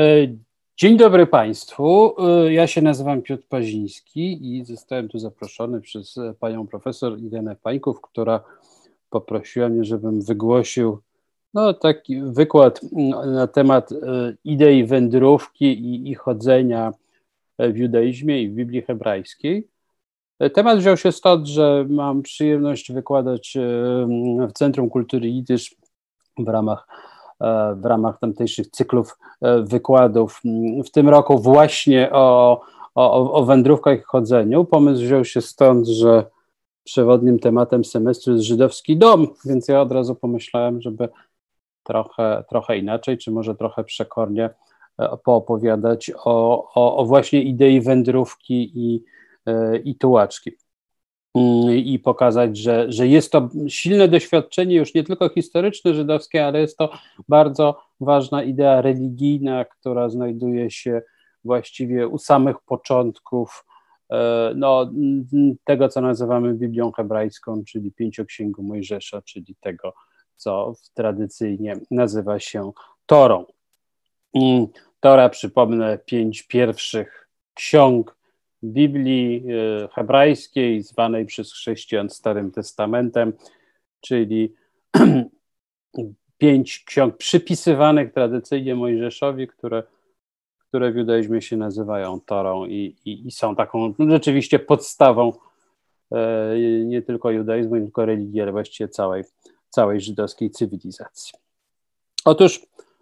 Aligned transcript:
E, 0.00 0.26
dzień 0.76 0.96
dobry 0.96 1.26
Państwu. 1.26 2.14
E, 2.18 2.52
ja 2.52 2.66
się 2.66 2.82
nazywam 2.82 3.22
Piotr 3.22 3.44
Paziński 3.48 4.56
i 4.56 4.64
zostałem 4.64 5.08
tu 5.08 5.18
zaproszony 5.18 5.80
przez 5.80 6.18
panią 6.40 6.66
profesor 6.66 7.18
Irenę 7.18 7.56
Pańków, 7.56 8.00
która 8.00 8.40
poprosiła 9.10 9.68
mnie, 9.68 9.84
żebym 9.84 10.22
wygłosił 10.22 10.98
no, 11.54 11.74
taki 11.74 12.22
wykład 12.22 12.80
na 13.26 13.46
temat 13.46 13.92
e, 13.92 13.96
idei 14.44 14.84
wędrówki 14.84 15.66
i, 15.66 16.10
i 16.10 16.14
chodzenia 16.14 16.92
w 17.58 17.76
judaizmie 17.76 18.42
i 18.42 18.48
w 18.48 18.54
Biblii 18.54 18.82
hebrajskiej. 18.82 19.68
Temat 20.54 20.78
wziął 20.78 20.96
się 20.96 21.12
stąd, 21.12 21.46
że 21.46 21.86
mam 21.88 22.22
przyjemność 22.22 22.92
wykładać 22.92 23.58
w 24.48 24.52
Centrum 24.52 24.90
Kultury 24.90 25.28
Jidysz 25.28 25.74
w 26.38 26.48
ramach 26.48 26.86
E, 26.88 27.09
w 27.76 27.84
ramach 27.84 28.18
tamtejszych 28.18 28.70
cyklów 28.70 29.18
e, 29.40 29.62
wykładów. 29.62 30.40
W 30.86 30.90
tym 30.90 31.08
roku 31.08 31.38
właśnie 31.38 32.12
o, 32.12 32.60
o, 32.94 33.32
o 33.32 33.44
wędrówkach 33.44 33.98
i 33.98 34.02
chodzeniu. 34.02 34.64
Pomysł 34.64 35.02
wziął 35.02 35.24
się 35.24 35.40
stąd, 35.40 35.88
że 35.88 36.26
przewodnim 36.84 37.38
tematem 37.38 37.84
semestru 37.84 38.32
jest 38.32 38.44
żydowski 38.44 38.96
dom, 38.96 39.26
więc 39.44 39.68
ja 39.68 39.80
od 39.80 39.92
razu 39.92 40.14
pomyślałem, 40.14 40.80
żeby 40.80 41.08
trochę, 41.82 42.44
trochę 42.48 42.78
inaczej, 42.78 43.18
czy 43.18 43.30
może 43.30 43.54
trochę 43.54 43.84
przekornie 43.84 44.50
e, 44.98 45.16
poopowiadać 45.24 46.10
o, 46.24 46.68
o, 46.74 46.96
o 46.96 47.04
właśnie 47.04 47.42
idei 47.42 47.80
wędrówki 47.80 48.72
i, 48.74 49.04
i 49.84 49.94
tułaczki. 49.94 50.52
Mm, 51.34 51.76
i 51.76 51.98
pokazać, 51.98 52.56
że, 52.56 52.92
że 52.92 53.08
jest 53.08 53.32
to 53.32 53.48
silne 53.68 54.08
doświadczenie 54.08 54.76
już 54.76 54.94
nie 54.94 55.04
tylko 55.04 55.28
historyczne 55.28 55.94
żydowskie, 55.94 56.46
ale 56.46 56.60
jest 56.60 56.78
to 56.78 56.90
bardzo 57.28 57.82
ważna 58.00 58.42
idea 58.42 58.80
religijna, 58.82 59.64
która 59.64 60.08
znajduje 60.08 60.70
się 60.70 61.02
właściwie 61.44 62.08
u 62.08 62.18
samych 62.18 62.56
początków 62.66 63.64
e, 64.10 64.52
no, 64.56 64.90
tego, 65.64 65.88
co 65.88 66.00
nazywamy 66.00 66.54
Biblią 66.54 66.92
hebrajską, 66.92 67.62
czyli 67.64 67.92
pięcioksięgu 67.92 68.62
Mojżesza, 68.62 69.22
czyli 69.22 69.56
tego, 69.60 69.94
co 70.36 70.72
tradycyjnie 70.94 71.76
nazywa 71.90 72.38
się 72.40 72.72
Torą. 73.06 73.44
Mm, 74.34 74.66
Tora, 75.00 75.28
przypomnę, 75.28 75.98
pięć 75.98 76.42
pierwszych 76.42 77.28
ksiąg 77.54 78.19
Biblii 78.64 79.44
e, 79.84 79.88
hebrajskiej, 79.88 80.82
zwanej 80.82 81.26
przez 81.26 81.52
chrześcijan 81.52 82.10
Starym 82.10 82.50
Testamentem, 82.50 83.32
czyli 84.00 84.54
pięć 86.38 86.84
ksiąg 86.84 87.16
przypisywanych 87.16 88.12
tradycyjnie 88.12 88.74
Mojżeszowi, 88.74 89.46
które, 89.46 89.82
które 90.68 90.92
w 90.92 90.96
judaizmie 90.96 91.42
się 91.42 91.56
nazywają 91.56 92.20
Torą 92.20 92.66
i, 92.66 92.96
i, 93.04 93.26
i 93.26 93.30
są 93.30 93.56
taką 93.56 93.94
rzeczywiście 94.08 94.58
podstawą 94.58 95.32
e, 96.12 96.56
nie 96.84 97.02
tylko 97.02 97.30
judaizmu, 97.30 97.76
nie 97.76 97.82
tylko 97.82 98.06
religii, 98.06 98.40
ale 98.40 98.52
właściwie 98.52 98.88
całej, 98.88 99.24
całej 99.68 100.00
żydowskiej 100.00 100.50
cywilizacji. 100.50 101.32
Otóż 102.24 102.60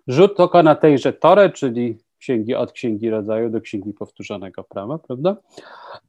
rzut 0.08 0.40
oka 0.40 0.62
na 0.62 0.74
tejże 0.74 1.12
Torę, 1.12 1.50
czyli 1.50 1.98
księgi 2.18 2.54
od 2.54 2.72
księgi 2.72 3.10
rodzaju 3.10 3.50
do 3.50 3.60
księgi 3.60 3.92
powtórzonego 3.92 4.64
prawa, 4.64 4.98
prawda? 4.98 5.36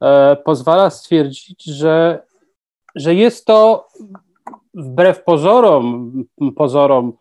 E, 0.02 0.36
pozwala 0.36 0.90
stwierdzić, 0.90 1.64
że, 1.64 2.22
że 2.94 3.14
jest 3.14 3.46
to 3.46 3.88
wbrew 4.74 5.24
pozorom, 5.24 6.12
pozorom, 6.56 7.12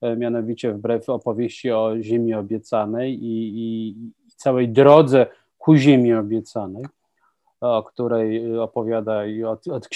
e, 0.00 0.16
mianowicie 0.16 0.72
wbrew 0.72 1.08
opowieści 1.08 1.70
o 1.70 1.94
ziemi 2.00 2.34
obiecanej 2.34 3.24
i, 3.24 3.52
i 3.56 3.94
całej 4.36 4.68
drodze 4.68 5.26
ku 5.58 5.76
ziemi 5.76 6.14
obiecanej, 6.14 6.84
o 7.64 7.82
której 7.82 8.58
opowiada 8.58 9.26
i 9.26 9.44
od, 9.44 9.68
od 9.68 9.88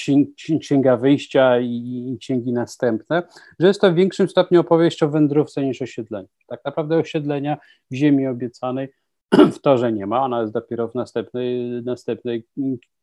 księga 0.60 0.96
wyjścia 0.96 1.60
i, 1.60 1.66
i, 2.14 2.18
księgi 2.18 2.52
następne, 2.52 3.22
że 3.58 3.66
jest 3.66 3.80
to 3.80 3.90
w 3.90 3.94
większym 3.94 4.28
stopniu 4.28 4.60
opowieść 4.60 5.02
o 5.02 5.08
wędrówce 5.08 5.62
niż 5.62 5.82
osiedleniu. 5.82 6.28
Tak 6.46 6.64
naprawdę 6.64 6.96
osiedlenia 6.96 7.56
w 7.90 7.94
ziemi 7.94 8.26
obiecanej 8.26 8.88
w 9.56 9.58
torze 9.58 9.92
nie 9.92 10.06
ma, 10.06 10.22
ona 10.22 10.40
jest 10.40 10.52
dopiero 10.52 10.88
w 10.88 10.94
następnej, 10.94 11.82
następnej 11.82 12.46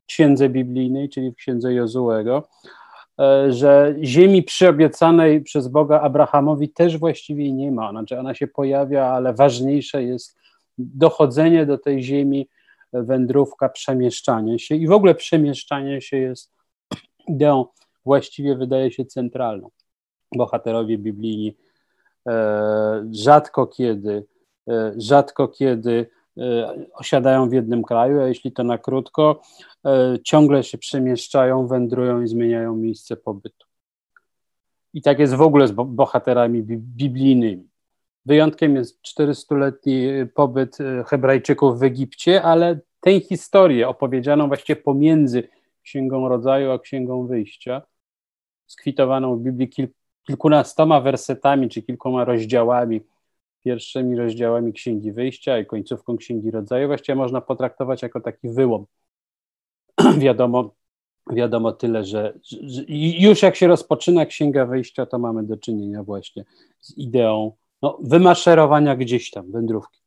księdze 0.07 0.49
biblijnej, 0.49 1.09
czyli 1.09 1.31
w 1.31 1.35
księdze 1.35 1.73
Jozułego, 1.73 2.47
e, 3.19 3.51
że 3.51 3.95
ziemi 4.03 4.43
przyobiecanej 4.43 5.41
przez 5.41 5.67
Boga 5.67 6.01
Abrahamowi 6.01 6.69
też 6.69 6.97
właściwie 6.97 7.53
nie 7.53 7.71
ma, 7.71 7.91
znaczy 7.91 8.19
ona 8.19 8.35
się 8.35 8.47
pojawia, 8.47 9.05
ale 9.05 9.33
ważniejsze 9.33 10.03
jest 10.03 10.37
dochodzenie 10.77 11.65
do 11.65 11.77
tej 11.77 12.03
ziemi 12.03 12.49
wędrówka, 13.03 13.69
przemieszczanie 13.69 14.59
się 14.59 14.75
i 14.75 14.87
w 14.87 14.91
ogóle 14.91 15.15
przemieszczanie 15.15 16.01
się 16.01 16.17
jest 16.17 16.51
ideą 17.27 17.65
właściwie 18.05 18.55
wydaje 18.55 18.91
się 18.91 19.05
centralną. 19.05 19.69
Bohaterowie 20.35 20.97
biblijni 20.97 21.57
e, 22.27 23.07
rzadko 23.11 23.67
kiedy, 23.67 24.25
e, 24.69 24.93
rzadko 24.97 25.47
kiedy 25.47 26.09
e, 26.37 26.75
osiadają 26.93 27.49
w 27.49 27.53
jednym 27.53 27.83
kraju, 27.83 28.21
a 28.21 28.27
jeśli 28.27 28.51
to 28.51 28.63
na 28.63 28.77
krótko, 28.77 29.41
ciągle 30.23 30.63
się 30.63 30.77
przemieszczają, 30.77 31.67
wędrują 31.67 32.21
i 32.21 32.27
zmieniają 32.27 32.75
miejsce 32.75 33.17
pobytu. 33.17 33.67
I 34.93 35.01
tak 35.01 35.19
jest 35.19 35.35
w 35.35 35.41
ogóle 35.41 35.67
z 35.67 35.71
bohaterami 35.71 36.63
biblijnymi. 36.63 37.69
Wyjątkiem 38.25 38.75
jest 38.75 39.01
400-letni 39.01 40.07
pobyt 40.33 40.81
e, 40.81 41.03
Hebrajczyków 41.03 41.79
w 41.79 41.83
Egipcie, 41.83 42.43
ale 42.43 42.79
tę 42.99 43.19
historię 43.19 43.87
opowiedzianą 43.87 44.47
właściwie 44.47 44.81
pomiędzy 44.81 45.47
Księgą 45.83 46.29
Rodzaju 46.29 46.71
a 46.71 46.79
Księgą 46.79 47.27
Wyjścia, 47.27 47.81
skwitowaną 48.67 49.37
w 49.37 49.41
Biblii 49.41 49.69
kil, 49.69 49.87
kilkunastoma 50.27 51.01
wersetami 51.01 51.69
czy 51.69 51.81
kilkoma 51.81 52.25
rozdziałami, 52.25 53.01
pierwszymi 53.63 54.15
rozdziałami 54.15 54.73
Księgi 54.73 55.11
Wyjścia 55.11 55.59
i 55.59 55.65
końcówką 55.65 56.17
Księgi 56.17 56.51
Rodzaju, 56.51 56.87
właściwie 56.87 57.15
można 57.15 57.41
potraktować 57.41 58.01
jako 58.01 58.21
taki 58.21 58.49
wyłom. 58.49 58.85
wiadomo, 60.17 60.75
wiadomo 61.31 61.71
tyle, 61.71 62.03
że, 62.03 62.39
że 62.49 62.81
już 63.19 63.41
jak 63.41 63.55
się 63.55 63.67
rozpoczyna 63.67 64.25
Księga 64.25 64.65
Wyjścia, 64.65 65.05
to 65.05 65.19
mamy 65.19 65.43
do 65.43 65.57
czynienia 65.57 66.03
właśnie 66.03 66.45
z 66.79 66.97
ideą 66.97 67.51
no, 67.85 67.97
wymaszerowania 68.01 68.95
gdzieś 68.95 69.31
tam, 69.31 69.51
wędrówki. 69.51 69.99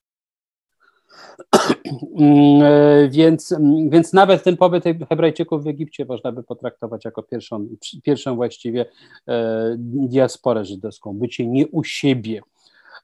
Mm, 2.19 2.63
e, 2.63 3.09
więc, 3.09 3.55
więc 3.89 4.13
nawet 4.13 4.43
ten 4.43 4.57
pobyt 4.57 4.85
Hebrajczyków 5.09 5.65
w 5.65 5.67
Egipcie 5.67 6.05
można 6.05 6.33
by 6.33 6.43
potraktować 6.43 7.05
jako 7.05 7.23
pierwszą, 7.23 7.69
pierwszą 8.03 8.37
właściwie 8.37 8.87
e, 9.29 9.75
diasporę 9.79 10.65
żydowską, 10.65 11.15
bycie 11.15 11.47
nie 11.47 11.67
u 11.67 11.85
siebie, 11.85 12.41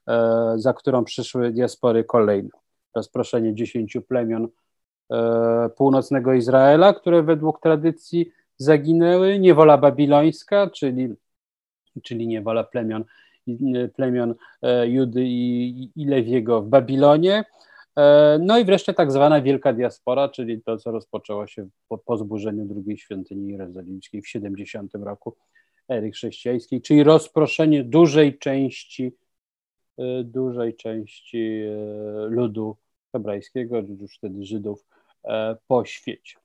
e, 0.07 0.53
za 0.55 0.73
którą 0.73 1.03
przyszły 1.03 1.51
diaspory 1.51 2.03
kolejne. 2.03 2.49
Rozproszenie 2.95 3.55
dziesięciu 3.55 4.01
plemion 4.01 4.47
e, 5.11 5.69
północnego 5.77 6.33
Izraela, 6.33 6.93
które 6.93 7.23
według 7.23 7.61
tradycji 7.61 8.31
zaginęły, 8.57 9.39
niewola 9.39 9.77
babilońska, 9.77 10.69
czyli, 10.69 11.13
czyli 12.03 12.27
niewola 12.27 12.63
plemion 12.63 13.03
plemion 13.95 14.35
e, 14.61 14.87
Judy 14.87 15.23
i, 15.25 15.91
i 15.95 16.05
Lewiego 16.05 16.61
w 16.61 16.67
Babilonie. 16.67 17.43
E, 17.97 18.37
no 18.41 18.59
i 18.59 18.65
wreszcie 18.65 18.93
tak 18.93 19.11
zwana 19.11 19.41
Wielka 19.41 19.73
Diaspora, 19.73 20.29
czyli 20.29 20.61
to, 20.61 20.77
co 20.77 20.91
rozpoczęło 20.91 21.47
się 21.47 21.67
po, 21.87 21.97
po 21.97 22.17
zburzeniu 22.17 22.65
drugiej 22.65 22.97
świątyni 22.97 23.51
jerozolimskiej 23.51 24.21
w 24.21 24.27
70 24.27 24.95
roku 24.95 25.35
ery 25.89 26.11
chrześcijańskiej, 26.11 26.81
czyli 26.81 27.03
rozproszenie 27.03 27.83
dużej 27.83 28.37
części, 28.37 29.11
e, 29.97 30.23
dużej 30.23 30.75
części 30.75 31.61
ludu 32.29 32.75
hebrajskiego, 33.11 33.77
już 34.01 34.17
wtedy 34.17 34.43
Żydów, 34.43 34.85
po 35.67 35.85
świecie. 35.85 36.44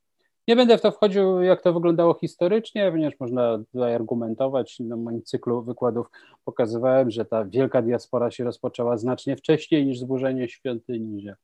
Nie 0.50 0.56
będę 0.56 0.79
w 0.79 0.81
to 0.81 0.93
wchodził, 0.93 1.43
jak 1.43 1.62
to 1.62 1.73
wyglądało 1.73 2.14
historycznie, 2.14 2.91
ponieważ 2.91 3.20
można 3.20 3.58
tutaj 3.73 3.94
argumentować. 3.94 4.81
Na 4.81 4.97
moim 4.97 5.23
cyklu 5.23 5.62
wykładów 5.62 6.06
pokazywałem, 6.44 7.11
że 7.11 7.25
ta 7.25 7.44
wielka 7.44 7.82
diaspora 7.82 8.31
się 8.31 8.44
rozpoczęła 8.44 8.97
znacznie 8.97 9.37
wcześniej 9.37 9.87
niż 9.87 9.99
zburzenie 9.99 10.49
świątyni, 10.49 11.20
że, 11.20 11.37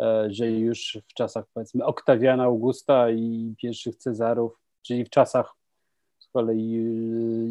e, 0.00 0.26
że 0.30 0.50
już 0.50 0.98
w 1.08 1.14
czasach 1.14 1.44
powiedzmy 1.54 1.84
Oktawiana 1.84 2.44
Augusta 2.44 3.10
i 3.10 3.54
pierwszych 3.58 3.96
Cezarów, 3.96 4.58
czyli 4.82 5.04
w 5.04 5.10
czasach 5.10 5.54
z 6.18 6.28
kolei 6.28 6.76
e, 6.76 6.80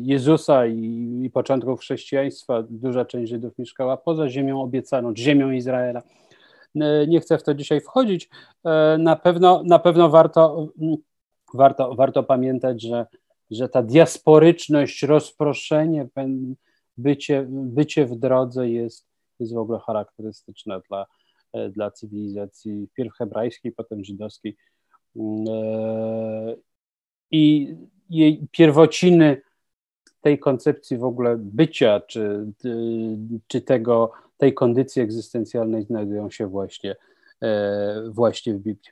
Jezusa 0.01 0.67
i, 0.67 1.21
i 1.23 1.29
początków 1.29 1.79
chrześcijaństwa, 1.79 2.63
duża 2.69 3.05
część 3.05 3.29
Żydów 3.29 3.57
mieszkała 3.57 3.97
poza 3.97 4.29
ziemią 4.29 4.61
obiecaną, 4.61 5.13
ziemią 5.15 5.51
Izraela. 5.51 6.01
E, 6.75 7.07
nie 7.07 7.19
chcę 7.19 7.37
w 7.37 7.43
to 7.43 7.53
dzisiaj 7.53 7.81
wchodzić. 7.81 8.29
E, 8.65 8.97
na 8.97 9.15
pewno, 9.15 9.63
na 9.65 9.79
pewno 9.79 10.09
warto, 10.09 10.67
mm, 10.81 10.95
warto, 11.53 11.95
warto 11.95 12.23
pamiętać, 12.23 12.81
że, 12.81 13.05
że 13.51 13.69
ta 13.69 13.83
diasporyczność, 13.83 15.03
rozproszenie, 15.03 16.07
bycie, 16.97 17.45
bycie 17.49 18.05
w 18.05 18.15
drodze 18.15 18.69
jest, 18.69 19.07
jest 19.39 19.53
w 19.53 19.57
ogóle 19.57 19.79
charakterystyczna 19.79 20.81
dla, 20.89 21.05
dla 21.69 21.91
cywilizacji 21.91 22.87
pierw 22.93 23.13
hebrajskiej, 23.13 23.71
potem 23.71 24.03
żydowskiej. 24.03 24.57
I 27.31 27.75
jej 28.09 28.47
pierwociny 28.51 29.41
tej 30.21 30.39
koncepcji 30.39 30.97
w 30.97 31.03
ogóle 31.03 31.37
bycia, 31.37 31.99
czy, 31.99 32.51
czy 33.47 33.61
tego, 33.61 34.11
tej 34.43 34.53
kondycji 34.53 35.01
egzystencjalnej 35.01 35.83
znajdują 35.83 36.29
się 36.29 36.47
właśnie, 36.47 36.95
właśnie 38.09 38.53
w 38.53 38.57
Biblii. 38.57 38.91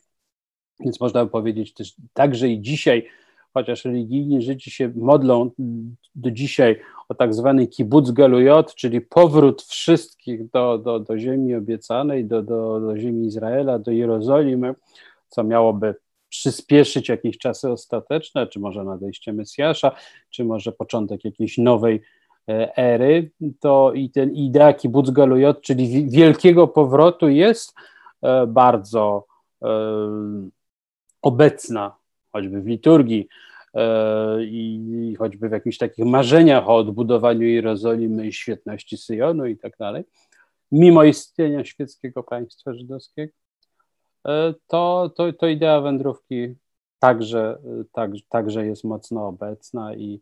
Więc 0.79 0.99
można 0.99 1.25
by 1.25 1.31
powiedzieć 1.31 1.73
też 1.73 1.95
także 2.13 2.49
i 2.49 2.61
dzisiaj, 2.61 3.07
chociaż 3.53 3.85
religijni 3.85 4.41
Żydzi 4.41 4.71
się 4.71 4.91
modlą 4.95 5.51
do 6.15 6.31
dzisiaj 6.31 6.79
o 7.09 7.15
tak 7.15 7.33
zwany 7.33 7.67
kibbutz 7.67 8.11
galujot, 8.11 8.75
czyli 8.75 9.01
powrót 9.01 9.61
wszystkich 9.61 10.49
do, 10.49 10.77
do, 10.77 10.99
do 10.99 11.19
ziemi 11.19 11.55
obiecanej, 11.55 12.25
do, 12.25 12.43
do, 12.43 12.79
do 12.79 12.97
ziemi 12.97 13.27
Izraela, 13.27 13.79
do 13.79 13.91
Jerozolimy, 13.91 14.75
co 15.29 15.43
miałoby 15.43 15.95
przyspieszyć 16.29 17.09
jakieś 17.09 17.37
czasy 17.37 17.69
ostateczne, 17.69 18.47
czy 18.47 18.59
może 18.59 18.83
nadejście 18.83 19.33
Mesjasza, 19.33 19.91
czy 20.29 20.45
może 20.45 20.71
początek 20.71 21.25
jakiejś 21.25 21.57
nowej 21.57 21.95
e, 21.95 22.01
ery, 22.47 23.31
to 23.59 23.93
i 23.93 24.09
ten 24.09 24.35
idea 24.35 24.73
kibbutz 24.73 25.09
galujot, 25.09 25.61
czyli 25.61 26.09
wielkiego 26.09 26.67
powrotu 26.67 27.29
jest 27.29 27.73
e, 28.21 28.47
bardzo 28.47 29.25
e, 29.61 29.67
obecna, 31.21 31.95
choćby 32.31 32.61
w 32.61 32.67
liturgii 32.67 33.27
e, 33.73 34.43
i 34.43 35.15
choćby 35.19 35.49
w 35.49 35.51
jakichś 35.51 35.77
takich 35.77 36.05
marzeniach 36.05 36.69
o 36.69 36.75
odbudowaniu 36.75 37.47
Jerozolimy 37.47 38.27
i 38.27 38.33
świetności 38.33 38.97
Syjonu 38.97 39.45
i 39.45 39.57
tak 39.57 39.77
dalej, 39.77 40.03
mimo 40.71 41.03
istnienia 41.03 41.65
świeckiego 41.65 42.23
państwa 42.23 42.73
żydowskiego, 42.73 43.33
e, 44.27 44.53
to, 44.67 45.11
to, 45.15 45.33
to 45.33 45.47
idea 45.47 45.81
wędrówki 45.81 46.55
także, 46.99 47.57
tak, 47.91 48.11
także 48.29 48.65
jest 48.65 48.83
mocno 48.83 49.27
obecna 49.27 49.95
i, 49.95 50.21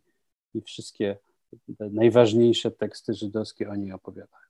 i 0.54 0.60
wszystkie 0.60 1.16
najważniejsze 1.78 2.70
teksty 2.70 3.14
żydowskie 3.14 3.70
o 3.70 3.76
niej 3.76 3.92
opowiadają. 3.92 4.42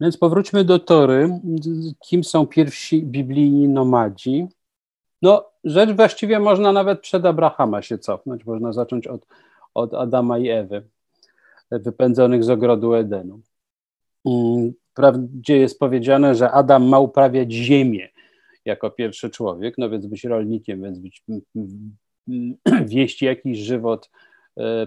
Więc 0.00 0.16
powróćmy 0.16 0.64
do 0.64 0.78
Tory. 0.78 1.40
Kim 2.00 2.24
są 2.24 2.46
pierwsi 2.46 3.02
biblijni 3.02 3.68
nomadzi? 3.68 4.46
No, 5.22 5.44
rzecz 5.64 5.90
właściwie 5.90 6.38
można 6.38 6.72
nawet 6.72 7.00
przed 7.00 7.26
Abrahama 7.26 7.82
się 7.82 7.98
cofnąć. 7.98 8.44
Można 8.44 8.72
zacząć 8.72 9.06
od, 9.06 9.26
od 9.74 9.94
Adama 9.94 10.38
i 10.38 10.48
Ewy, 10.48 10.82
wypędzonych 11.70 12.44
z 12.44 12.50
ogrodu 12.50 12.94
Edenu. 12.94 13.40
Mm, 14.26 14.72
Wprawdzie 14.92 15.56
jest 15.56 15.78
powiedziane, 15.78 16.34
że 16.34 16.50
Adam 16.50 16.88
ma 16.88 16.98
uprawiać 16.98 17.52
ziemię 17.52 18.08
jako 18.64 18.90
pierwszy 18.90 19.30
człowiek, 19.30 19.74
no 19.78 19.90
więc 19.90 20.06
być 20.06 20.24
rolnikiem, 20.24 20.82
więc 20.82 20.98
być, 20.98 21.24
wieść 22.92 23.22
jakiś 23.22 23.58
żywot, 23.58 24.10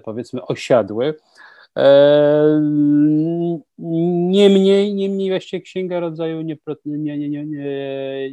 powiedzmy, 0.04 0.46
osiadły. 0.46 1.16
E, 1.78 2.62
niemniej, 3.78 4.94
niemniej 4.94 5.30
właściwie 5.30 5.62
Księga 5.62 6.00
Rodzaju 6.00 6.42
nie, 6.42 6.58
nie, 6.86 7.18
nie, 7.18 7.46
nie, 7.46 7.46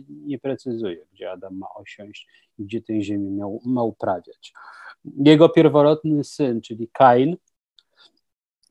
nie 0.09 0.39
precyzuje, 0.39 1.07
gdzie 1.13 1.31
Adam 1.31 1.59
ma 1.59 1.67
osiąść 1.75 2.29
i 2.59 2.65
gdzie 2.65 2.83
tę 2.83 3.01
ziemię 3.01 3.31
miał, 3.31 3.61
ma 3.65 3.83
uprawiać. 3.83 4.53
Jego 5.25 5.49
pierworodny 5.49 6.25
syn, 6.25 6.61
czyli 6.61 6.89
Kain, 6.89 7.37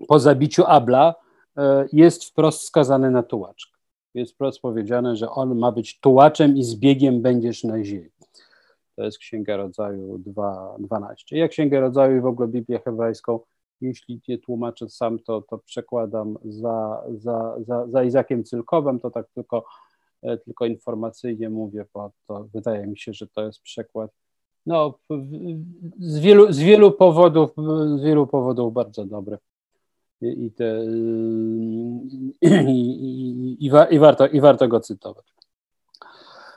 po 0.08 0.20
zabiciu 0.20 0.64
Abla 0.68 1.16
e, 1.58 1.86
jest 1.94 2.24
wprost 2.26 2.62
skazany 2.62 3.12
na 3.12 3.24
tułaczkę. 3.24 3.78
Jest 4.14 4.34
wprost 4.34 4.62
powiedziane, 4.62 5.16
że 5.16 5.30
on 5.30 5.60
ma 5.60 5.72
być 5.72 6.00
tułaczem 6.00 6.58
i 6.58 6.64
zbiegiem 6.64 7.22
będziesz 7.22 7.64
na 7.64 7.84
ziemi. 7.84 8.10
To 8.96 9.04
jest 9.04 9.18
Księga 9.18 9.58
Rodzaju 9.58 10.18
2.12. 10.18 11.36
Jak 11.36 11.52
Księgę 11.52 11.80
Rodzaju 11.80 12.18
i 12.18 12.22
w 12.22 12.26
ogóle 12.26 12.48
Biblię 12.48 12.80
hebrajską 12.80 13.40
jeśli 13.82 14.22
nie 14.28 14.38
tłumaczę 14.38 14.90
sam, 14.90 15.20
to, 15.20 15.42
to 15.42 15.58
przekładam 15.58 16.38
za, 16.46 17.04
za, 17.16 17.56
za, 17.68 17.88
za 17.88 18.04
Izakiem 18.04 18.44
Cylkowem, 18.44 19.00
to 19.00 19.12
tak 19.12 19.26
tylko, 19.36 19.66
e, 20.22 20.38
tylko 20.38 20.66
informacyjnie 20.66 21.50
mówię, 21.50 21.86
bo 21.94 22.12
to 22.28 22.48
wydaje 22.54 22.88
mi 22.88 22.98
się, 22.98 23.14
że 23.14 23.28
to 23.28 23.46
jest 23.46 23.62
przekład 23.62 24.12
no, 24.66 25.00
z 26.00 26.20
wielu, 26.20 26.54
z 26.54 26.60
wielu 26.60 26.92
powodów, 26.92 27.52
z 27.98 28.04
wielu 28.04 28.28
powodów 28.28 28.74
bardzo 28.74 29.06
dobry. 29.06 29.38
I, 30.22 30.46
i, 30.46 30.52
te, 30.52 30.86
i, 32.42 33.58
i, 33.62 33.66
i, 33.90 34.00
warto, 34.00 34.28
i 34.28 34.42
warto 34.42 34.68
go 34.68 34.80
cytować. 34.80 35.26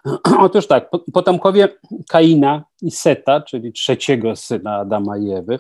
Otóż 0.47 0.67
tak, 0.67 0.91
potomkowie 1.13 1.69
Kaina 2.09 2.65
i 2.83 2.91
Seta, 2.91 3.41
czyli 3.41 3.73
trzeciego 3.73 4.37
syna 4.37 4.77
Adama 4.77 5.19
i 5.19 5.31
Ewy, 5.31 5.59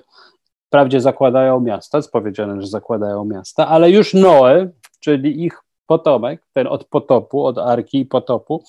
Wprawdzie 0.74 1.00
zakładają 1.00 1.60
miasta, 1.60 1.98
jest 1.98 2.12
powiedziane, 2.12 2.62
że 2.62 2.66
zakładają 2.66 3.24
miasta, 3.24 3.68
ale 3.68 3.90
już 3.90 4.14
Noe, 4.14 4.68
czyli 5.00 5.44
ich 5.44 5.62
potomek, 5.86 6.42
ten 6.52 6.66
od 6.66 6.84
potopu, 6.84 7.44
od 7.44 7.58
Arki 7.58 7.98
i 8.00 8.06
potopu, 8.06 8.64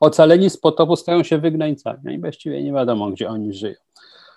ocaleni 0.00 0.50
z 0.50 0.56
potopu 0.56 0.96
stają 0.96 1.22
się 1.22 1.38
wygnańcami 1.38 2.14
i 2.14 2.20
właściwie 2.20 2.62
nie 2.62 2.72
wiadomo, 2.72 3.10
gdzie 3.10 3.28
oni 3.28 3.54
żyją. 3.54 3.74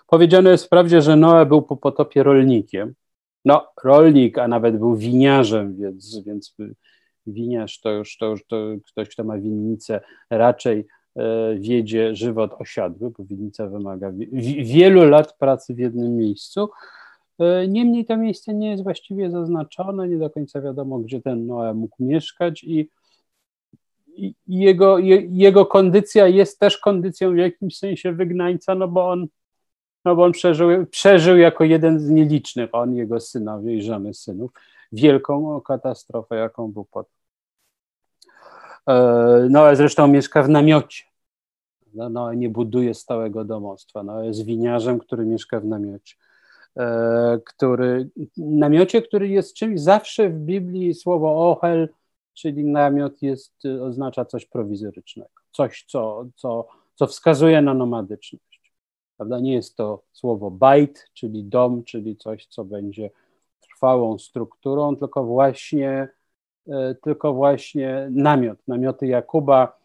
Powiedziane 0.06 0.50
jest 0.50 0.64
wprawdzie, 0.64 1.02
że 1.02 1.16
Noe 1.16 1.46
był 1.46 1.62
po 1.62 1.76
potopie 1.76 2.22
rolnikiem. 2.22 2.94
No, 3.44 3.66
rolnik, 3.84 4.38
a 4.38 4.48
nawet 4.48 4.78
był 4.78 4.96
winiarzem, 4.96 5.76
więc, 5.76 6.18
więc 6.26 6.56
winiarz 7.26 7.80
to 7.80 7.90
już, 7.90 8.16
to 8.16 8.26
już 8.26 8.46
to 8.46 8.56
ktoś, 8.86 9.08
kto 9.08 9.24
ma 9.24 9.38
winnicę, 9.38 10.00
raczej 10.30 10.86
E, 11.16 11.54
wiedzie 11.58 12.14
żywot 12.14 12.54
osiadły, 12.58 13.10
bo 13.10 13.24
winnica 13.24 13.66
wymaga 13.66 14.12
wielu 14.64 15.04
lat 15.08 15.38
pracy 15.38 15.74
w 15.74 15.78
jednym 15.78 16.16
miejscu. 16.16 16.68
E, 17.38 17.68
niemniej 17.68 18.04
to 18.04 18.16
miejsce 18.16 18.54
nie 18.54 18.70
jest 18.70 18.82
właściwie 18.82 19.30
zaznaczone, 19.30 20.08
nie 20.08 20.18
do 20.18 20.30
końca 20.30 20.60
wiadomo, 20.60 20.98
gdzie 20.98 21.22
ten 21.22 21.46
Noe 21.46 21.74
mógł 21.74 22.04
mieszkać 22.04 22.64
i, 22.64 22.88
i 24.16 24.34
jego, 24.46 24.98
jego 25.28 25.66
kondycja 25.66 26.28
jest 26.28 26.58
też 26.58 26.78
kondycją 26.78 27.32
w 27.32 27.36
jakimś 27.36 27.78
sensie 27.78 28.12
wygnańca, 28.12 28.74
no 28.74 28.88
bo 28.88 29.08
on, 29.10 29.26
no 30.04 30.16
bo 30.16 30.24
on 30.24 30.32
przeżył, 30.32 30.86
przeżył 30.86 31.36
jako 31.36 31.64
jeden 31.64 32.00
z 32.00 32.10
nielicznych, 32.10 32.70
on, 32.72 32.94
jego 32.94 33.20
synowie 33.20 33.74
i 33.74 33.82
żony 33.82 34.14
synów, 34.14 34.50
wielką 34.92 35.60
katastrofę, 35.60 36.36
jaką 36.36 36.72
był 36.72 36.84
pod 36.84 37.06
E, 38.88 39.46
no, 39.50 39.76
zresztą 39.76 40.08
mieszka 40.08 40.42
w 40.42 40.48
namiocie. 40.48 41.04
No, 41.94 42.08
no, 42.08 42.32
nie 42.32 42.48
buduje 42.48 42.94
stałego 42.94 43.44
domostwa. 43.44 44.02
No, 44.02 44.24
jest 44.24 44.44
winiarzem, 44.44 44.98
który 44.98 45.26
mieszka 45.26 45.60
w 45.60 45.64
namiocie. 45.64 46.14
E, 46.76 47.38
który, 47.46 48.10
namiocie, 48.36 49.02
który 49.02 49.28
jest 49.28 49.54
czymś 49.54 49.80
zawsze 49.80 50.28
w 50.28 50.38
Biblii 50.38 50.94
słowo 50.94 51.50
ochel, 51.50 51.88
czyli 52.34 52.64
namiot 52.64 53.22
jest, 53.22 53.62
oznacza 53.82 54.24
coś 54.24 54.46
prowizorycznego, 54.46 55.30
coś, 55.52 55.84
co, 55.88 56.26
co, 56.36 56.66
co 56.94 57.06
wskazuje 57.06 57.62
na 57.62 57.74
nomadyczność. 57.74 58.72
Prawda? 59.16 59.40
Nie 59.40 59.52
jest 59.52 59.76
to 59.76 60.02
słowo 60.12 60.50
bajt, 60.50 61.10
czyli 61.14 61.44
dom, 61.44 61.84
czyli 61.84 62.16
coś, 62.16 62.46
co 62.46 62.64
będzie 62.64 63.10
trwałą 63.60 64.18
strukturą, 64.18 64.96
tylko 64.96 65.24
właśnie 65.24 66.08
tylko 67.02 67.34
właśnie 67.34 68.08
namiot, 68.10 68.58
namioty 68.68 69.06
Jakuba, 69.06 69.78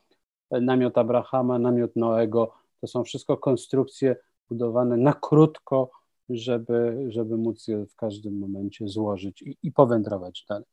e, 0.51 0.61
namiot 0.61 0.97
Abrahama, 0.97 1.59
namiot 1.59 1.95
Noego, 1.95 2.53
to 2.81 2.87
są 2.87 3.03
wszystko 3.03 3.37
konstrukcje 3.37 4.15
budowane 4.49 4.97
na 4.97 5.13
krótko, 5.13 5.91
żeby, 6.29 7.05
żeby 7.09 7.37
móc 7.37 7.67
je 7.67 7.85
w 7.85 7.95
każdym 7.95 8.39
momencie 8.39 8.87
złożyć 8.87 9.41
i, 9.41 9.57
i 9.63 9.71
powędrować 9.71 10.45
dalej. 10.49 10.65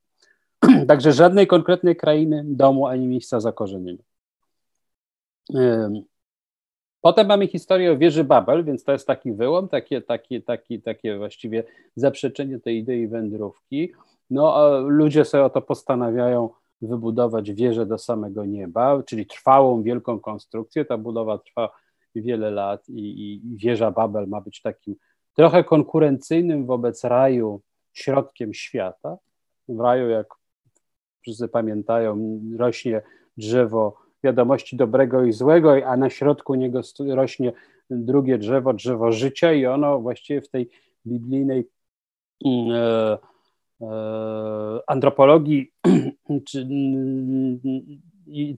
Także 0.89 1.13
żadnej 1.13 1.47
konkretnej 1.47 1.97
krainy, 1.97 2.45
domu 2.47 2.87
ani 2.87 3.07
miejsca 3.07 3.41
zakorzenienia. 3.41 4.03
Potem 7.01 7.27
mamy 7.27 7.47
historię 7.47 7.93
o 7.93 7.97
wieży 7.97 8.25
Babel, 8.25 8.65
więc 8.65 8.85
to 8.85 8.93
jest 8.93 9.07
taki 9.07 9.33
wyłom, 9.33 9.69
takie, 9.69 10.03
takie, 10.03 10.43
takie, 10.43 10.81
takie 10.81 11.19
właściwie 11.19 11.65
zaprzeczenie 11.97 12.61
tej 12.61 12.79
idei 12.79 13.09
wędrówki. 13.09 13.93
No, 14.31 14.55
a 14.57 14.79
ludzie 14.79 15.25
sobie 15.25 15.45
o 15.45 15.51
to 15.51 15.63
postanawiają 15.63 16.51
wybudować 16.83 17.53
wieżę 17.53 17.87
do 17.87 17.99
samego 17.99 18.45
nieba, 18.45 19.03
czyli 19.03 19.27
trwałą, 19.27 19.83
wielką 19.83 20.21
konstrukcję. 20.21 20.85
Ta 20.85 20.99
budowa 20.99 21.39
trwa 21.39 21.71
wiele 22.15 22.51
lat 22.51 22.89
i, 22.89 23.25
i 23.25 23.57
wieża 23.57 23.91
Babel 23.91 24.27
ma 24.29 24.41
być 24.41 24.63
takim 24.63 24.97
trochę 25.35 25.65
konkurencyjnym 25.65 26.67
wobec 26.67 27.05
raju 27.05 27.61
środkiem 27.93 28.55
świata. 28.55 29.17
W 29.69 29.81
raju, 29.81 30.09
jak 30.09 30.27
wszyscy 31.21 31.49
pamiętają, 31.49 32.41
rośnie 32.59 33.03
drzewo 33.37 33.97
wiadomości 34.25 34.77
dobrego 34.77 35.25
i 35.25 35.33
złego, 35.33 35.87
a 35.87 35.97
na 35.97 36.11
środku 36.11 36.55
niego 36.55 36.81
rośnie 37.09 37.53
drugie 37.91 38.39
drzewo, 38.39 38.73
drzewo 38.73 39.13
życia 39.13 39.53
i 39.53 39.67
ono 39.67 40.01
właściwie 40.01 40.41
w 40.41 40.49
tej 40.49 40.71
biblijnej 41.07 41.69
E, 42.45 43.19
antropologii 44.87 45.73
czy, 46.49 46.69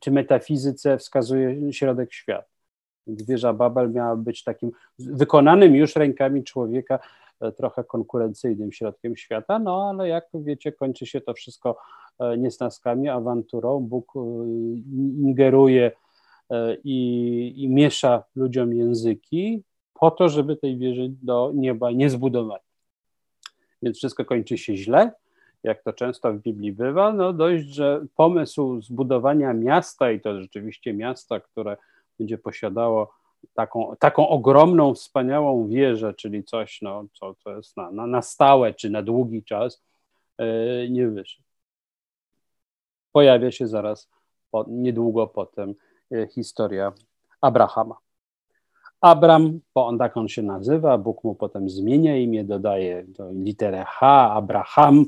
czy 0.01 0.11
metafizyce 0.11 0.99
wskazuje 0.99 1.73
środek 1.73 2.13
świata. 2.13 2.59
Wieża 3.09 3.53
Babel 3.53 3.91
miała 3.93 4.17
być 4.17 4.45
takim 4.45 4.71
wykonanym 4.99 5.77
już 5.77 5.97
rękami 5.97 6.45
człowieka 6.45 6.99
e, 7.41 7.53
trochę 7.53 7.85
konkurencyjnym 7.85 8.73
środkiem 8.73 9.17
świata, 9.17 9.59
no 9.59 9.89
ale 9.91 10.09
jak 10.09 10.29
wiecie, 10.35 10.73
kończy 10.73 11.07
się 11.07 11.21
to 11.21 11.35
wszystko 11.35 11.79
e, 12.19 12.39
niesnaskami, 12.39 13.09
awanturą. 13.09 13.81
Bóg 13.81 14.13
e, 14.17 14.21
ingeruje 15.19 15.93
i, 16.85 17.55
i 17.57 17.69
miesza 17.69 18.25
ludziom 18.37 18.75
języki 18.75 19.63
po 19.95 20.11
to, 20.11 20.29
żeby 20.29 20.57
tej 20.57 20.79
wieży 20.79 21.13
do 21.23 21.53
nieba 21.55 21.91
nie 21.91 22.11
zbudować. 22.11 22.63
Więc 23.83 23.97
wszystko 23.97 24.25
kończy 24.25 24.59
się 24.59 24.77
źle, 24.77 25.13
jak 25.63 25.83
to 25.83 25.93
często 25.93 26.33
w 26.33 26.39
Biblii 26.39 26.73
bywa. 26.73 27.13
No 27.13 27.33
dość, 27.33 27.65
że 27.67 28.07
pomysł 28.17 28.81
zbudowania 28.81 29.55
miasta 29.55 30.11
i 30.11 30.21
to 30.21 30.41
rzeczywiście 30.41 30.93
miasta, 30.93 31.41
które 31.41 31.77
będzie 32.19 32.39
posiadało 32.39 33.15
taką, 33.55 33.97
taką 33.99 34.29
ogromną, 34.29 34.95
wspaniałą 34.95 35.69
wieżę, 35.69 36.15
czyli 36.15 36.45
coś, 36.45 36.83
no, 36.83 37.05
co, 37.13 37.35
co 37.35 37.57
jest 37.57 37.77
na, 37.77 37.91
na, 37.91 38.07
na 38.07 38.23
stałe 38.23 38.75
czy 38.75 38.91
na 38.91 39.03
długi 39.03 39.45
czas, 39.45 39.83
yy, 40.39 40.91
nie 40.91 41.09
wyszedł. 41.09 41.49
Pojawia 43.13 43.51
się 43.51 43.67
zaraz 43.67 44.11
po, 44.51 44.65
niedługo 44.69 45.27
potem 45.27 45.75
yy, 46.11 46.29
historia 46.35 46.93
Abrahama. 47.41 48.08
Abram, 49.01 49.61
bo 49.75 49.87
on 49.87 49.99
tak 49.99 50.17
on 50.17 50.29
się 50.29 50.43
nazywa, 50.43 50.99
Bóg 50.99 51.25
mu 51.25 51.35
potem 51.35 51.71
zmienia 51.71 52.17
imię, 52.17 52.45
dodaje 52.45 53.07
literę 53.33 53.85
H, 53.85 54.31
Abraham. 54.33 55.05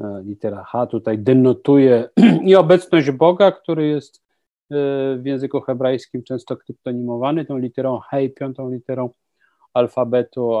E, 0.00 0.22
litera 0.24 0.64
H 0.64 0.86
tutaj 0.86 1.18
denotuje 1.18 2.08
i 2.48 2.54
obecność 2.54 3.10
Boga, 3.10 3.52
który 3.52 3.88
jest 3.88 4.26
w 4.70 5.22
języku 5.24 5.60
hebrajskim 5.60 6.22
często 6.22 6.56
kryptonimowany 6.56 7.44
tą 7.44 7.58
literą 7.58 8.00
hej, 8.10 8.30
piątą 8.30 8.70
literą 8.70 9.10
alfabetu, 9.74 10.52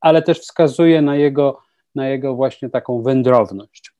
ale 0.00 0.22
też 0.22 0.40
wskazuje 0.40 1.02
na 1.02 1.16
jego, 1.16 1.58
na 1.94 2.08
jego 2.08 2.34
właśnie 2.34 2.70
taką 2.70 3.02
wędrowność. 3.02 3.92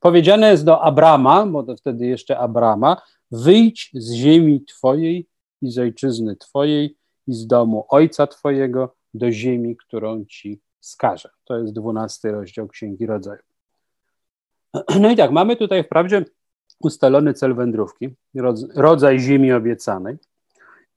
Powiedziane 0.00 0.50
jest 0.50 0.64
do 0.64 0.82
Abrama, 0.82 1.46
bo 1.46 1.62
to 1.62 1.76
wtedy 1.76 2.06
jeszcze 2.06 2.38
Abrama, 2.38 3.02
wyjdź 3.30 3.90
z 3.94 4.12
ziemi 4.12 4.64
Twojej 4.64 5.26
i 5.62 5.70
z 5.70 5.78
ojczyzny 5.78 6.36
Twojej 6.36 6.96
i 7.26 7.34
z 7.34 7.46
domu 7.46 7.86
ojca 7.88 8.26
Twojego 8.26 8.94
do 9.14 9.32
ziemi, 9.32 9.76
którą 9.76 10.24
Ci 10.24 10.60
skażę. 10.80 11.30
To 11.44 11.58
jest 11.58 11.72
dwunasty 11.72 12.32
rozdział 12.32 12.68
Księgi 12.68 13.06
Rodzaju. 13.06 13.42
No 15.00 15.10
i 15.10 15.16
tak, 15.16 15.30
mamy 15.30 15.56
tutaj 15.56 15.84
wprawdzie 15.84 16.24
ustalony 16.80 17.34
cel 17.34 17.54
wędrówki, 17.54 18.08
rodzaj 18.74 19.18
ziemi 19.20 19.52
obiecanej. 19.52 20.16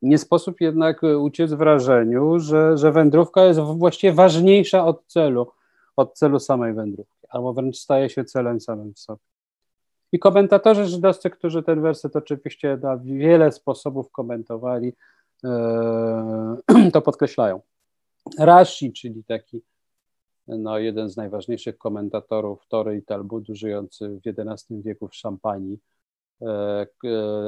Nie 0.01 0.17
sposób 0.17 0.61
jednak 0.61 1.01
uciec 1.19 1.53
wrażeniu, 1.53 2.39
że, 2.39 2.77
że 2.77 2.91
wędrówka 2.91 3.45
jest 3.45 3.59
właściwie 3.59 4.13
ważniejsza 4.13 4.85
od 4.85 5.05
celu, 5.05 5.51
od 5.95 6.13
celu 6.13 6.39
samej 6.39 6.73
wędrówki, 6.73 7.27
albo 7.29 7.53
wręcz 7.53 7.77
staje 7.77 8.09
się 8.09 8.25
celem 8.25 8.61
samym 8.61 8.93
w 8.93 8.99
sobie. 8.99 9.19
I 10.11 10.19
komentatorzy 10.19 10.85
żydowscy, 10.85 11.29
którzy 11.29 11.63
ten 11.63 11.81
werset 11.81 12.15
oczywiście 12.15 12.77
na 12.81 12.97
wiele 12.97 13.51
sposobów 13.51 14.11
komentowali, 14.11 14.93
to 16.93 17.01
podkreślają. 17.01 17.61
Rashi, 18.39 18.93
czyli 18.93 19.23
taki 19.23 19.61
no, 20.57 20.79
jeden 20.79 21.09
z 21.09 21.17
najważniejszych 21.17 21.77
komentatorów 21.77 22.67
Tory 22.67 22.97
i 22.97 23.01
Talmudu, 23.01 23.55
żyjący 23.55 24.09
w 24.09 24.27
XI 24.27 24.73
wieku 24.81 25.07
w 25.07 25.15
Szampanii, 25.15 25.79
e, 26.41 26.47
e, 26.47 26.87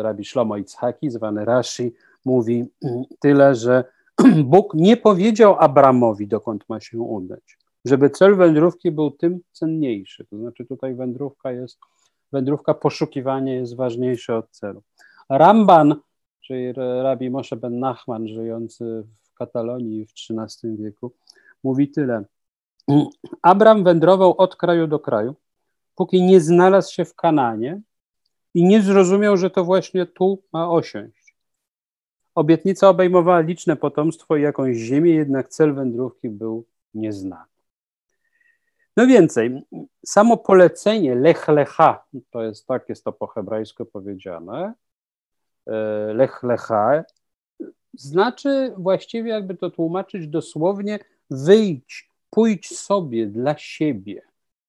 Rabbi 0.04 0.26
Shlomo 0.26 0.58
Itzhaki, 0.58 1.10
zwany 1.10 1.46
Rashi, 1.46 1.94
mówi 2.26 2.66
tyle, 3.20 3.56
że 3.56 3.84
Bóg 4.46 4.74
nie 4.74 4.98
powiedział 4.98 5.56
Abramowi, 5.60 6.28
dokąd 6.28 6.70
ma 6.70 6.80
się 6.80 7.00
udać, 7.00 7.58
żeby 7.86 8.10
cel 8.10 8.36
wędrówki 8.36 8.92
był 8.92 9.12
tym 9.12 9.40
cenniejszy. 9.52 10.26
To 10.26 10.38
znaczy 10.38 10.66
tutaj 10.66 10.96
wędrówka 10.96 11.52
jest, 11.52 11.80
wędrówka 12.32 12.74
poszukiwania 12.74 13.56
jest 13.56 13.76
ważniejsze 13.76 14.36
od 14.36 14.50
celu. 14.50 14.84
Ramban, 15.30 15.96
czyli 16.42 16.74
Rabbi 17.04 17.30
Moshe 17.30 17.56
ben 17.56 17.80
Nachman, 17.80 18.28
żyjący 18.28 19.04
w 19.24 19.34
Katalonii 19.34 20.06
w 20.06 20.12
XIII 20.12 20.78
wieku, 20.78 21.12
mówi 21.64 21.92
tyle. 21.92 22.24
Abram 23.42 23.84
wędrował 23.84 24.36
od 24.38 24.56
kraju 24.56 24.88
do 24.88 25.00
kraju, 25.00 25.36
póki 25.96 26.22
nie 26.22 26.42
znalazł 26.42 26.94
się 26.94 27.06
w 27.06 27.16
Kananie 27.16 27.82
i 28.54 28.64
nie 28.64 28.82
zrozumiał, 28.82 29.38
że 29.38 29.50
to 29.50 29.64
właśnie 29.64 30.06
tu 30.06 30.44
ma 30.54 30.70
osiąść. 30.70 31.36
Obietnica 32.36 32.90
obejmowała 32.90 33.40
liczne 33.40 33.76
potomstwo 33.76 34.38
i 34.38 34.42
jakąś 34.42 34.78
ziemię, 34.78 35.12
jednak 35.12 35.50
cel 35.50 35.74
wędrówki 35.74 36.30
był 36.30 36.66
nieznany. 36.94 37.51
No 38.98 39.08
więcej, 39.08 39.62
samo 40.06 40.38
polecenie 40.38 41.16
lech 41.16 41.48
lecha, 41.48 42.06
to 42.32 42.44
jest 42.44 42.68
tak, 42.68 42.90
jest 42.90 43.04
to 43.04 43.14
po 43.14 43.28
hebrajsku 43.28 43.86
powiedziane, 43.86 44.74
e, 45.68 45.74
lech 46.14 46.44
lecha, 46.44 47.04
znaczy 47.94 48.74
właściwie, 48.78 49.30
jakby 49.30 49.56
to 49.56 49.70
tłumaczyć 49.70 50.28
dosłownie, 50.28 51.00
wyjdź, 51.30 52.10
pójdź 52.30 52.78
sobie 52.78 53.28
dla 53.28 53.58
siebie. 53.58 54.22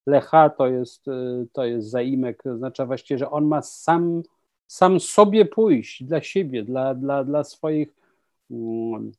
Lecha 0.06 0.50
to 0.50 0.66
jest, 0.66 1.08
y, 1.08 1.46
to 1.52 1.64
jest 1.64 1.90
zaimek, 1.90 2.42
to 2.42 2.56
znaczy 2.56 2.86
właściwie, 2.86 3.18
że 3.18 3.30
on 3.30 3.44
ma 3.44 3.62
sam, 3.62 4.22
sam 4.66 5.00
sobie 5.00 5.44
pójść 5.44 6.04
dla 6.04 6.22
siebie, 6.22 6.62
dla, 6.62 6.94
dla, 6.94 7.24
dla 7.24 7.44
swoich 7.44 7.94
mm, 8.50 9.12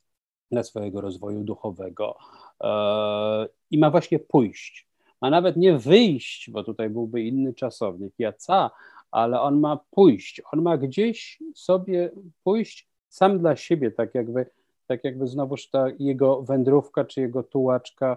dla 0.50 0.62
swojego 0.62 1.00
rozwoju 1.00 1.44
duchowego 1.44 2.16
e, 2.60 3.48
i 3.70 3.78
ma 3.78 3.90
właśnie 3.90 4.18
pójść. 4.18 4.86
Ma 5.24 5.30
nawet 5.30 5.56
nie 5.56 5.78
wyjść, 5.78 6.50
bo 6.50 6.64
tutaj 6.64 6.90
byłby 6.90 7.22
inny 7.22 7.54
czasownik, 7.54 8.14
jaca, 8.18 8.70
ale 9.10 9.40
on 9.40 9.60
ma 9.60 9.80
pójść. 9.90 10.42
On 10.52 10.62
ma 10.62 10.76
gdzieś 10.76 11.42
sobie 11.54 12.10
pójść 12.42 12.88
sam 13.08 13.38
dla 13.38 13.56
siebie, 13.56 13.90
tak 13.90 14.14
jakby, 14.14 14.46
tak 14.86 15.04
jakby 15.04 15.26
znowuż 15.26 15.70
ta 15.70 15.86
jego 15.98 16.42
wędrówka 16.42 17.04
czy 17.04 17.20
jego 17.20 17.42
tułaczka 17.42 18.16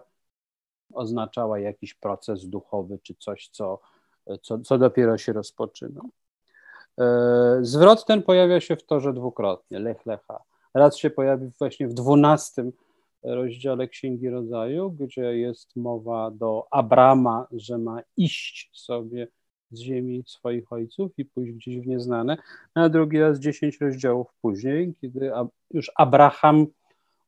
oznaczała 0.93 1.59
jakiś 1.59 1.93
proces 1.93 2.49
duchowy 2.49 2.99
czy 3.03 3.15
coś, 3.19 3.49
co, 3.49 3.79
co, 4.41 4.59
co 4.59 4.77
dopiero 4.77 5.17
się 5.17 5.33
rozpoczyna. 5.33 6.01
E, 6.99 7.57
zwrot 7.61 8.05
ten 8.05 8.23
pojawia 8.23 8.59
się 8.59 8.75
w 8.75 8.83
torze 8.83 9.13
dwukrotnie, 9.13 9.79
lech 9.79 10.05
lecha. 10.05 10.39
Raz 10.73 10.97
się 10.97 11.09
pojawi 11.09 11.51
właśnie 11.59 11.87
w 11.87 11.93
dwunastym 11.93 12.71
rozdziale 13.23 13.87
Księgi 13.87 14.29
Rodzaju, 14.29 14.91
gdzie 14.91 15.37
jest 15.37 15.75
mowa 15.75 16.31
do 16.31 16.67
Abrama, 16.71 17.47
że 17.51 17.77
ma 17.77 18.01
iść 18.17 18.69
sobie 18.73 19.27
z 19.71 19.79
ziemi 19.79 20.23
swoich 20.27 20.73
ojców 20.73 21.11
i 21.17 21.25
pójść 21.25 21.53
gdzieś 21.53 21.79
w 21.79 21.87
nieznane, 21.87 22.37
a 22.73 22.89
drugi 22.89 23.19
raz 23.19 23.39
dziesięć 23.39 23.81
rozdziałów 23.81 24.27
później, 24.41 24.95
kiedy 25.01 25.31
już 25.71 25.91
Abraham 25.95 26.67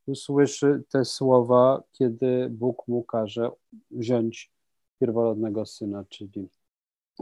usłyszy 0.05 0.83
te 0.89 1.05
słowa, 1.05 1.83
kiedy 1.91 2.47
Bóg 2.49 2.87
mu 2.87 3.03
każe 3.03 3.51
wziąć 3.91 4.51
pierworodnego 4.99 5.65
syna, 5.65 6.05
czyli, 6.09 6.49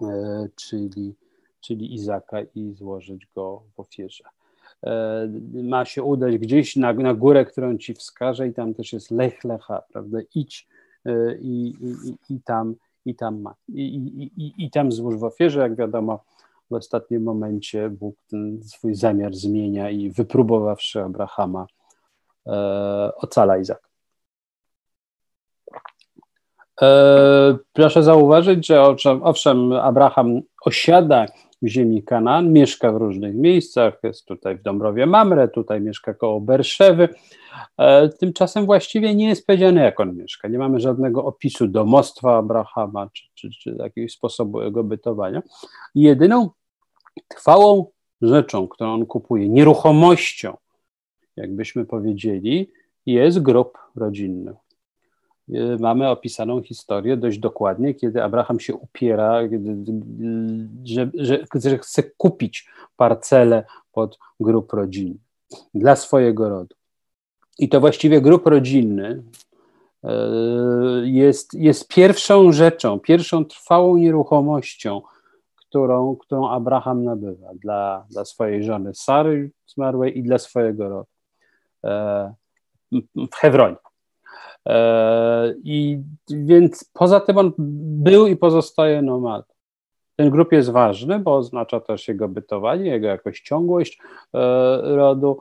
e, 0.03 0.47
czyli, 0.55 1.15
czyli 1.59 1.93
Izaka 1.93 2.41
i 2.41 2.73
złożyć 2.73 3.27
go 3.35 3.63
w 3.75 3.79
ofierze. 3.79 4.23
E, 4.83 5.29
ma 5.53 5.85
się 5.85 6.03
udać 6.03 6.37
gdzieś 6.37 6.75
na, 6.75 6.93
na 6.93 7.13
górę, 7.13 7.45
którą 7.45 7.77
ci 7.77 7.93
wskaże 7.93 8.47
i 8.47 8.53
tam 8.53 8.73
też 8.73 8.93
jest 8.93 9.11
lech 9.11 9.43
lecha, 9.43 9.81
prawda, 9.93 10.19
idź 10.35 10.67
e, 11.05 11.35
i, 11.37 11.67
i, 11.67 12.33
i 12.33 12.41
tam 12.41 12.75
i 13.05 13.15
tam 13.15 13.41
ma. 13.41 13.55
I, 13.69 13.95
i, 13.95 14.23
i, 14.43 14.65
i 14.65 14.71
tam 14.71 14.91
złóż 14.91 15.15
w 15.15 15.23
ofierze, 15.23 15.59
jak 15.59 15.75
wiadomo, 15.75 16.23
w 16.69 16.73
ostatnim 16.73 17.23
momencie 17.23 17.89
Bóg 17.89 18.15
ten 18.29 18.63
swój 18.63 18.95
zamiar 18.95 19.33
zmienia 19.33 19.89
i 19.89 20.09
wypróbowawszy 20.09 21.01
Abrahama, 21.01 21.67
E, 22.47 23.15
ocala 23.15 23.57
Izak. 23.57 23.89
E, 26.81 27.57
proszę 27.73 28.03
zauważyć, 28.03 28.67
że 28.67 28.81
owszem, 29.23 29.73
Abraham 29.73 30.41
osiada 30.65 31.25
ziemi 31.65 32.03
Kanaan, 32.03 32.53
mieszka 32.53 32.91
w 32.91 32.95
różnych 32.95 33.35
miejscach, 33.35 33.99
jest 34.03 34.25
tutaj 34.25 34.57
w 34.57 34.61
Dąbrowie 34.61 35.05
Mamre, 35.05 35.47
tutaj 35.47 35.81
mieszka 35.81 36.13
koło 36.13 36.41
Berszewy. 36.41 37.09
E, 37.77 38.09
tymczasem 38.09 38.65
właściwie 38.65 39.15
nie 39.15 39.27
jest 39.27 39.47
powiedziane, 39.47 39.81
jak 39.81 39.99
on 39.99 40.15
mieszka. 40.15 40.47
Nie 40.47 40.57
mamy 40.57 40.79
żadnego 40.79 41.25
opisu 41.25 41.67
domostwa 41.67 42.37
Abrahama, 42.37 43.09
czy, 43.13 43.23
czy, 43.35 43.49
czy 43.49 43.75
jakiegoś 43.79 44.11
sposobu 44.11 44.61
jego 44.61 44.83
bytowania. 44.83 45.41
Jedyną 45.95 46.49
trwałą 47.27 47.85
rzeczą, 48.21 48.67
którą 48.67 48.93
on 48.93 49.05
kupuje, 49.05 49.49
nieruchomością, 49.49 50.57
jakbyśmy 51.35 51.85
powiedzieli, 51.85 52.71
jest 53.05 53.41
grób 53.41 53.77
rodzinny. 53.95 54.55
Y, 55.49 55.77
mamy 55.79 56.09
opisaną 56.09 56.61
historię 56.61 57.17
dość 57.17 57.39
dokładnie, 57.39 57.93
kiedy 57.93 58.23
Abraham 58.23 58.59
się 58.59 58.75
upiera, 58.75 59.39
że, 60.83 61.09
że, 61.13 61.39
że 61.55 61.77
chce 61.77 62.03
kupić 62.03 62.69
parcelę 62.97 63.63
pod 63.91 64.19
grup 64.39 64.73
rodzinny 64.73 65.17
dla 65.73 65.95
swojego 65.95 66.49
rodu. 66.49 66.75
I 67.59 67.69
to 67.69 67.79
właściwie 67.79 68.21
grup 68.21 68.47
rodzinny 68.47 69.23
y, 70.03 70.09
jest, 71.03 71.53
jest 71.53 71.87
pierwszą 71.87 72.51
rzeczą, 72.51 72.99
pierwszą 72.99 73.45
trwałą 73.45 73.97
nieruchomością, 73.97 75.01
którą, 75.55 76.15
którą 76.15 76.49
Abraham 76.49 77.03
nabywa 77.03 77.47
dla, 77.53 78.05
dla 78.09 78.25
swojej 78.25 78.63
żony 78.63 78.95
Sary 78.95 79.51
zmarłej 79.67 80.17
i 80.17 80.23
dla 80.23 80.37
swojego 80.37 80.89
rodu 80.89 81.09
e, 81.83 82.33
w 83.31 83.35
Hebronie. 83.35 83.75
E, 84.67 85.53
I 85.63 85.99
więc 86.29 86.91
poza 86.93 87.19
tym 87.19 87.37
on 87.37 87.53
był 87.57 88.27
i 88.27 88.35
pozostaje 88.35 89.01
nomadą. 89.01 89.53
Ten 90.15 90.29
grup 90.29 90.51
jest 90.51 90.69
ważny, 90.69 91.19
bo 91.19 91.35
oznacza 91.35 91.79
też 91.79 92.07
jego 92.07 92.27
bytowanie, 92.27 92.85
jego 92.89 93.07
jakoś 93.07 93.41
ciągłość 93.41 93.99
e, 94.33 94.95
rodu. 94.95 95.39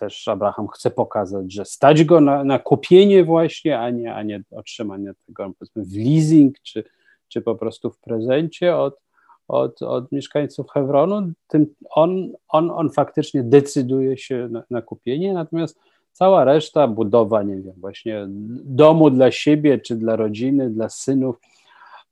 Też 0.00 0.28
Abraham 0.28 0.68
chce 0.68 0.90
pokazać, 0.90 1.52
że 1.52 1.64
stać 1.64 2.04
go 2.04 2.20
na, 2.20 2.44
na 2.44 2.58
kupienie 2.58 3.24
właśnie, 3.24 3.78
a 3.78 3.90
nie, 3.90 4.14
a 4.14 4.22
nie 4.22 4.42
otrzymanie 4.50 5.12
tego 5.26 5.50
powiedzmy 5.58 5.84
w 5.84 5.96
leasing, 5.96 6.58
czy, 6.62 6.84
czy 7.28 7.40
po 7.40 7.54
prostu 7.54 7.90
w 7.90 7.98
prezencie 7.98 8.76
od, 8.76 9.00
od, 9.48 9.82
od 9.82 10.12
mieszkańców 10.12 10.70
Hebronu, 10.70 11.32
tym 11.48 11.66
on, 11.90 12.32
on, 12.48 12.70
on 12.70 12.90
faktycznie 12.90 13.42
decyduje 13.42 14.16
się 14.16 14.48
na, 14.50 14.62
na 14.70 14.82
kupienie, 14.82 15.32
natomiast 15.32 15.80
cała 16.18 16.44
reszta, 16.44 16.88
budowa, 16.88 17.42
nie 17.42 17.56
wiem, 17.56 17.74
właśnie 17.76 18.26
domu 18.64 19.10
dla 19.10 19.30
siebie, 19.30 19.78
czy 19.78 19.96
dla 19.96 20.16
rodziny, 20.16 20.70
dla 20.70 20.88
synów, 20.88 21.40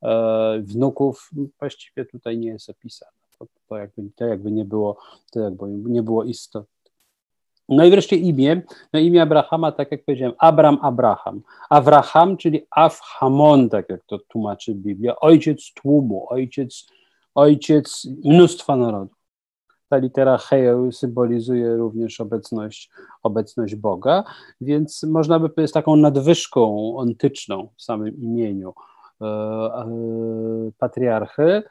e, 0.03 0.59
wnuków, 0.61 1.29
właściwie 1.59 2.05
tutaj 2.05 2.37
nie 2.37 2.49
jest 2.49 2.69
opisane. 2.69 3.11
To, 3.39 3.45
to, 3.69 3.77
jakby, 3.77 4.01
to 4.15 4.25
jakby 4.25 4.51
nie 4.51 4.65
było, 4.65 4.97
to 5.31 5.39
jakby 5.39 5.67
nie 5.67 6.03
było 6.03 6.23
istotne. 6.23 6.91
No 7.69 7.85
i 7.85 7.91
wreszcie 7.91 8.15
imię. 8.15 8.61
No 8.93 8.99
imię 8.99 9.21
Abrahama, 9.21 9.71
tak 9.71 9.91
jak 9.91 10.05
powiedziałem, 10.05 10.35
Abram 10.39 10.77
Abraham. 10.81 11.41
Abraham, 11.69 12.37
czyli 12.37 12.65
Afhamon, 12.71 13.69
tak 13.69 13.89
jak 13.89 14.05
to 14.05 14.19
tłumaczy 14.19 14.75
Biblia, 14.75 15.15
ojciec 15.19 15.73
tłumu, 15.73 16.25
ojciec 16.29 16.87
ojciec 17.35 18.07
mnóstwa 18.23 18.75
narodów. 18.75 19.16
Ta 19.89 19.97
litera 19.97 20.37
Heil 20.37 20.91
symbolizuje 20.91 21.75
również 21.75 22.21
obecność, 22.21 22.89
obecność 23.23 23.75
Boga, 23.75 24.23
więc 24.61 25.03
można 25.03 25.39
by 25.39 25.49
powiedzieć 25.49 25.73
taką 25.73 25.95
nadwyżką 25.95 26.93
ontyczną 26.95 27.69
w 27.77 27.81
samym 27.81 28.21
imieniu 28.21 28.73
e, 29.21 29.25
e, 29.25 30.71
patriarchy. 30.77 31.63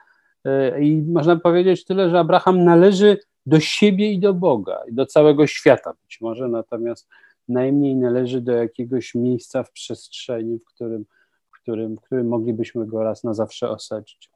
E, 0.45 0.83
I 0.83 1.03
można 1.03 1.37
powiedzieć 1.37 1.85
tyle, 1.85 2.11
że 2.11 2.19
Abraham 2.19 2.65
należy 2.65 3.19
do 3.47 3.61
siebie 3.61 4.13
i 4.13 4.21
do 4.21 4.35
Boga, 4.35 4.83
i 4.89 4.95
do 4.95 5.07
całego 5.07 5.47
świata 5.47 5.93
być 6.03 6.21
może, 6.21 6.49
natomiast 6.49 7.09
najmniej 7.49 7.97
należy 7.97 8.41
do 8.41 8.53
jakiegoś 8.53 9.15
miejsca 9.15 9.63
w 9.63 9.73
przestrzeni, 9.73 10.59
w 10.59 10.65
którym, 10.65 11.05
w 11.51 11.61
którym, 11.61 11.97
w 11.97 12.01
którym 12.01 12.29
moglibyśmy 12.29 12.87
go 12.87 13.03
raz 13.03 13.25
na 13.25 13.35
zawsze 13.35 13.71
osadzić. 13.71 14.31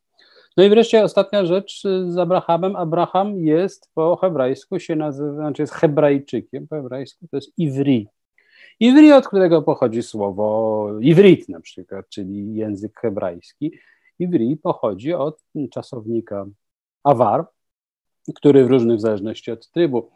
No 0.61 0.67
i 0.67 0.71
wreszcie 0.71 1.05
ostatnia 1.05 1.47
rzecz 1.47 1.83
z 2.07 2.19
Abrahamem. 2.19 2.77
Abraham 2.77 3.39
jest 3.39 3.91
po 3.95 4.17
hebrajsku 4.17 4.81
się 4.81 4.97
nazywa, 4.97 5.35
znaczy 5.35 5.63
jest 5.63 5.73
hebrajczykiem 5.73 6.69
po 6.69 6.77
hebrajsku, 6.77 7.27
to 7.31 7.37
jest 7.37 7.59
Ivri. 7.59 8.09
Ivri, 8.81 9.13
od 9.13 9.29
którego 9.29 9.63
pochodzi 9.63 10.03
słowo 10.03 10.89
Ivrit 11.01 11.49
na 11.49 11.61
przykład, 11.61 12.09
czyli 12.09 12.55
język 12.55 13.01
hebrajski. 13.01 13.73
Ivri 14.19 14.57
pochodzi 14.57 15.15
od 15.15 15.43
czasownika 15.71 16.47
awar, 17.05 17.47
który 18.35 18.65
w 18.65 18.71
różnych 18.71 19.01
zależności 19.01 19.51
od 19.51 19.71
trybu 19.71 20.11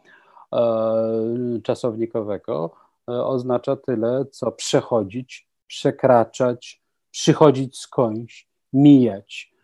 e, 0.53 1.59
czasownikowego 1.63 2.71
e, 3.09 3.25
oznacza 3.25 3.75
tyle, 3.75 4.25
co 4.31 4.51
przechodzić, 4.51 5.47
przekraczać, 5.67 6.81
przychodzić 7.11 7.77
skądś, 7.77 8.47
mijać. 8.73 9.54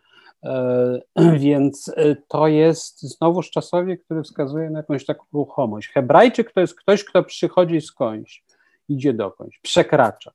E, 0.44 1.00
więc 1.38 1.92
e, 1.96 2.16
to 2.28 2.46
jest 2.46 3.02
znowuż 3.02 3.50
czasownik, 3.50 4.04
który 4.04 4.22
wskazuje 4.22 4.70
na 4.70 4.78
jakąś 4.78 5.06
taką 5.06 5.24
ruchomość. 5.32 5.88
Hebrajczyk 5.88 6.52
to 6.52 6.60
jest 6.60 6.74
ktoś, 6.74 7.04
kto 7.04 7.24
przychodzi 7.24 7.80
skądś, 7.80 8.44
idzie 8.88 9.12
dokądś, 9.12 9.58
przekracza. 9.58 10.32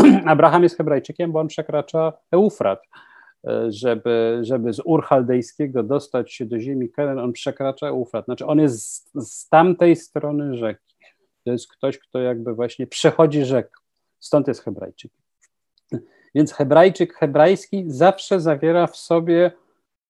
Abraham 0.26 0.62
jest 0.62 0.76
Hebrajczykiem, 0.76 1.32
bo 1.32 1.40
on 1.40 1.48
przekracza 1.48 2.12
Eufrat. 2.30 2.82
E, 3.46 3.72
żeby, 3.72 4.38
żeby 4.42 4.72
z 4.72 4.80
Ur 4.84 5.04
Chaldejskiego 5.04 5.82
dostać 5.82 6.32
się 6.32 6.46
do 6.46 6.58
ziemi 6.58 6.90
Kenan, 6.90 7.18
on 7.18 7.32
przekracza 7.32 7.86
Eufrat. 7.86 8.24
Znaczy 8.24 8.46
on 8.46 8.58
jest 8.58 8.80
z, 8.80 9.28
z 9.28 9.48
tamtej 9.48 9.96
strony 9.96 10.56
rzeki. 10.56 10.96
To 11.44 11.52
jest 11.52 11.72
ktoś, 11.72 11.98
kto 11.98 12.18
jakby 12.18 12.54
właśnie 12.54 12.86
przechodzi 12.86 13.44
rzekę. 13.44 13.80
Stąd 14.20 14.48
jest 14.48 14.62
Hebrajczykiem. 14.62 15.25
Więc 16.36 16.52
hebrajczyk 16.52 17.14
hebrajski 17.14 17.84
zawsze 17.86 18.40
zawiera 18.40 18.86
w 18.86 18.96
sobie, 18.96 19.52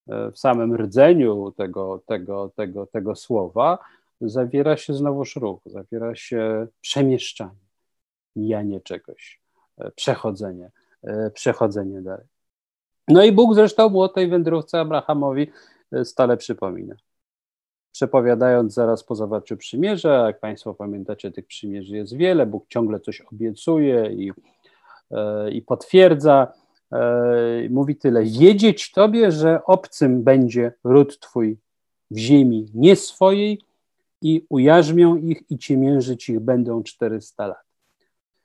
e, 0.09 0.31
w 0.31 0.39
samym 0.39 0.77
rdzeniu 0.77 1.53
tego, 1.57 2.03
tego, 2.07 2.51
tego, 2.57 2.87
tego 2.87 3.15
słowa, 3.15 3.79
zawiera 4.21 4.77
się 4.77 4.95
znowuż 4.95 5.37
ruch, 5.37 5.61
zawiera 5.67 6.15
się 6.15 6.67
przemieszczanie, 6.81 7.67
mijanie 8.37 8.81
czegoś, 8.81 9.41
e, 9.79 9.91
przechodzenie, 9.91 10.71
e, 11.03 11.31
przechodzenie 11.31 12.03
dalej. 12.03 12.27
No 13.09 13.25
i 13.25 13.33
Bóg 13.33 13.55
zresztą 13.55 13.89
mu 13.89 14.01
o 14.01 14.09
tej 14.09 14.29
wędrówce 14.29 14.81
Abrahamowi 14.81 15.51
stale 16.05 16.37
przypomina. 16.37 16.95
Przepowiadając 17.93 18.75
zaraz 18.75 19.05
po 19.05 19.15
zawarciu 19.15 19.57
przymierza, 19.57 20.27
jak 20.27 20.41
Państwo 20.41 20.75
pamiętacie, 20.75 21.31
tych 21.31 21.47
przymierzy 21.47 21.97
jest 21.97 22.17
wiele, 22.17 22.47
Bóg 22.47 22.69
ciągle 22.69 23.01
coś 23.01 23.21
obiecuje 23.21 24.13
i 24.13 24.33
i 25.53 25.63
potwierdza, 25.63 26.53
e, 26.93 27.69
mówi 27.71 27.97
tyle, 27.97 28.25
wiedzieć 28.25 28.93
Tobie, 28.93 29.33
że 29.33 29.65
obcym 29.65 30.23
będzie 30.23 30.73
ród 30.85 31.21
Twój 31.21 31.59
w 32.11 32.19
ziemi 32.19 32.67
nie 32.75 32.97
swojej 32.97 33.61
i 34.23 34.47
ujarzmią 34.49 35.17
ich 35.17 35.43
i 35.51 35.59
ciemiężyć 35.59 36.29
ich 36.29 36.41
będą 36.41 36.83
400 36.83 37.47
lat. 37.47 37.67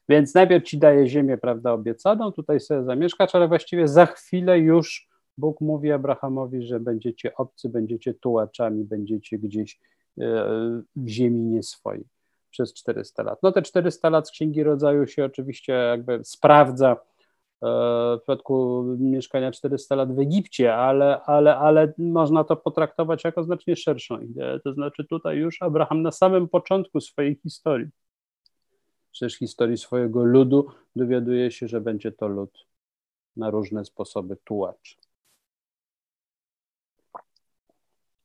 Więc 0.09 0.33
najpierw 0.33 0.65
Ci 0.65 0.77
daje 0.77 1.07
ziemię, 1.07 1.37
prawda, 1.37 1.71
obiecaną, 1.71 2.31
tutaj 2.31 2.59
sobie 2.59 2.83
zamieszkać, 2.83 3.35
ale 3.35 3.47
właściwie 3.47 3.87
za 3.87 4.05
chwilę 4.05 4.59
już 4.59 5.09
Bóg 5.37 5.61
mówi 5.61 5.91
Abrahamowi, 5.91 6.63
że 6.63 6.79
będziecie 6.79 7.35
obcy, 7.35 7.69
będziecie 7.69 8.13
tułaczami, 8.13 8.83
będziecie 8.83 9.37
gdzieś 9.37 9.79
e, 10.19 10.45
w 10.95 11.07
ziemi 11.07 11.41
nie 11.41 11.63
swojej 11.63 12.05
przez 12.51 12.73
400 12.73 13.23
lat. 13.23 13.43
No 13.43 13.51
te 13.51 13.61
400 13.61 14.09
lat 14.09 14.27
z 14.27 14.31
Księgi 14.31 14.63
Rodzaju 14.63 15.07
się 15.07 15.25
oczywiście 15.25 15.73
jakby 15.73 16.23
sprawdza 16.23 16.91
e, 16.91 16.97
w 18.17 18.19
przypadku 18.21 18.83
mieszkania 18.99 19.51
400 19.51 19.95
lat 19.95 20.15
w 20.15 20.19
Egipcie, 20.19 20.75
ale, 20.75 21.21
ale, 21.21 21.57
ale 21.57 21.93
można 21.97 22.43
to 22.43 22.55
potraktować 22.55 23.23
jako 23.23 23.43
znacznie 23.43 23.75
szerszą 23.75 24.19
ideę. 24.19 24.59
To 24.59 24.73
znaczy 24.73 25.05
tutaj 25.05 25.37
już 25.37 25.61
Abraham 25.61 26.01
na 26.01 26.11
samym 26.11 26.47
początku 26.47 27.01
swojej 27.01 27.35
historii, 27.35 27.87
przecież 29.11 29.37
historii 29.37 29.77
swojego 29.77 30.23
ludu, 30.23 30.67
dowiaduje 30.95 31.51
się, 31.51 31.67
że 31.67 31.81
będzie 31.81 32.11
to 32.11 32.27
lud 32.27 32.67
na 33.35 33.49
różne 33.49 33.85
sposoby 33.85 34.37
tułacz. 34.43 34.97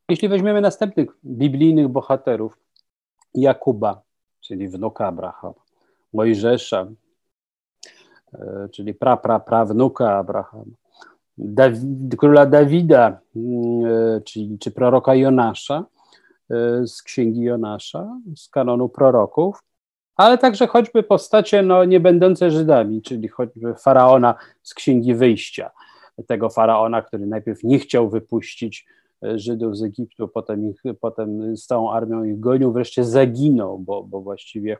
Jeśli 0.08 0.28
weźmiemy 0.28 0.60
następnych 0.60 1.08
biblijnych 1.24 1.88
bohaterów, 1.88 2.58
Jakuba, 3.34 4.02
czyli 4.46 4.68
wnuka 4.68 5.06
Abrahama, 5.06 5.54
Mojżesza, 6.12 6.86
e, 8.34 8.68
czyli 8.72 8.94
pra, 8.94 9.16
pra, 9.16 9.40
prawnuka 9.40 10.16
Abrahama, 10.16 10.64
Dawid, 11.38 12.16
króla 12.16 12.46
Dawida, 12.46 13.18
mm, 13.36 13.84
e, 13.84 14.20
czyli, 14.20 14.58
czy 14.58 14.70
proroka 14.70 15.14
Jonasza 15.14 15.84
e, 16.50 16.86
z 16.86 17.02
księgi 17.02 17.40
Jonasza, 17.40 18.18
z 18.36 18.48
kanonu 18.48 18.88
proroków, 18.88 19.62
ale 20.16 20.38
także 20.38 20.66
choćby 20.66 21.02
postacie 21.02 21.62
no, 21.62 21.84
nie 21.84 22.00
będące 22.00 22.50
Żydami, 22.50 23.02
czyli 23.02 23.28
choćby 23.28 23.74
faraona 23.74 24.34
z 24.62 24.74
księgi 24.74 25.14
wyjścia, 25.14 25.70
tego 26.26 26.50
faraona, 26.50 27.02
który 27.02 27.26
najpierw 27.26 27.64
nie 27.64 27.78
chciał 27.78 28.10
wypuścić 28.10 28.86
Żydów 29.34 29.76
z 29.76 29.82
Egiptu, 29.82 30.28
potem, 30.28 30.70
ich, 30.70 30.82
potem 31.00 31.56
z 31.56 31.66
całą 31.66 31.90
armią 31.90 32.24
ich 32.24 32.40
gonił, 32.40 32.72
wreszcie 32.72 33.04
zaginął, 33.04 33.78
bo, 33.78 34.02
bo 34.02 34.20
właściwie 34.20 34.76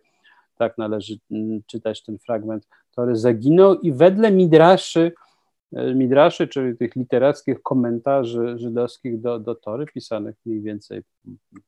tak 0.57 0.79
należy 0.79 1.19
mm, 1.31 1.61
czytać 1.67 2.03
ten 2.03 2.19
fragment 2.19 2.69
Tory, 2.97 3.17
zaginął 3.17 3.81
i 3.81 3.93
wedle 3.93 4.33
Midraszy, 4.33 5.13
e, 5.73 5.95
Midraszy, 5.95 6.49
czyli 6.49 6.77
tych 6.77 6.97
literackich 6.97 7.63
komentarzy 7.63 8.59
żydowskich 8.59 9.21
do, 9.21 9.39
do 9.39 9.55
Tory, 9.55 9.87
pisanych 9.87 10.37
mniej 10.47 10.63
więcej 10.63 11.03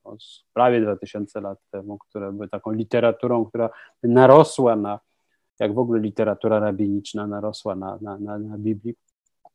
no, 0.05 0.17
prawie 0.55 0.81
2000 0.81 1.41
lat 1.41 1.59
temu, 1.71 1.99
które 1.99 2.33
były 2.33 2.49
taką 2.49 2.73
literaturą, 2.73 3.45
która 3.45 3.71
narosła 4.03 4.77
na, 4.77 5.01
jak 5.61 5.75
w 5.75 5.79
ogóle 5.79 6.01
literatura 6.01 6.61
rabiniczna 6.61 7.27
narosła 7.27 7.75
na, 7.75 7.99
na, 8.01 8.19
na, 8.19 8.38
na 8.38 8.59
Biblii. 8.59 8.95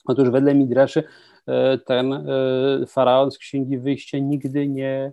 Otóż 0.05 0.29
wedle 0.29 0.55
Midraszy 0.55 1.03
e, 1.47 1.77
ten 1.77 2.13
e, 2.13 2.25
faraon 2.87 3.31
z 3.31 3.37
Księgi 3.37 3.77
Wyjścia 3.77 4.17
nigdy 4.17 4.67
nie 4.67 5.11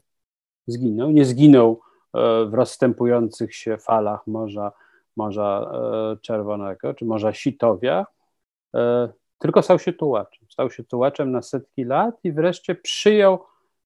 zginął. 0.66 1.10
Nie 1.10 1.24
zginął 1.24 1.80
e, 2.14 2.44
w 2.44 2.54
rozstępujących 2.54 3.54
się 3.54 3.78
falach 3.78 4.26
Morza, 4.26 4.72
Morza 5.16 5.72
Czerwonego 6.22 6.94
czy 6.94 7.04
Morza 7.04 7.32
Sitowia, 7.32 8.06
tylko 9.38 9.62
stał 9.62 9.78
się 9.78 9.92
tułaczem. 9.92 10.46
Stał 10.50 10.70
się 10.70 10.84
tułaczem 10.84 11.32
na 11.32 11.42
setki 11.42 11.84
lat 11.84 12.14
i 12.24 12.32
wreszcie 12.32 12.74
przyjął 12.74 13.38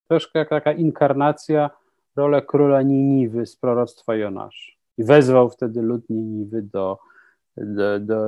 troszkę 0.08 0.38
jak 0.38 0.48
taka 0.48 0.72
inkarnacja 0.72 1.70
rolę 2.16 2.42
króla 2.42 2.82
Niniwy 2.82 3.46
z 3.46 3.56
proroctwa 3.56 4.14
Jonasza. 4.14 4.72
I 4.98 5.04
wezwał 5.04 5.50
wtedy 5.50 5.82
lud 5.82 6.10
Niniwy 6.10 6.62
do, 6.62 6.98
do, 7.56 8.00
do, 8.00 8.26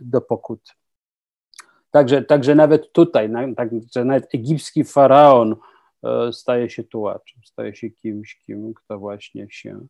do 0.00 0.20
pokuty. 0.20 0.72
Także, 1.94 2.22
także 2.22 2.54
nawet 2.54 2.92
tutaj, 2.92 3.30
także 3.56 4.04
nawet 4.04 4.34
egipski 4.34 4.84
faraon 4.84 5.56
e, 6.04 6.32
staje 6.32 6.70
się 6.70 6.84
tułaczem, 6.84 7.40
staje 7.44 7.74
się 7.74 7.90
kimś, 7.90 8.38
kim, 8.38 8.74
kto 8.74 8.98
właśnie 8.98 9.46
się, 9.50 9.86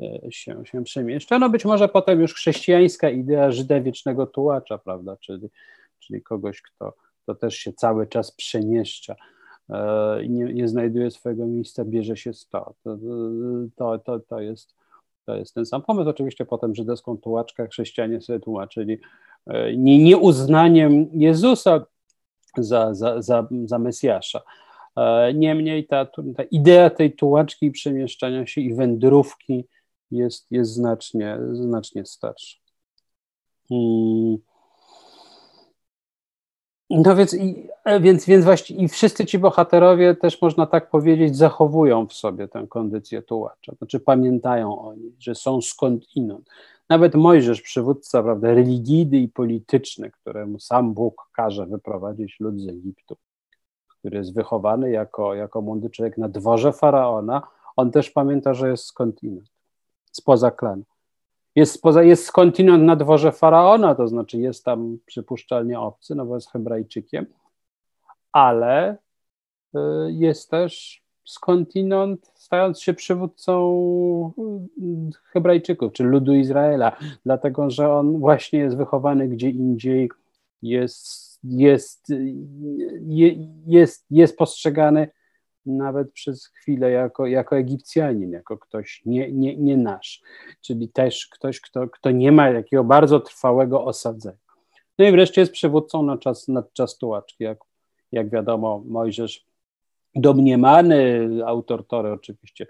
e, 0.00 0.32
się, 0.32 0.62
się 0.64 0.84
przemieszcza. 0.84 1.38
No 1.38 1.50
być 1.50 1.64
może 1.64 1.88
potem 1.88 2.20
już 2.20 2.34
chrześcijańska 2.34 3.10
idea 3.10 3.50
Żyda 3.50 3.80
wiecznego 3.80 4.26
tułacza, 4.26 4.78
prawda, 4.78 5.16
czyli, 5.16 5.48
czyli 5.98 6.22
kogoś, 6.22 6.62
kto, 6.62 6.94
kto 7.22 7.34
też 7.34 7.56
się 7.56 7.72
cały 7.72 8.06
czas 8.06 8.32
przemieszcza 8.32 9.16
e, 9.70 10.24
i 10.24 10.30
nie, 10.30 10.54
nie 10.54 10.68
znajduje 10.68 11.10
swojego 11.10 11.46
miejsca, 11.46 11.84
bierze 11.84 12.16
się 12.16 12.34
stąd. 12.34 12.76
To, 13.76 13.98
to, 13.98 14.20
to, 14.20 14.40
jest, 14.40 14.74
to 15.24 15.36
jest 15.36 15.54
ten 15.54 15.66
sam 15.66 15.82
pomysł. 15.82 16.10
Oczywiście 16.10 16.44
potem 16.44 16.74
żydowską 16.74 17.16
tułaczkę 17.16 17.68
chrześcijanie 17.68 18.20
sobie 18.20 18.40
tłumaczyli 18.40 18.98
nie, 19.76 19.98
nieuznaniem 19.98 21.08
Jezusa 21.12 21.86
za, 22.58 22.94
za, 22.94 23.22
za, 23.22 23.48
za 23.64 23.78
Mesjasza. 23.78 24.40
E, 24.96 25.34
niemniej 25.34 25.86
ta, 25.86 26.06
ta 26.36 26.42
idea 26.50 26.90
tej 26.90 27.12
tułaczki 27.12 27.66
i 27.66 27.70
przemieszczania 27.70 28.46
się 28.46 28.60
i 28.60 28.74
wędrówki 28.74 29.64
jest, 30.10 30.46
jest 30.50 30.72
znacznie, 30.72 31.38
znacznie 31.52 32.06
starsza. 32.06 32.58
Hmm. 33.68 34.38
No 36.90 37.16
więc, 37.16 37.34
i, 37.34 37.68
e, 37.84 38.00
więc, 38.00 38.26
więc 38.26 38.44
właśnie 38.44 38.76
i 38.76 38.88
wszyscy 38.88 39.26
ci 39.26 39.38
bohaterowie 39.38 40.14
też 40.14 40.42
można 40.42 40.66
tak 40.66 40.90
powiedzieć 40.90 41.36
zachowują 41.36 42.06
w 42.06 42.12
sobie 42.12 42.48
tę 42.48 42.66
kondycję 42.68 43.22
tułacza, 43.22 43.72
znaczy 43.78 44.00
pamiętają 44.00 44.78
o 44.78 44.94
niej, 44.94 45.12
że 45.18 45.34
są 45.34 45.60
skądinąd. 45.60 46.48
Nawet 46.88 47.14
Mojżesz, 47.14 47.62
przywódca 47.62 48.22
prawda, 48.22 48.54
religijny 48.54 49.18
i 49.18 49.28
polityczny, 49.28 50.10
któremu 50.10 50.60
sam 50.60 50.94
Bóg 50.94 51.28
każe 51.32 51.66
wyprowadzić 51.66 52.40
lud 52.40 52.60
z 52.60 52.68
Egiptu, 52.68 53.16
który 53.88 54.18
jest 54.18 54.34
wychowany 54.34 54.90
jako, 54.90 55.34
jako 55.34 55.62
młody 55.62 55.90
człowiek 55.90 56.18
na 56.18 56.28
dworze 56.28 56.72
faraona, 56.72 57.42
on 57.76 57.90
też 57.90 58.10
pamięta, 58.10 58.54
że 58.54 58.70
jest 58.70 58.84
skądinąd, 58.84 59.48
spoza 60.12 60.50
klanu. 60.50 60.82
Jest, 61.54 61.72
spoza, 61.72 62.02
jest 62.02 62.24
skądinąd 62.24 62.84
na 62.84 62.96
dworze 62.96 63.32
faraona, 63.32 63.94
to 63.94 64.08
znaczy 64.08 64.38
jest 64.38 64.64
tam 64.64 64.98
przypuszczalnie 65.06 65.80
obcy, 65.80 66.14
no 66.14 66.26
bo 66.26 66.34
jest 66.34 66.50
Hebrajczykiem, 66.50 67.26
ale 68.32 68.96
y, 69.76 69.78
jest 70.08 70.50
też 70.50 71.02
skądinąd 71.28 72.32
stając 72.34 72.80
się 72.80 72.94
przywódcą 72.94 73.52
mm, 74.78 75.10
Hebrajczyków, 75.24 75.92
czy 75.92 76.04
ludu 76.04 76.34
Izraela, 76.34 76.96
dlatego 77.24 77.70
że 77.70 77.92
on 77.92 78.18
właśnie 78.18 78.58
jest 78.58 78.76
wychowany 78.76 79.28
gdzie 79.28 79.50
indziej, 79.50 80.10
jest, 80.62 81.38
jest, 81.44 82.12
jest, 83.66 84.06
jest 84.10 84.38
postrzegany 84.38 85.08
nawet 85.66 86.12
przez 86.12 86.46
chwilę 86.46 86.90
jako, 86.90 87.26
jako 87.26 87.56
Egipcjanin, 87.56 88.30
jako 88.30 88.58
ktoś 88.58 89.02
nie, 89.06 89.32
nie, 89.32 89.56
nie 89.56 89.76
nasz, 89.76 90.22
czyli 90.60 90.88
też 90.88 91.26
ktoś, 91.26 91.60
kto, 91.60 91.88
kto 91.88 92.10
nie 92.10 92.32
ma 92.32 92.50
jakiego 92.50 92.84
bardzo 92.84 93.20
trwałego 93.20 93.84
osadzenia. 93.84 94.38
No 94.98 95.04
i 95.04 95.12
wreszcie 95.12 95.40
jest 95.40 95.52
przywódcą 95.52 96.02
na 96.02 96.18
czas, 96.18 96.48
na 96.48 96.62
czas 96.72 96.98
tułaczki, 96.98 97.44
jak, 97.44 97.58
jak 98.12 98.30
wiadomo, 98.30 98.82
Mojżesz 98.86 99.47
domniemany 100.14 101.28
autor 101.46 101.86
Tory 101.86 102.12
oczywiście 102.12 102.66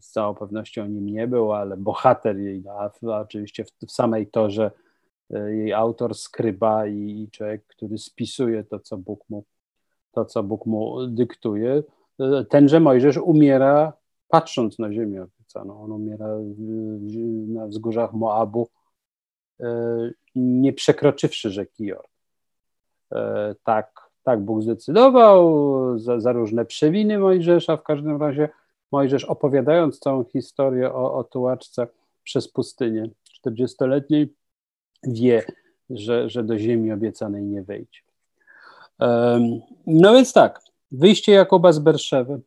z 0.00 0.10
całą 0.10 0.34
pewnością 0.34 0.86
nim 0.86 1.06
nie 1.06 1.28
był, 1.28 1.52
ale 1.52 1.76
bohater 1.76 2.38
jej, 2.38 2.64
a 2.68 2.90
oczywiście 3.20 3.64
w, 3.64 3.70
w 3.86 3.92
samej 3.92 4.26
torze 4.26 4.70
e, 5.30 5.54
jej 5.54 5.72
autor, 5.72 6.14
skryba 6.14 6.86
i, 6.86 7.22
i 7.22 7.30
człowiek, 7.30 7.66
który 7.66 7.98
spisuje 7.98 8.64
to, 8.64 8.78
co 8.78 8.98
Bóg 8.98 9.28
mu, 9.28 9.44
to, 10.12 10.24
co 10.24 10.42
Bóg 10.42 10.66
mu 10.66 11.06
dyktuje. 11.06 11.82
E, 12.20 12.44
tenże 12.44 12.80
Mojżesz 12.80 13.16
umiera 13.16 13.92
patrząc 14.28 14.78
na 14.78 14.92
ziemię 14.92 15.22
obiecaną. 15.22 15.82
On 15.82 15.92
umiera 15.92 16.26
na 17.48 17.66
wzgórzach 17.66 18.12
Moabu, 18.12 18.68
e, 19.60 19.66
nie 20.34 20.72
przekroczywszy 20.72 21.50
rzeki 21.50 21.84
Jordan. 21.84 22.10
Tak 23.64 24.09
tak 24.22 24.40
Bóg 24.40 24.62
zdecydował, 24.62 25.98
za, 25.98 26.20
za 26.20 26.32
różne 26.32 26.64
przewiny 26.64 27.18
Mojżesza. 27.18 27.76
W 27.76 27.82
każdym 27.82 28.22
razie 28.22 28.48
Mojżesz 28.92 29.24
opowiadając 29.24 29.98
całą 29.98 30.24
historię 30.24 30.94
o, 30.94 31.14
o 31.14 31.24
tułaczce 31.24 31.86
przez 32.24 32.48
pustynię 32.48 33.10
40-letniej 33.44 34.34
wie, 35.02 35.42
że, 35.90 36.28
że 36.28 36.44
do 36.44 36.58
ziemi 36.58 36.92
obiecanej 36.92 37.42
nie 37.42 37.62
wejdzie. 37.62 38.00
No 39.86 40.14
więc 40.14 40.32
tak, 40.32 40.60
wyjście 40.92 41.32
Jakuba 41.32 41.72
z 41.72 41.78
Berszewy, 41.78 42.40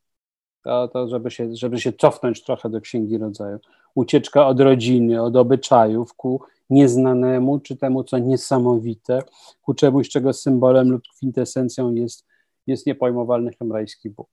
to, 0.64 0.88
to 0.88 1.08
żeby, 1.08 1.32
się, 1.32 1.56
żeby 1.56 1.80
się 1.80 1.94
cofnąć 1.94 2.44
trochę 2.44 2.70
do 2.70 2.82
Księgi 2.82 3.18
Rodzaju, 3.18 3.60
ucieczka 3.96 4.48
od 4.48 4.60
rodziny, 4.60 5.24
od 5.24 5.36
obyczajów 5.36 6.14
ku 6.14 6.42
nieznanemu, 6.70 7.60
czy 7.60 7.78
temu, 7.78 8.04
co 8.04 8.18
niesamowite, 8.18 9.20
ku 9.62 9.74
czemuś, 9.74 10.10
czego 10.10 10.34
symbolem 10.34 10.92
lub 10.92 11.02
kwintesencją 11.16 11.94
jest, 11.94 12.26
jest 12.68 12.86
niepojmowalny 12.86 13.52
hebrajski 13.60 14.10
Bóg. 14.10 14.30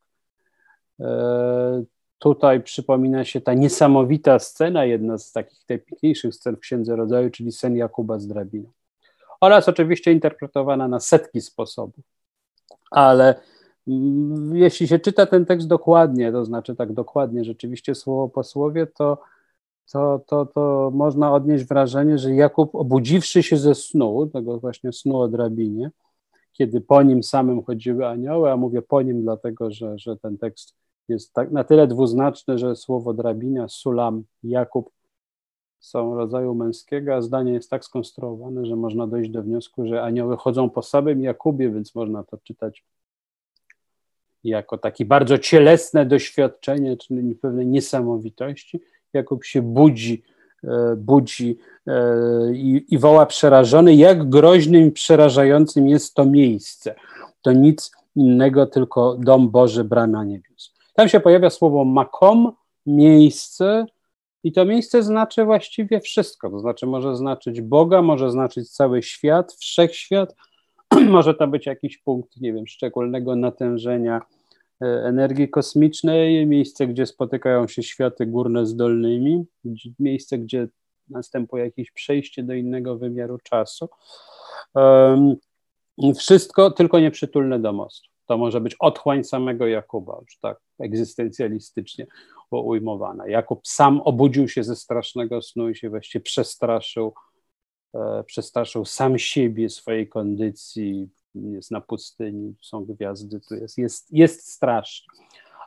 E, 1.01 1.85
tutaj 2.19 2.63
przypomina 2.63 3.25
się 3.25 3.41
ta 3.41 3.55
niesamowita 3.55 4.39
scena, 4.39 4.85
jedna 4.85 5.19
z 5.19 5.33
takich 5.33 5.69
najpiękniejszych 5.69 6.35
scen 6.35 6.57
w 6.57 6.61
Księdze 6.61 6.97
Rodzaju, 6.97 7.31
czyli 7.31 7.53
sen 7.53 7.77
Jakuba 7.77 8.19
z 8.19 8.27
drabiną. 8.27 8.71
Oraz 9.41 9.69
oczywiście 9.69 10.13
interpretowana 10.13 10.89
na 10.89 11.01
setki 11.01 11.41
sposobów. 11.41 12.05
Ale 12.91 13.41
jeśli 14.53 14.89
się 14.89 14.99
czyta 14.99 15.27
ten 15.27 15.47
tekst 15.47 15.69
dokładnie, 15.69 16.33
to 16.33 16.45
znaczy 16.45 16.77
tak 16.77 16.93
dokładnie, 16.93 17.45
rzeczywiście 17.45 17.95
słowo 17.95 18.29
po 18.29 18.43
słowie, 18.43 18.87
to 18.87 19.19
to, 19.93 20.21
to, 20.27 20.47
to 20.47 20.91
można 20.95 21.33
odnieść 21.33 21.65
wrażenie, 21.65 22.19
że 22.19 22.35
Jakub 22.35 22.75
obudziwszy 22.75 23.43
się 23.43 23.57
ze 23.57 23.75
snu, 23.75 24.27
tego 24.27 24.59
właśnie 24.59 24.93
snu 24.93 25.21
o 25.21 25.29
drabinie, 25.29 25.91
kiedy 26.53 26.81
po 26.81 27.03
nim 27.03 27.23
samym 27.23 27.63
chodziły 27.63 28.07
anioły, 28.07 28.51
a 28.51 28.57
mówię 28.57 28.83
po 28.83 29.03
nim 29.03 29.23
dlatego, 29.23 29.71
że, 29.71 29.99
że 29.99 30.17
ten 30.17 30.39
tekst 30.39 30.75
jest 31.09 31.33
tak, 31.33 31.51
na 31.51 31.65
tyle 31.65 31.87
dwuznaczny, 31.87 32.59
że 32.59 32.77
słowo 32.77 33.15
drabina, 33.15 33.69
sulam, 33.69 34.25
Jakub 34.43 34.91
są 35.81 36.15
rodzaju 36.15 36.55
męskiego, 36.55 37.15
a 37.15 37.23
zdanie 37.23 37.53
jest 37.53 37.71
tak 37.71 37.85
skonstruowane, 37.85 38.67
że 38.67 38.77
można 38.77 39.07
dojść 39.07 39.31
do 39.31 39.43
wniosku, 39.43 39.87
że 39.87 40.03
anioły 40.03 40.37
chodzą 40.37 40.71
po 40.71 40.83
samym 40.83 41.23
Jakubie, 41.23 41.71
więc 41.71 41.95
można 41.95 42.23
to 42.23 42.39
czytać 42.39 42.85
jako 44.45 44.79
takie 44.79 45.05
bardzo 45.05 45.39
cielesne 45.39 46.07
doświadczenie, 46.07 46.97
czyli 46.97 47.35
pewnej 47.35 47.67
niesamowitości, 47.67 48.81
Jakub 49.13 49.45
się 49.45 49.63
budzi, 49.63 50.23
e, 50.65 50.97
budzi 50.97 51.59
e, 51.87 52.03
i, 52.55 52.87
i 52.89 52.99
woła 52.99 53.27
przerażony, 53.27 53.95
jak 53.95 54.29
groźnym 54.29 54.87
i 54.87 54.91
przerażającym 54.91 55.89
jest 55.89 56.15
to 56.15 56.25
miejsce. 56.25 56.95
To 57.43 57.53
nic 57.53 57.91
innego, 58.17 58.67
tylko 58.67 59.17
dom 59.21 59.51
Boży, 59.51 59.85
brana 59.85 60.25
niebios. 60.25 60.75
Tam 60.95 61.09
się 61.09 61.21
pojawia 61.21 61.51
słowo 61.51 61.85
makom, 61.85 62.53
miejsce, 62.87 63.87
i 64.45 64.53
to 64.53 64.65
miejsce 64.65 65.03
znaczy 65.03 65.45
właściwie 65.45 66.01
wszystko. 66.01 66.51
To 66.51 66.59
znaczy, 66.59 66.87
może 66.87 67.17
znaczyć 67.17 67.61
Boga, 67.61 68.03
może 68.03 68.31
znaczyć 68.31 68.71
cały 68.71 69.03
świat, 69.03 69.53
wszechświat, 69.53 70.35
może 71.09 71.35
to 71.35 71.49
być 71.49 71.67
jakiś 71.67 71.99
punkt, 71.99 72.41
nie 72.41 72.53
wiem, 72.53 72.67
szczególnego 72.67 73.37
natężenia 73.37 74.21
E, 74.83 74.87
energii 74.87 75.49
kosmicznej, 75.49 76.47
miejsce, 76.47 76.87
gdzie 76.87 77.07
spotykają 77.07 77.69
się 77.69 77.83
światy 77.83 78.27
górne 78.27 78.67
z 78.67 78.77
dolnymi, 78.77 79.45
miejsce, 79.99 80.39
gdzie 80.39 80.69
następuje 81.09 81.65
jakieś 81.65 81.91
przejście 81.91 82.43
do 82.43 82.55
innego 82.55 82.97
wymiaru 82.99 83.39
czasu. 83.39 83.89
Wszystko 86.19 86.71
tylko 86.71 87.01
nieprzytulne 87.01 87.59
do 87.59 87.73
mostu. 87.73 88.11
To 88.27 88.39
może 88.39 88.61
być 88.61 88.77
otchłań 88.79 89.25
samego 89.25 89.67
Jakuba, 89.67 90.19
już 90.21 90.39
tak 90.39 90.61
egzystencjalistycznie 90.79 92.07
ujmowana. 92.51 93.29
Jakub 93.29 93.61
sam 93.67 94.01
obudził 94.01 94.49
się 94.49 94.65
ze 94.65 94.77
strasznego 94.77 95.43
snu 95.43 95.71
i 95.71 95.77
się 95.77 95.91
właściwie 95.91 96.23
przestraszył 96.23 97.15
przestraszył 98.27 98.85
sam 98.85 99.19
siebie, 99.19 99.71
swojej 99.71 100.09
kondycji, 100.09 101.09
jest 101.35 101.71
na 101.71 101.81
pustyni, 101.81 102.55
są 102.63 102.85
gwiazdy, 102.85 103.41
tu 103.49 103.55
jest, 103.55 103.79
jest, 103.79 104.13
jest 104.13 104.53
strasznie. 104.53 105.09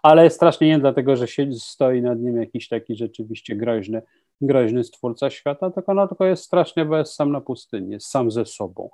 Ale 0.03 0.29
strasznie 0.29 0.67
nie 0.67 0.79
dlatego, 0.79 1.15
że 1.15 1.25
stoi 1.59 2.01
nad 2.01 2.19
nim 2.19 2.37
jakiś 2.37 2.67
taki 2.67 2.95
rzeczywiście 2.95 3.55
groźny, 3.55 4.01
groźny 4.41 4.83
stwórca 4.83 5.29
świata, 5.29 5.71
tylko 5.71 5.93
no, 5.93 6.07
tylko 6.07 6.25
jest 6.25 6.43
strasznie, 6.43 6.85
bo 6.85 6.97
jest 6.97 7.13
sam 7.13 7.31
na 7.31 7.41
pustyni, 7.41 7.91
jest 7.91 8.07
sam 8.07 8.31
ze 8.31 8.45
sobą. 8.45 8.89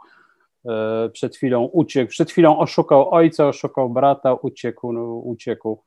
E, 0.66 1.10
przed 1.14 1.36
chwilą 1.36 1.64
uciekł, 1.64 2.10
przed 2.10 2.32
chwilą 2.32 2.60
oszukał 2.60 3.14
ojca, 3.14 3.48
oszukał 3.48 3.90
brata, 3.90 4.34
uciekł, 4.34 4.94
no, 4.94 5.16
uciekł 5.16 5.84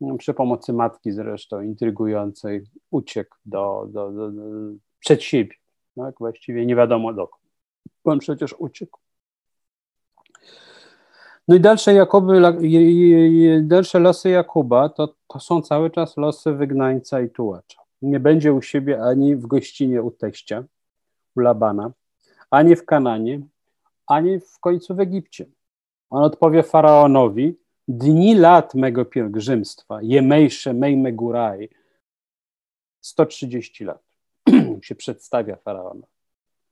no, 0.00 0.16
przy 0.16 0.34
pomocy 0.34 0.72
matki 0.72 1.12
zresztą 1.12 1.62
intrygującej, 1.62 2.62
uciekł 2.90 3.36
do, 3.44 3.86
do, 3.88 4.10
do, 4.10 4.30
do 4.30 4.42
przed 4.98 5.22
siebie. 5.22 5.59
Tak? 5.96 6.14
Właściwie 6.18 6.66
nie 6.66 6.76
wiadomo 6.76 7.12
dokąd. 7.12 7.44
On 8.04 8.18
przecież 8.18 8.54
uciekł. 8.58 8.98
No 11.48 11.56
i 11.56 11.60
dalsze, 11.60 11.94
Jakuby, 11.94 12.40
dalsze 13.62 13.98
losy 13.98 14.30
Jakuba 14.30 14.88
to, 14.88 15.14
to 15.28 15.40
są 15.40 15.62
cały 15.62 15.90
czas 15.90 16.16
losy 16.16 16.52
wygnańca 16.52 17.20
i 17.20 17.30
tułacza. 17.30 17.82
Nie 18.02 18.20
będzie 18.20 18.52
u 18.52 18.62
siebie 18.62 19.02
ani 19.02 19.36
w 19.36 19.46
gościnie 19.46 20.02
u 20.02 20.10
teścia, 20.10 20.64
u 21.36 21.40
Labana, 21.40 21.90
ani 22.50 22.76
w 22.76 22.84
Kananie, 22.84 23.40
ani 24.06 24.40
w 24.40 24.58
końcu 24.58 24.94
w 24.94 25.00
Egipcie. 25.00 25.46
On 26.10 26.24
odpowie 26.24 26.62
faraonowi: 26.62 27.56
Dni 27.88 28.34
lat 28.34 28.74
mego 28.74 29.04
pielgrzymstwa, 29.04 30.02
jemejsze 30.02 30.74
mejme 30.74 31.12
góraj, 31.12 31.68
130 33.00 33.84
lat 33.84 34.09
się 34.82 34.94
przedstawia 34.94 35.56
faraona. 35.56 36.06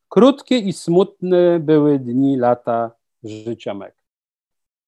Krótkie 0.09 0.59
i 0.59 0.73
smutne 0.73 1.61
były 1.61 1.99
dni, 1.99 2.37
lata 2.37 2.91
życia 3.25 3.75
mego. 3.75 3.97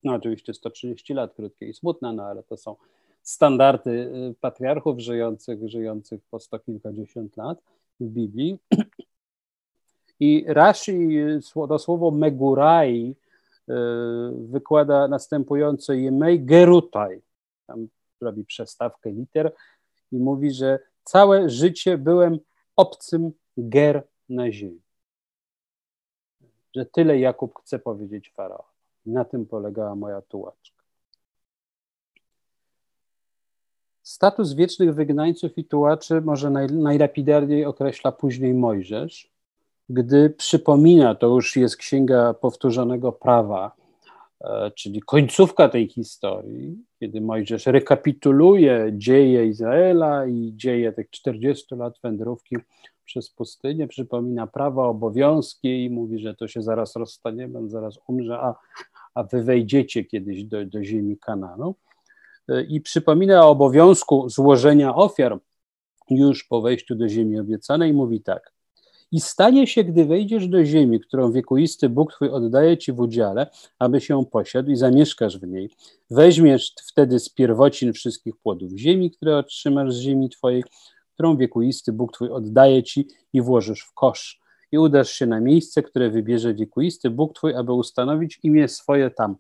No 0.05 0.15
oczywiście 0.15 0.55
130 0.55 1.15
lat, 1.15 1.35
krótkie 1.35 1.69
i 1.69 1.75
smutne, 1.75 2.13
no 2.13 2.23
ale 2.23 2.43
to 2.43 2.57
są 2.57 2.77
standardy 3.23 3.91
y, 3.91 4.35
patriarchów 4.41 4.99
żyjących, 4.99 5.69
żyjących 5.69 6.21
po 6.31 6.41
sto 6.41 6.59
kilkadziesiąt 6.59 7.37
lat 7.37 7.59
w 8.01 8.05
Biblii. 8.05 8.59
I 10.21 10.45
Rashi 10.49 11.09
to 11.55 11.79
słowo 11.79 12.11
megurai 12.11 13.15
y, 13.69 13.73
wykłada 14.33 15.09
następująco 15.09 15.93
jemej 15.93 16.45
gerutaj. 16.45 17.23
Tam 17.67 17.89
robi 18.21 18.45
przestawkę 18.45 19.11
liter 19.11 19.53
i 20.13 20.17
mówi, 20.17 20.53
że 20.53 20.79
całe 21.05 21.51
życie 21.51 21.99
byłem 21.99 22.39
obcym 22.77 23.33
ger 23.59 24.03
na 24.29 24.53
ziemi. 24.53 24.81
Że 26.77 26.87
tyle 26.87 27.19
Jakub 27.19 27.59
chce 27.59 27.79
powiedzieć 27.79 28.31
faraon. 28.31 28.67
Na 29.07 29.25
tym 29.25 29.47
polegała 29.47 29.95
moja 29.95 30.23
tułaczka. 30.23 30.81
Status 34.03 34.53
wiecznych 34.53 34.95
wygnańców 34.95 35.59
i 35.59 35.65
tułaczy 35.65 36.21
może 36.21 36.51
naj, 36.51 36.67
najlapidarniej 36.67 37.65
określa 37.65 38.13
później 38.13 38.55
Mojżesz, 38.55 39.31
gdy 39.89 40.31
przypomina, 40.31 41.15
to 41.15 41.27
już 41.27 41.57
jest 41.57 41.77
księga 41.77 42.35
powtórzonego 42.35 43.13
prawa, 43.13 43.73
e, 44.41 44.71
czyli 44.71 45.01
końcówka 45.01 45.69
tej 45.69 45.89
historii, 45.89 46.85
kiedy 47.01 47.21
Mojżesz 47.21 47.67
rekapituluje 47.67 48.91
dzieje 48.93 49.47
Izraela 49.47 50.27
i 50.27 50.53
dzieje 50.57 50.93
tych 50.93 51.11
40 51.11 51.75
lat 51.75 51.99
wędrówki 52.03 52.57
przez 53.05 53.31
pustynię, 53.31 53.89
przypomina 53.89 54.47
prawa, 54.47 54.87
obowiązki 54.87 55.85
i 55.85 55.91
mówi, 55.91 56.19
że 56.19 56.35
to 56.35 56.49
się 56.49 56.63
zaraz 56.63 56.97
rozstaniemy, 56.97 57.69
zaraz 57.69 57.99
umrze, 58.09 58.39
a, 58.39 58.55
a 59.15 59.25
wy 59.25 59.43
wejdziecie 59.43 60.05
kiedyś 60.05 60.45
do, 60.45 60.67
do 60.67 60.85
ziemi 60.85 61.19
Kananu. 61.19 61.75
I 62.69 62.81
przypomina 62.81 63.47
o 63.47 63.51
obowiązku 63.51 64.29
złożenia 64.29 64.95
ofiar 64.95 65.39
już 66.11 66.45
po 66.45 66.61
wejściu 66.61 66.95
do 66.95 67.09
ziemi 67.09 67.39
obiecanej, 67.39 67.93
mówi 67.93 68.21
tak. 68.21 68.53
I 69.13 69.21
stanie 69.21 69.67
się, 69.67 69.85
gdy 69.85 70.05
wejdziesz 70.05 70.49
do 70.49 70.65
ziemi, 70.65 71.01
którą 71.01 71.33
wiekuisty 71.33 71.89
Bóg 71.89 72.13
Twój 72.13 72.29
oddaje 72.29 72.79
Ci 72.79 72.93
w 72.93 73.01
udziale, 73.01 73.51
aby 73.79 74.01
się 74.01 74.25
posiadł 74.33 74.71
i 74.71 74.77
zamieszkasz 74.77 75.39
w 75.39 75.47
niej. 75.47 75.71
Weźmiesz 76.11 76.75
wtedy 76.91 77.19
z 77.19 77.29
pierwocin 77.29 77.93
wszystkich 77.93 78.37
płodów 78.37 78.73
ziemi, 78.73 79.11
które 79.11 79.37
otrzymasz 79.37 79.95
z 79.95 80.01
ziemi 80.01 80.31
Twojej, 80.31 80.65
którą 81.15 81.37
wiekuisty 81.37 81.93
Bóg 81.93 82.13
Twój 82.13 82.31
oddaje 82.31 82.83
Ci 82.83 83.07
i 83.33 83.43
włożysz 83.43 83.83
w 83.83 83.95
kosz. 83.95 84.41
I 84.73 84.79
udasz 84.79 85.11
się 85.11 85.27
na 85.27 85.41
miejsce, 85.41 85.83
które 85.83 86.11
wybierze 86.11 86.55
wiekuisty 86.55 87.11
Bóg 87.11 87.35
Twój, 87.35 87.55
aby 87.55 87.73
ustanowić 87.73 88.41
imię 88.43 88.69
swoje 88.69 89.11
tam. 89.11 89.37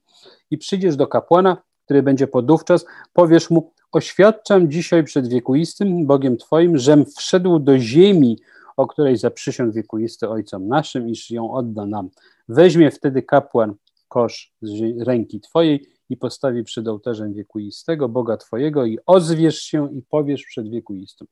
I 0.51 0.59
przyjdziesz 0.59 0.97
do 0.97 1.07
kapłana, 1.07 1.57
który 1.85 2.03
będzie 2.03 2.27
podówczas, 2.27 2.85
powiesz 3.13 3.51
mu, 3.51 3.73
oświadczam 3.93 4.71
dzisiaj 4.71 5.05
przed 5.05 5.29
wiekuistym 5.29 6.07
Bogiem 6.07 6.37
Twoim, 6.37 6.79
żem 6.79 7.05
wszedł 7.19 7.59
do 7.59 7.79
ziemi, 7.79 8.39
o 8.81 8.87
której 8.87 9.16
zaprzysiągł 9.16 9.73
wiekuisty 9.73 10.29
Ojcom 10.29 10.69
naszym, 10.69 11.09
iż 11.09 11.31
ją 11.31 11.53
odda 11.53 11.87
nam. 11.87 12.11
Weźmie 12.49 12.90
wtedy 12.90 13.23
kapłan 13.23 13.75
kosz 14.09 14.53
z 14.62 15.03
ręki 15.07 15.40
Twojej 15.40 15.87
i 16.09 16.16
postawi 16.16 16.64
przed 16.64 16.88
ołtarzem 16.88 17.35
wiekuistego, 17.35 18.09
Boga 18.09 18.37
Twojego 18.37 18.87
i 18.87 18.99
ozwiesz 19.07 19.59
się 19.59 19.95
i 19.95 20.03
powiesz 20.03 20.45
przed 20.45 20.71
wiekuistym 20.71 21.27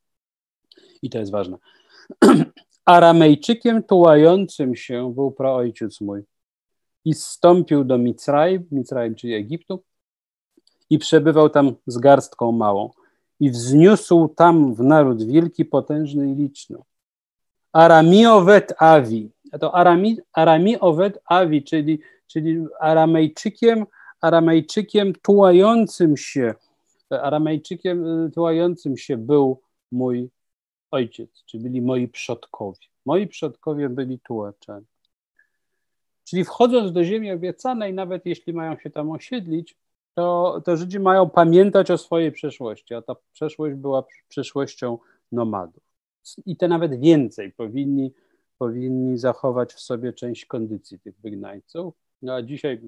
i 1.03 1.11
to 1.11 1.19
jest 1.19 1.33
ważne. 1.33 1.57
Aramejczykiem 2.85 3.83
tułającym 3.83 4.77
się 4.77 5.15
był 5.15 5.31
praojciec 5.31 6.01
mój 6.01 6.23
i 7.05 7.15
zstąpił 7.15 7.85
do 7.85 7.99
Micraj, 7.99 8.67
Micraj 8.71 9.15
czyli 9.15 9.35
Egiptu, 9.35 9.83
i 10.91 10.99
przebywał 10.99 11.51
tam 11.51 11.75
z 11.87 11.99
garstką 11.99 12.53
małą 12.53 12.91
i 13.41 13.51
wzniósł 13.51 14.29
tam 14.29 14.75
w 14.75 14.81
naród 14.81 15.23
wielki, 15.23 15.65
potężny 15.65 16.31
i 16.31 16.35
liczny. 16.35 16.79
Aramiowet 17.73 18.73
Avi, 18.79 19.31
to 19.61 19.75
Arami, 19.75 20.19
Aramiowet 20.33 21.19
Avi, 21.27 21.63
czyli, 21.63 22.01
czyli 22.27 22.67
Aramejczykiem, 22.81 23.87
Aramejczykiem 24.21 25.13
tułającym 25.13 26.17
się, 26.17 26.55
Aramejczykiem 27.11 28.27
y, 28.27 28.31
tułającym 28.31 28.97
się 28.97 29.17
był 29.17 29.61
mój 29.93 30.31
ojciec, 30.91 31.45
czy 31.47 31.59
byli 31.59 31.83
moi 31.83 32.09
przodkowie. 32.09 32.87
Moi 33.07 33.27
przodkowie 33.27 33.89
byli 33.89 34.19
tułaczami. 34.21 34.87
Czyli 36.25 36.45
wchodząc 36.45 36.93
do 36.93 37.05
ziemi 37.05 37.33
obiecanej, 37.33 37.95
nawet 37.95 38.27
jeśli 38.27 38.53
mają 38.53 38.79
się 38.79 38.91
tam 38.91 39.11
osiedlić, 39.11 39.77
to, 40.15 40.61
to 40.65 40.77
Żydzi 40.77 41.01
mają 41.01 41.31
pamiętać 41.31 41.91
o 41.91 41.99
swojej 41.99 42.33
przeszłości, 42.33 42.95
a 42.95 43.03
ta 43.03 43.17
przeszłość 43.33 43.77
była 43.77 44.05
przeszłością 44.29 44.99
nomadów. 45.33 45.88
I 46.47 46.57
te 46.57 46.69
nawet 46.69 47.01
więcej 47.01 47.53
powinni, 47.53 48.13
powinni 48.59 49.19
zachować 49.19 49.75
w 49.75 49.81
sobie 49.81 50.13
część 50.13 50.47
kondycji 50.47 50.99
tych 50.99 51.21
wygnańców. 51.21 51.95
No 52.23 52.35
a 52.35 52.43
dzisiaj 52.43 52.81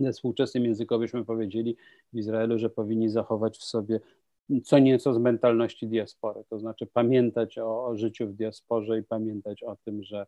we 0.00 0.12
współczesnym 0.12 0.64
języku 0.64 0.98
byśmy 0.98 1.24
powiedzieli 1.24 1.76
w 2.12 2.18
Izraelu, 2.18 2.58
że 2.58 2.70
powinni 2.70 3.08
zachować 3.08 3.58
w 3.58 3.64
sobie 3.64 4.00
co 4.64 4.78
nieco 4.78 5.14
z 5.14 5.18
mentalności 5.18 5.86
diaspory, 5.86 6.44
to 6.48 6.58
znaczy 6.58 6.86
pamiętać 6.86 7.58
o, 7.58 7.86
o 7.86 7.96
życiu 7.96 8.26
w 8.28 8.34
diasporze 8.34 8.98
i 8.98 9.02
pamiętać 9.02 9.62
o 9.62 9.76
tym, 9.84 10.02
że, 10.02 10.26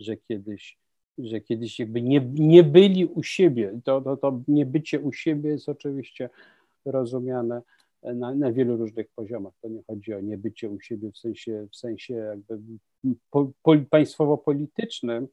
że 0.00 0.16
kiedyś 0.16 0.78
że 1.18 1.40
kiedyś 1.40 1.78
jakby 1.78 2.02
nie, 2.02 2.20
nie 2.34 2.64
byli 2.64 3.06
u 3.06 3.22
siebie. 3.22 3.80
To, 3.84 4.00
to, 4.00 4.16
to 4.16 4.40
niebycie 4.48 5.00
u 5.00 5.12
siebie 5.12 5.50
jest 5.50 5.68
oczywiście 5.68 6.30
rozumiane 6.84 7.62
na, 8.02 8.34
na 8.34 8.52
wielu 8.52 8.76
różnych 8.76 9.08
poziomach. 9.08 9.52
To 9.62 9.68
nie 9.68 9.82
chodzi 9.86 10.14
o 10.14 10.20
niebycie 10.20 10.70
u 10.70 10.80
siebie 10.80 11.12
w 11.12 11.18
sensie, 11.18 11.66
w 11.72 11.76
sensie 11.76 12.14
jakby 12.14 12.58
po, 13.30 13.50
po, 13.62 13.74
państwowo-politycznym, 13.90 15.28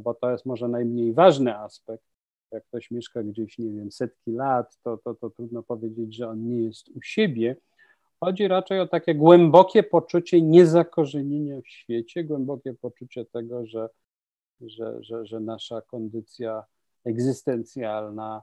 bo 0.00 0.14
to 0.14 0.30
jest 0.30 0.46
może 0.46 0.68
najmniej 0.68 1.12
ważny 1.12 1.58
aspekt, 1.58 2.04
jak 2.52 2.64
ktoś 2.64 2.90
mieszka 2.90 3.22
gdzieś, 3.22 3.58
nie 3.58 3.70
wiem, 3.72 3.92
setki 3.92 4.32
lat, 4.32 4.78
to, 4.82 4.96
to, 4.96 5.14
to 5.14 5.30
trudno 5.30 5.62
powiedzieć, 5.62 6.14
że 6.14 6.28
on 6.28 6.48
nie 6.48 6.62
jest 6.62 6.88
u 6.88 7.02
siebie. 7.02 7.56
Chodzi 8.20 8.48
raczej 8.48 8.80
o 8.80 8.86
takie 8.86 9.14
głębokie 9.14 9.82
poczucie 9.82 10.42
niezakorzenienia 10.42 11.60
w 11.60 11.68
świecie, 11.68 12.24
głębokie 12.24 12.74
poczucie 12.74 13.24
tego, 13.24 13.66
że, 13.66 13.88
że, 14.60 15.02
że, 15.02 15.26
że 15.26 15.40
nasza 15.40 15.80
kondycja 15.80 16.64
egzystencjalna 17.04 18.42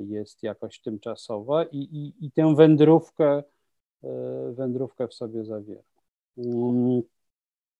jest 0.00 0.42
jakoś 0.42 0.80
tymczasowa 0.80 1.64
i, 1.64 1.76
i, 1.76 2.26
i 2.26 2.30
tę 2.30 2.54
wędrówkę, 2.54 3.42
e, 4.04 4.52
wędrówkę 4.52 5.08
w 5.08 5.14
sobie 5.14 5.44
zawiera. 5.44 5.82
Mm, 6.38 7.02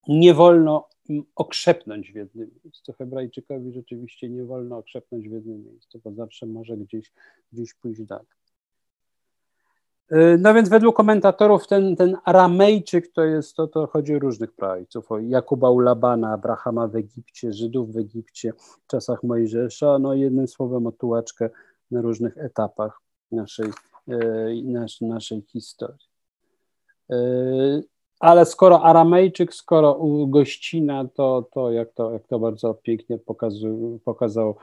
nie 0.09 0.35
wolno 0.35 0.89
okrzepnąć 1.37 2.13
w 2.13 2.15
jednym 2.15 2.51
miejscu. 2.65 2.93
Hebrajczykowi 2.93 3.73
rzeczywiście 3.73 4.29
nie 4.29 4.45
wolno 4.45 4.79
okrzepnąć 4.79 5.29
w 5.29 5.33
jednym 5.33 5.65
miejscu, 5.65 6.01
bo 6.05 6.13
zawsze 6.13 6.47
może 6.47 6.77
gdzieś, 6.77 7.13
gdzieś 7.53 7.75
pójść 7.75 8.03
dalej. 8.03 8.27
Y, 10.13 10.39
no 10.41 10.55
więc 10.55 10.69
według 10.69 10.97
komentatorów 10.97 11.67
ten, 11.67 11.97
ten 11.97 12.17
Aramejczyk 12.25 13.13
to 13.13 13.25
jest, 13.25 13.57
to, 13.57 13.67
to 13.67 13.87
chodzi 13.87 14.15
o 14.15 14.19
różnych 14.19 14.53
prajców, 14.53 15.13
o 15.13 15.19
Jakuba 15.19 15.71
Ulabana, 15.71 16.33
Abrahama 16.33 16.89
w 16.89 16.97
Egipcie, 16.97 17.53
Żydów 17.53 17.93
w 17.93 17.97
Egipcie, 17.97 18.53
w 18.53 18.87
czasach 18.87 19.23
Mojżesza, 19.23 19.99
no 19.99 20.15
jednym 20.15 20.49
słowem 20.49 20.87
o 20.87 20.93
tułaczkę 20.93 21.51
na 21.91 22.01
różnych 22.01 22.39
etapach 22.39 23.01
naszej, 23.33 23.71
y, 24.09 24.63
nas, 24.65 25.01
naszej 25.01 25.43
historii. 25.43 26.07
Y, 27.13 27.85
ale 28.21 28.47
skoro 28.47 28.83
Aramejczyk, 28.83 29.55
skoro 29.55 29.99
gościna, 30.27 31.05
to, 31.15 31.49
to, 31.53 31.73
jak, 31.73 31.93
to 31.93 32.13
jak 32.13 32.27
to 32.27 32.39
bardzo 32.39 32.75
pięknie 32.75 33.19
pokazał, 33.19 33.99
pokazał 34.05 34.57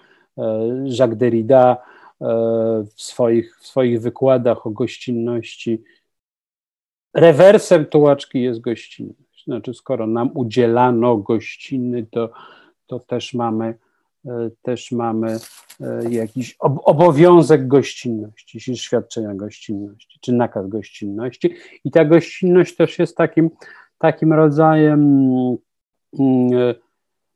Jacques 0.86 1.18
Derrida, 1.18 1.78
E, 2.22 2.84
w 2.96 3.02
swoich, 3.02 3.58
w 3.60 3.68
swoich 3.68 4.02
wykładach 4.02 4.68
o 4.68 4.70
gościnności. 4.70 5.84
Rewersem 7.14 7.86
tułaczki 7.86 8.42
jest 8.42 8.60
gościnność. 8.60 9.44
Znaczy, 9.44 9.74
skoro 9.74 10.08
nam 10.08 10.30
udzielano 10.34 11.18
gościny, 11.18 12.06
to, 12.12 12.30
to 12.88 13.00
też 13.00 13.34
mamy 13.34 13.66
e, 13.66 13.78
też 14.62 14.92
mamy 14.92 15.38
e, 15.82 16.10
jakiś 16.10 16.56
obowiązek 16.60 17.68
gościnności, 17.68 18.60
czy 18.60 18.78
świadczenia 18.78 19.36
gościnności, 19.36 20.20
czy 20.22 20.34
nakaz 20.34 20.68
gościnności. 20.68 21.54
I 21.84 21.92
ta 21.92 22.06
gościnność 22.06 22.76
też 22.76 23.00
jest 23.00 23.18
takim, 23.18 23.50
takim 23.98 24.34
rodzajem 24.34 25.30
mm, 26.20 26.76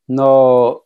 no, 0.09 0.81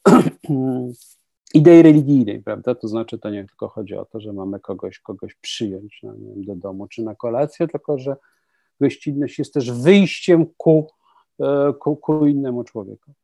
idei 1.54 1.82
religijnej, 1.82 2.42
prawda? 2.42 2.76
To 2.76 2.88
znaczy, 2.88 3.20
to 3.20 3.30
nie 3.30 3.46
tylko 3.48 3.68
chodzi 3.68 3.96
o 3.96 4.06
to, 4.06 4.20
że 4.20 4.34
mamy 4.34 4.60
kogoś, 4.60 5.00
kogoś 5.00 5.36
przyjąć 5.36 6.00
no, 6.04 6.14
wiem, 6.14 6.44
do 6.44 6.56
domu 6.56 6.88
czy 6.88 7.04
na 7.04 7.16
kolację, 7.16 7.68
tylko 7.68 7.98
że 8.00 8.16
gościnność 8.82 9.40
jest 9.40 9.54
też 9.54 9.72
wyjściem 9.72 10.46
ku, 10.58 10.88
e, 11.40 11.74
ku, 11.80 11.96
ku 11.96 12.26
innemu 12.26 12.64
człowiekowi. 12.64 13.18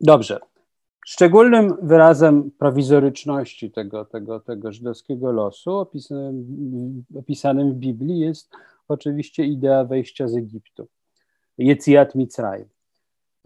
Dobrze. 0.00 0.40
Szczególnym 1.06 1.74
wyrazem 1.82 2.50
prowizoryczności 2.50 3.70
tego, 3.70 4.04
tego, 4.04 4.40
tego 4.40 4.72
żydowskiego 4.72 5.32
losu 5.32 5.70
opisanym, 5.70 7.04
opisanym 7.18 7.72
w 7.72 7.76
Biblii 7.76 8.18
jest 8.18 8.50
oczywiście 8.88 9.44
idea 9.44 9.84
wejścia 9.84 10.28
z 10.28 10.36
Egiptu. 10.36 10.88
Jecjat 11.58 12.14
Mitzrayim. 12.14 12.68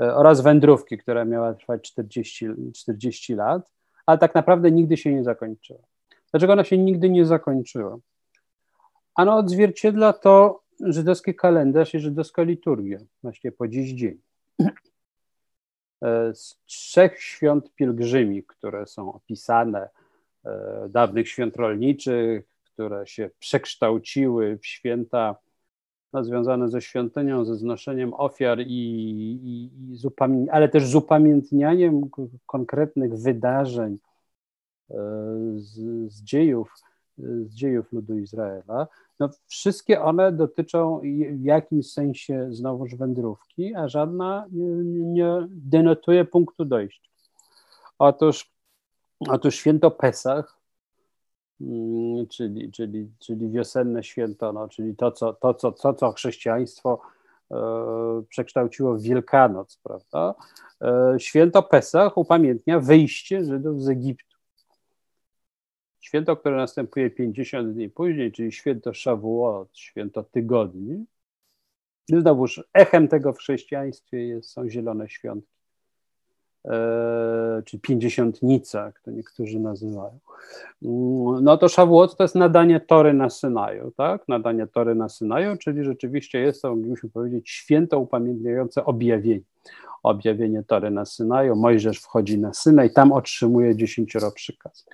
E, 0.00 0.14
oraz 0.14 0.40
wędrówki, 0.40 0.98
która 0.98 1.24
miała 1.24 1.54
trwać 1.54 1.82
40, 1.82 2.46
40 2.74 3.34
lat, 3.34 3.72
ale 4.06 4.18
tak 4.18 4.34
naprawdę 4.34 4.70
nigdy 4.70 4.96
się 4.96 5.14
nie 5.14 5.24
zakończyła. 5.24 5.80
Dlaczego 6.30 6.52
ona 6.52 6.64
się 6.64 6.78
nigdy 6.78 7.10
nie 7.10 7.26
zakończyła? 7.26 7.98
Ano 9.14 9.36
odzwierciedla 9.36 10.12
to 10.12 10.62
żydowski 10.80 11.34
kalendarz 11.34 11.94
i 11.94 12.00
żydowska 12.00 12.42
liturgia, 12.42 12.98
właśnie 13.22 13.52
po 13.52 13.68
dziś 13.68 13.92
dzień. 13.92 14.27
E, 16.02 16.34
z 16.34 16.60
trzech 16.66 17.22
świąt 17.22 17.74
pielgrzymi, 17.74 18.44
które 18.44 18.86
są 18.86 19.12
opisane, 19.12 19.88
e, 20.44 20.88
dawnych 20.88 21.28
świąt 21.28 21.56
rolniczych, 21.56 22.44
które 22.64 23.06
się 23.06 23.30
przekształciły 23.38 24.58
w 24.58 24.66
święta 24.66 25.36
no, 26.12 26.24
związane 26.24 26.68
ze 26.68 26.80
świątynią, 26.80 27.44
ze 27.44 27.54
znoszeniem 27.54 28.14
ofiar, 28.14 28.60
i, 28.60 28.64
i, 28.64 29.70
i 29.92 29.96
z 29.96 30.06
ale 30.52 30.68
też 30.68 30.86
z 30.86 30.94
upamiętnianiem 30.94 32.10
konkretnych 32.46 33.14
wydarzeń 33.14 33.98
e, 34.90 34.94
z, 35.56 35.74
z, 36.12 36.22
dziejów, 36.22 36.72
z 37.18 37.54
dziejów 37.54 37.92
ludu 37.92 38.18
Izraela. 38.18 38.86
No, 39.20 39.30
wszystkie 39.46 40.02
one 40.02 40.32
dotyczą 40.32 41.00
w 41.32 41.44
jakimś 41.44 41.92
sensie 41.92 42.48
znowuż 42.50 42.94
wędrówki, 42.94 43.74
a 43.74 43.88
żadna 43.88 44.46
nie, 44.50 45.46
denotuje 45.48 46.24
punktu 46.24 46.64
dojścia. 46.64 47.10
Otóż, 47.98 48.52
otóż 49.28 49.54
święto 49.54 49.90
Pesach 49.90 50.58
Mm, 51.60 52.26
czyli, 52.26 52.72
czyli, 52.72 53.10
czyli 53.18 53.50
wiosenne 53.50 54.02
święto, 54.02 54.52
no, 54.52 54.68
czyli 54.68 54.96
to, 54.96 55.12
co, 55.12 55.32
to, 55.32 55.54
co, 55.54 55.72
to, 55.72 55.94
co 55.94 56.12
chrześcijaństwo 56.12 57.00
e, 57.50 57.56
przekształciło 58.28 58.94
w 58.94 59.02
Wielkanoc, 59.02 59.80
prawda? 59.82 60.34
E, 60.82 61.14
święto 61.18 61.62
Pesach 61.62 62.18
upamiętnia 62.18 62.80
wyjście 62.80 63.44
Żydów 63.44 63.82
z 63.82 63.88
Egiptu. 63.88 64.27
Święto, 66.08 66.36
które 66.36 66.56
następuje 66.56 67.10
50 67.10 67.74
dni 67.74 67.88
później, 67.88 68.32
czyli 68.32 68.52
święto 68.52 68.94
Shavuot, 68.94 69.68
święto 69.78 70.22
tygodni, 70.22 71.04
znowuż 72.08 72.62
echem 72.72 73.08
tego 73.08 73.32
w 73.32 73.38
chrześcijaństwie 73.38 74.26
jest, 74.26 74.50
są 74.50 74.68
zielone 74.68 75.08
świątki. 75.08 75.52
E, 76.64 77.62
czy 77.64 77.78
pięćdziesiątnica, 77.78 78.84
jak 78.84 79.00
to 79.00 79.10
niektórzy 79.10 79.60
nazywają. 79.60 80.18
Mm, 80.82 81.44
no 81.44 81.56
to 81.56 81.68
Szawłot 81.68 82.16
to 82.16 82.24
jest 82.24 82.34
nadanie 82.34 82.80
Tory 82.80 83.14
na 83.14 83.30
Synaju, 83.30 83.92
tak? 83.96 84.28
Nadanie 84.28 84.66
Tory 84.66 84.94
na 84.94 85.08
Synaju, 85.08 85.56
czyli 85.56 85.84
rzeczywiście 85.84 86.40
jest 86.40 86.62
to, 86.62 86.70
moglibyśmy 86.70 87.10
powiedzieć, 87.10 87.50
święto 87.50 87.98
upamiętniające 87.98 88.84
objawienie. 88.84 89.44
Objawienie 90.02 90.62
Tory 90.62 90.90
na 90.90 91.04
Synaju, 91.04 91.56
Mojżesz 91.56 91.98
wchodzi 91.98 92.38
na 92.38 92.54
Synaj, 92.54 92.92
tam 92.92 93.12
otrzymuje 93.12 93.76
dziesięcioro 93.76 94.30
przykaz. 94.30 94.86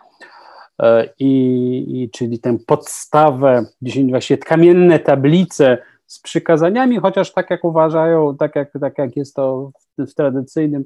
E, 0.83 1.09
I, 1.19 2.03
I, 2.03 2.11
czyli 2.11 2.39
tę 2.39 2.59
podstawę, 2.67 3.67
właśnie 4.09 4.39
kamienne 4.39 4.99
tablice 4.99 5.79
z 6.07 6.21
przykazaniami, 6.21 6.99
chociaż 6.99 7.33
tak 7.33 7.51
jak 7.51 7.65
uważają, 7.65 8.37
tak 8.37 8.57
jak, 8.57 8.73
tak 8.81 8.99
jak 8.99 9.17
jest 9.17 9.35
to 9.35 9.71
w, 9.99 10.07
w 10.11 10.15
tradycyjnym 10.15 10.85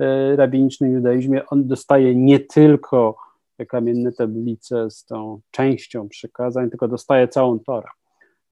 E, 0.00 0.36
rabinicznym 0.36 0.92
judaizmie, 0.92 1.46
on 1.46 1.68
dostaje 1.68 2.14
nie 2.14 2.40
tylko 2.40 3.16
te 3.56 3.66
kamienne 3.66 4.12
tablice 4.12 4.90
z 4.90 5.04
tą 5.04 5.40
częścią 5.50 6.08
przykazań, 6.08 6.70
tylko 6.70 6.88
dostaje 6.88 7.28
całą 7.28 7.58
Torę, 7.58 7.88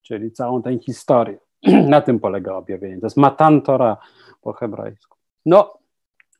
czyli 0.01 0.31
całą 0.31 0.61
tę 0.61 0.79
historię. 0.79 1.37
Na 1.89 2.01
tym 2.01 2.19
polega 2.19 2.53
objawienie. 2.53 2.99
To 2.99 3.05
jest 3.05 3.17
matan 3.17 3.61
Tora 3.61 3.97
po 4.41 4.53
hebrajsku. 4.53 5.17
No, 5.45 5.73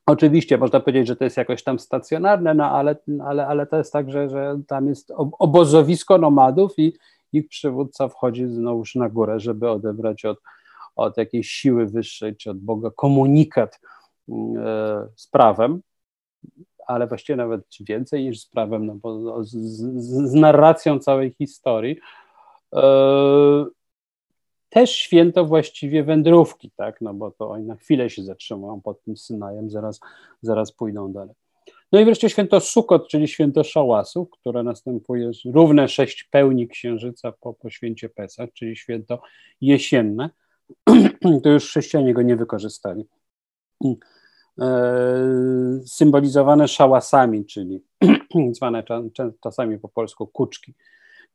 oczywiście 0.05 0.57
można 0.57 0.79
powiedzieć, 0.79 1.07
że 1.07 1.15
to 1.15 1.23
jest 1.23 1.37
jakoś 1.37 1.63
tam 1.63 1.79
stacjonarne, 1.79 2.53
no 2.53 2.71
ale, 2.71 2.95
ale, 3.25 3.47
ale 3.47 3.65
to 3.65 3.77
jest 3.77 3.93
tak, 3.93 4.11
że, 4.11 4.29
że 4.29 4.61
tam 4.67 4.87
jest 4.87 5.11
obozowisko 5.39 6.17
nomadów 6.17 6.73
i 6.77 6.93
ich 7.33 7.47
przywódca 7.47 8.07
wchodzi 8.07 8.47
znowuż 8.47 8.95
na 8.95 9.09
górę, 9.09 9.39
żeby 9.39 9.69
odebrać 9.69 10.25
od, 10.25 10.39
od 10.95 11.17
jakiejś 11.17 11.49
siły 11.49 11.85
wyższej 11.85 12.35
czy 12.35 12.51
od 12.51 12.59
Boga 12.59 12.89
komunikat 12.95 13.79
E, 14.29 15.07
z 15.15 15.27
prawem, 15.27 15.81
ale 16.87 17.07
właściwie 17.07 17.37
nawet 17.37 17.61
więcej 17.79 18.23
niż 18.23 18.39
z 18.41 18.49
prawem, 18.49 18.85
no 18.85 18.95
bo 18.95 19.43
z, 19.43 19.51
z, 19.51 20.31
z 20.31 20.33
narracją 20.33 20.99
całej 20.99 21.31
historii. 21.31 21.97
E, 22.75 22.81
też 24.75 24.91
święto 24.91 25.45
właściwie 25.45 26.03
wędrówki, 26.03 26.71
tak, 26.75 27.01
no 27.01 27.13
bo 27.13 27.31
to 27.31 27.49
oni 27.49 27.65
na 27.65 27.75
chwilę 27.75 28.09
się 28.09 28.23
zatrzymują 28.23 28.81
pod 28.81 29.01
tym 29.03 29.17
Synajem, 29.17 29.69
zaraz, 29.69 29.99
zaraz 30.41 30.71
pójdą 30.71 31.11
dalej. 31.13 31.35
No 31.91 31.99
i 31.99 32.05
wreszcie 32.05 32.29
święto 32.29 32.59
Sukot, 32.59 33.07
czyli 33.07 33.27
święto 33.27 33.63
Szałasów, 33.63 34.29
które 34.29 34.63
następuje 34.63 35.31
równe 35.45 35.87
sześć 35.87 36.23
pełni 36.23 36.67
księżyca 36.67 37.31
po, 37.31 37.53
po 37.53 37.69
święcie 37.69 38.09
Pesach, 38.09 38.49
czyli 38.53 38.75
święto 38.75 39.21
jesienne. 39.61 40.29
to 41.43 41.49
już 41.49 41.67
chrześcijanie 41.67 42.13
go 42.13 42.21
nie 42.21 42.35
wykorzystali. 42.35 43.05
E, 44.61 44.69
symbolizowane 45.85 46.67
szałasami, 46.67 47.45
czyli 47.45 47.83
zwane 48.57 48.83
czasami 49.43 49.79
po 49.79 49.89
polsku 49.89 50.27
kuczki, 50.27 50.73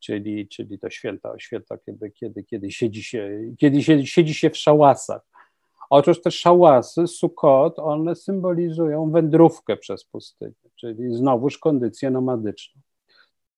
czyli, 0.01 0.49
czyli 0.49 0.79
to 0.79 0.91
święto, 0.91 1.39
święto 1.39 1.79
kiedy, 1.79 2.11
kiedy, 2.11 2.45
kiedy, 2.45 2.71
siedzi 2.71 3.03
się, 3.03 3.41
kiedy 3.59 3.83
siedzi, 3.83 4.07
siedzi 4.07 4.35
się 4.35 4.51
w 4.51 4.57
szałasach. 4.57 5.23
Otóż 5.91 6.23
te 6.23 6.31
szałasy, 6.31 7.07
sukot, 7.07 7.79
one 7.79 8.15
symbolizują 8.15 9.11
wędrówkę 9.11 9.77
przez 9.77 10.05
pustynię, 10.05 10.53
czyli 10.77 11.15
znowuż 11.15 11.59
kondycję 11.59 12.11
nomadyczną. 12.11 12.81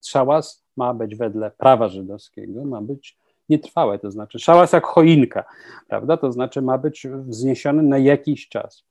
Szałas 0.05 0.65
ma 0.77 0.95
być 0.95 1.17
wedle 1.17 1.51
prawa 1.51 1.89
żydowskiego, 1.89 2.65
ma 2.65 2.83
być 2.83 3.19
nietrwałe, 3.49 3.99
to 3.99 4.11
znaczy 4.11 4.39
szałas 4.39 4.73
jak 4.73 4.87
choinka, 4.87 5.45
prawda, 5.89 6.17
to 6.17 6.33
znaczy 6.33 6.63
ma 6.63 6.79
być 6.79 7.07
wzniesiony 7.27 7.83
na 7.83 7.99
jakiś 7.99 8.49
czas. 8.49 8.85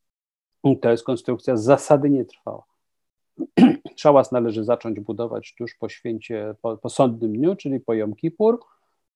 To 0.82 0.92
jest 0.92 1.04
konstrukcja 1.04 1.58
zasady 1.58 2.10
nietrwała. 2.10 2.71
Szałas 3.96 4.32
należy 4.32 4.64
zacząć 4.64 5.00
budować 5.00 5.56
tuż 5.58 5.76
po 5.76 5.90
święcie, 5.90 6.56
po, 6.62 6.78
po 6.78 6.90
sądnym 6.90 7.34
dniu, 7.34 7.56
czyli 7.56 7.80
po 7.80 7.94
Jom 7.94 8.16
Kippur, 8.16 8.60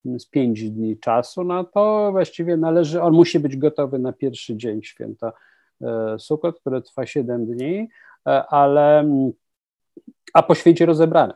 z 0.05 0.25
pięć 0.25 0.71
dni 0.71 0.99
czasu 0.99 1.43
na 1.43 1.63
to. 1.63 2.11
Właściwie 2.11 2.57
należy, 2.57 3.01
on 3.01 3.13
musi 3.13 3.39
być 3.39 3.57
gotowy 3.57 3.99
na 3.99 4.13
pierwszy 4.13 4.57
dzień 4.57 4.83
święta 4.83 5.33
e, 5.81 6.19
Sukkot, 6.19 6.59
które 6.59 6.81
trwa 6.81 7.05
siedem 7.05 7.45
dni, 7.45 7.89
e, 8.27 8.45
ale 8.45 9.09
a 10.33 10.43
po 10.43 10.55
święcie 10.55 10.85
rozebrane. 10.85 11.33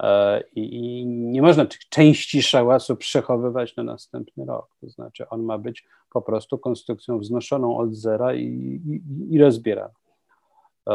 E, 0.00 0.42
I, 0.54 1.06
nie 1.06 1.42
można 1.42 1.66
tych 1.66 1.88
części 1.88 2.42
szałasu 2.42 2.96
przechowywać 2.96 3.76
na 3.76 3.82
następny 3.82 4.44
rok. 4.44 4.76
To 4.80 4.88
znaczy, 4.88 5.28
on 5.28 5.42
ma 5.42 5.58
być 5.58 5.84
po 6.10 6.22
prostu 6.22 6.58
konstrukcją 6.58 7.18
wznoszoną 7.18 7.76
od 7.76 7.94
zera 7.94 8.34
i, 8.34 8.44
i, 8.86 9.02
i 9.34 9.38
rozbieraną. 9.38 9.94
E, 10.88 10.94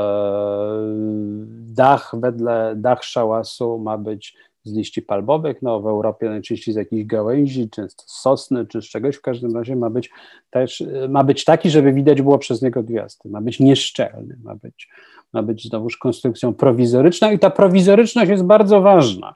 dach 1.75 2.15
wedle, 2.19 2.73
dach 2.77 3.03
szałasu 3.03 3.79
ma 3.79 3.97
być 3.97 4.35
z 4.63 4.73
liści 4.73 5.01
palmowych, 5.01 5.61
no 5.61 5.81
w 5.81 5.87
Europie 5.87 6.29
najczęściej 6.29 6.73
z 6.73 6.77
jakichś 6.77 7.05
gałęzi, 7.05 7.69
często 7.69 8.03
z 8.07 8.21
sosny 8.21 8.65
czy 8.65 8.81
z 8.81 8.85
czegoś, 8.85 9.15
w 9.15 9.21
każdym 9.21 9.55
razie 9.55 9.75
ma 9.75 9.89
być 9.89 10.09
też, 10.49 10.83
ma 11.09 11.23
być 11.23 11.45
taki, 11.45 11.69
żeby 11.69 11.93
widać 11.93 12.21
było 12.21 12.37
przez 12.37 12.61
niego 12.61 12.83
gwiazdy, 12.83 13.29
ma 13.29 13.41
być 13.41 13.59
nieszczelny, 13.59 14.37
ma 14.43 14.55
być, 14.55 14.89
ma 15.33 15.43
być 15.43 15.67
znowuż 15.69 15.97
konstrukcją 15.97 16.53
prowizoryczną. 16.53 17.31
I 17.31 17.39
ta 17.39 17.49
prowizoryczność 17.49 18.31
jest 18.31 18.43
bardzo 18.43 18.81
ważna, 18.81 19.33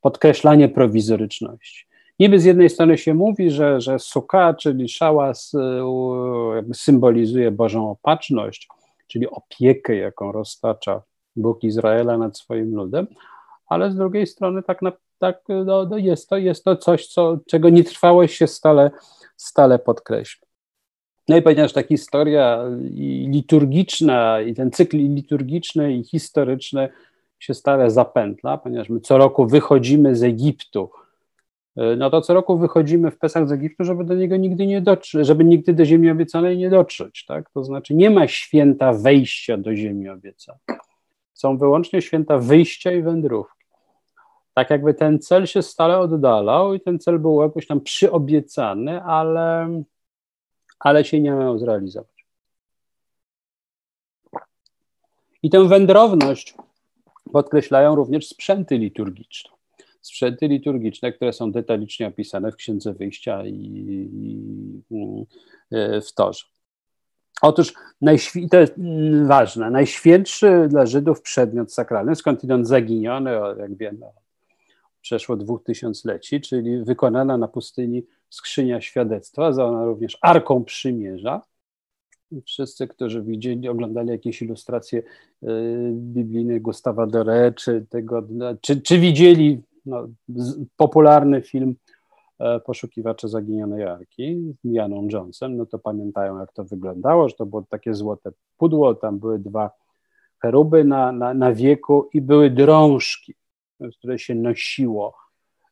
podkreślanie 0.00 0.68
prowizoryczności. 0.68 1.86
Niby 2.18 2.40
z 2.40 2.44
jednej 2.44 2.70
strony 2.70 2.98
się 2.98 3.14
mówi, 3.14 3.50
że, 3.50 3.80
że 3.80 3.98
suka, 3.98 4.54
czyli 4.54 4.88
szałas 4.88 5.52
jakby 6.54 6.74
symbolizuje 6.74 7.50
Bożą 7.50 7.90
opatrzność, 7.90 8.68
czyli 9.10 9.30
opiekę, 9.30 9.96
jaką 9.96 10.32
roztacza 10.32 11.02
Bóg 11.36 11.64
Izraela 11.64 12.18
nad 12.18 12.38
swoim 12.38 12.74
ludem, 12.74 13.06
ale 13.66 13.92
z 13.92 13.96
drugiej 13.96 14.26
strony 14.26 14.62
tak, 14.62 14.82
na, 14.82 14.92
tak 15.18 15.42
no, 15.64 15.84
no 15.84 15.98
jest, 15.98 16.28
to, 16.28 16.36
jest 16.36 16.64
to 16.64 16.76
coś, 16.76 17.06
co, 17.06 17.38
czego 17.46 17.68
nietrwałość 17.68 18.36
się 18.36 18.46
stale, 18.46 18.90
stale 19.36 19.78
podkreśla. 19.78 20.46
No 21.28 21.36
i 21.36 21.42
ponieważ 21.42 21.72
ta 21.72 21.82
historia 21.82 22.64
liturgiczna, 23.28 24.40
i 24.40 24.54
ten 24.54 24.70
cykl 24.70 24.96
liturgiczny 24.96 25.94
i 25.94 26.04
historyczny 26.04 26.88
się 27.38 27.54
stale 27.54 27.90
zapętla, 27.90 28.58
ponieważ 28.58 28.88
my 28.88 29.00
co 29.00 29.18
roku 29.18 29.46
wychodzimy 29.46 30.16
z 30.16 30.22
Egiptu, 30.22 30.90
no 31.76 32.10
to 32.10 32.20
co 32.20 32.34
roku 32.34 32.58
wychodzimy 32.58 33.10
w 33.10 33.18
Pesach 33.18 33.48
z 33.48 33.52
Egiptu, 33.52 33.84
żeby 33.84 34.04
do 34.04 34.14
niego 34.14 34.36
nigdy 34.36 34.66
nie 34.66 34.80
dotrzeć, 34.80 35.26
żeby 35.26 35.44
nigdy 35.44 35.74
do 35.74 35.84
ziemi 35.84 36.10
obiecanej 36.10 36.58
nie 36.58 36.70
dotrzeć, 36.70 37.24
tak? 37.26 37.50
To 37.50 37.64
znaczy 37.64 37.94
nie 37.94 38.10
ma 38.10 38.28
święta 38.28 38.92
wejścia 38.92 39.56
do 39.56 39.76
ziemi 39.76 40.08
obiecanej. 40.08 40.60
Są 41.34 41.58
wyłącznie 41.58 42.02
święta 42.02 42.38
wyjścia 42.38 42.92
i 42.92 43.02
wędrówki 43.02 43.60
tak 44.54 44.70
jakby 44.70 44.94
ten 44.94 45.18
cel 45.18 45.46
się 45.46 45.62
stale 45.62 45.98
oddalał 45.98 46.74
i 46.74 46.80
ten 46.80 46.98
cel 46.98 47.18
był 47.18 47.42
jakoś 47.42 47.66
tam 47.66 47.80
przyobiecany, 47.80 49.02
ale, 49.02 49.68
ale 50.78 51.04
się 51.04 51.20
nie 51.20 51.30
miał 51.30 51.58
zrealizować. 51.58 52.26
I 55.42 55.50
tę 55.50 55.68
wędrowność 55.68 56.54
podkreślają 57.32 57.94
również 57.94 58.28
sprzęty 58.28 58.78
liturgiczne. 58.78 59.50
Sprzęty 60.00 60.48
liturgiczne, 60.48 61.12
które 61.12 61.32
są 61.32 61.52
detalicznie 61.52 62.06
opisane 62.06 62.52
w 62.52 62.56
Księdze 62.56 62.94
Wyjścia 62.94 63.46
i, 63.46 63.52
i 64.12 64.40
w 66.02 66.12
Torze. 66.14 66.44
Otóż 67.42 67.74
to 68.50 68.60
jest 68.60 68.74
ważne, 69.24 69.70
najświętszy 69.70 70.66
dla 70.68 70.86
Żydów 70.86 71.22
przedmiot 71.22 71.72
sakralny, 71.72 72.16
skądinąd 72.16 72.68
zaginiony, 72.68 73.30
jak 73.58 73.76
wiemy, 73.76 74.06
przeszło 75.00 75.36
dwóch 75.36 75.64
tysiącleci, 75.64 76.40
czyli 76.40 76.84
wykonana 76.84 77.36
na 77.36 77.48
pustyni 77.48 78.02
skrzynia 78.28 78.80
świadectwa, 78.80 79.52
zwana 79.52 79.84
również 79.84 80.18
Arką 80.22 80.64
Przymierza. 80.64 81.42
Wszyscy, 82.46 82.88
którzy 82.88 83.22
widzieli, 83.22 83.68
oglądali 83.68 84.08
jakieś 84.08 84.42
ilustracje 84.42 84.98
y, 84.98 85.06
biblijne 85.92 86.60
Gustawa 86.60 87.06
Dore, 87.06 87.52
czy, 87.56 87.86
tego, 87.88 88.28
czy, 88.60 88.80
czy 88.80 88.98
widzieli 88.98 89.62
no, 89.86 90.08
popularny 90.76 91.42
film 91.42 91.74
e, 92.38 92.60
Poszukiwacze 92.60 93.28
Zaginionej 93.28 93.84
Arki 93.84 94.54
z 94.64 94.72
Janą 94.72 95.08
Jonesem, 95.12 95.56
no 95.56 95.66
to 95.66 95.78
pamiętają, 95.78 96.38
jak 96.38 96.52
to 96.52 96.64
wyglądało, 96.64 97.28
że 97.28 97.34
to 97.34 97.46
było 97.46 97.62
takie 97.62 97.94
złote 97.94 98.30
pudło, 98.56 98.94
tam 98.94 99.18
były 99.18 99.38
dwa 99.38 99.70
cheruby 100.42 100.84
na, 100.84 101.12
na, 101.12 101.34
na 101.34 101.52
wieku 101.52 102.08
i 102.12 102.20
były 102.20 102.50
drążki 102.50 103.34
które 103.98 104.18
się 104.18 104.34
nosiło, 104.34 105.16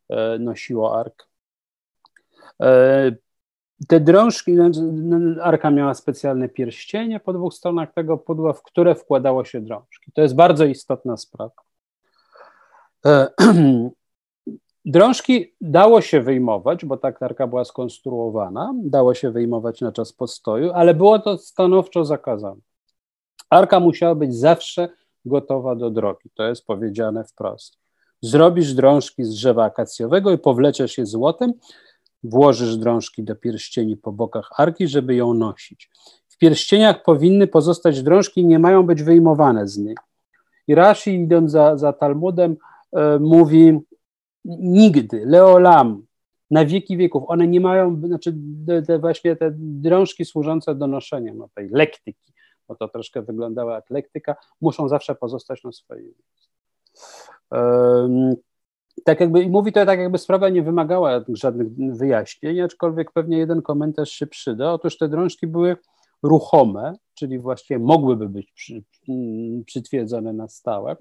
e, 0.09 0.39
nosiło 0.39 1.01
ark. 1.01 1.29
E, 2.63 3.13
te 3.89 4.01
drążki, 4.01 4.55
znaczy, 4.55 4.81
no, 4.83 5.43
arka 5.43 5.71
miała 5.71 5.95
specjalne 5.95 6.49
pierścienie 6.49 7.21
po 7.21 7.33
dwóch 7.33 7.55
stronach 7.55 7.93
tego 7.93 8.19
pudła, 8.19 8.53
w 8.53 8.63
które 8.63 8.95
wkładało 8.95 9.45
się 9.45 9.61
drążki. 9.61 10.13
To 10.13 10.23
jest 10.23 10.35
bardzo 10.35 10.65
istotna 10.65 11.17
sprawa. 11.17 11.53
Drążki 14.85 15.55
dało 15.61 16.01
się 16.01 16.20
wyjmować, 16.20 16.85
bo 16.85 16.97
tak 16.97 17.22
arka 17.22 17.47
była 17.47 17.64
skonstruowana, 17.64 18.74
dało 18.76 19.14
się 19.14 19.31
wyjmować 19.31 19.81
na 19.81 19.93
czas 19.93 20.12
postoju, 20.12 20.72
ale 20.72 20.95
było 20.95 21.18
to 21.18 21.39
stanowczo 21.39 22.05
zakazane. 22.05 22.61
Arka 23.51 23.81
musiała 23.81 24.14
być 24.14 24.37
zawsze 24.37 24.89
gotowa 25.24 25.76
do 25.76 25.91
drogi, 25.91 26.31
to 26.35 26.43
jest 26.43 26.66
powiedziane 26.66 27.24
wprost. 27.24 27.79
Zrobisz 28.22 28.74
drążki 28.74 29.24
z 29.24 29.31
drzewa 29.31 29.64
akacjowego 29.64 30.33
i 30.33 30.39
powleczesz 30.39 30.99
je 30.99 31.07
złotem, 31.07 31.53
włożysz 32.22 32.76
drążki 32.76 33.22
do 33.22 33.37
pierścieni 33.37 33.97
po 33.97 34.12
bokach 34.12 34.51
arki, 34.57 34.89
żeby 34.89 35.14
ją 35.14 35.35
nosić. 35.35 35.91
W 36.29 36.39
pierścieniach 36.39 37.03
powinny 37.03 37.47
pozostać 37.47 38.03
drążki, 38.03 38.47
nie 38.47 38.59
mają 38.59 38.83
być 38.83 39.03
wyjmowane 39.03 39.68
z 39.68 39.79
nich. 39.79 39.99
I 40.68 40.74
Rashi, 40.74 41.14
idąc 41.14 41.51
za, 41.51 41.76
za 41.76 41.93
Talmudem, 41.93 42.57
e, 42.93 43.18
mówi 43.18 43.81
nigdy, 44.45 45.26
leolam, 45.26 46.03
na 46.51 46.64
wieki 46.64 46.97
wieków, 46.97 47.24
one 47.26 47.49
nie 47.49 47.61
mają, 47.61 48.01
znaczy 48.07 48.36
te, 48.66 48.82
te 48.82 48.99
właśnie 48.99 49.36
te 49.36 49.51
drążki 49.57 50.24
służące 50.24 50.74
do 50.74 50.86
noszenia 50.86 51.34
no, 51.34 51.49
tej 51.55 51.68
lektyki, 51.68 52.32
bo 52.68 52.74
to 52.74 52.89
troszkę 52.89 53.22
wyglądało 53.22 53.70
jak 53.70 53.91
lektyka, 53.91 54.36
muszą 54.61 54.89
zawsze 54.89 55.14
pozostać 55.14 55.64
na 55.64 55.70
miejscu. 55.97 56.49
Tak 59.05 59.20
jakby, 59.20 59.49
mówi 59.49 59.72
to 59.72 59.86
tak, 59.86 59.99
jakby 59.99 60.18
sprawa 60.18 60.49
nie 60.49 60.62
wymagała 60.62 61.24
żadnych 61.28 61.68
wyjaśnień, 61.76 62.61
aczkolwiek 62.61 63.12
pewnie 63.12 63.39
jeden 63.39 63.62
komentarz 63.62 64.11
się 64.11 64.26
przyda. 64.26 64.72
Otóż 64.72 64.99
te 64.99 65.09
drążki 65.09 65.47
były 65.47 65.76
ruchome, 66.22 66.93
czyli 67.14 67.39
właściwie 67.39 67.78
mogłyby 67.78 68.28
być 68.28 68.53
przy, 68.53 68.82
przytwierdzone 69.66 70.32
na 70.32 70.49
stałe. 70.49 70.97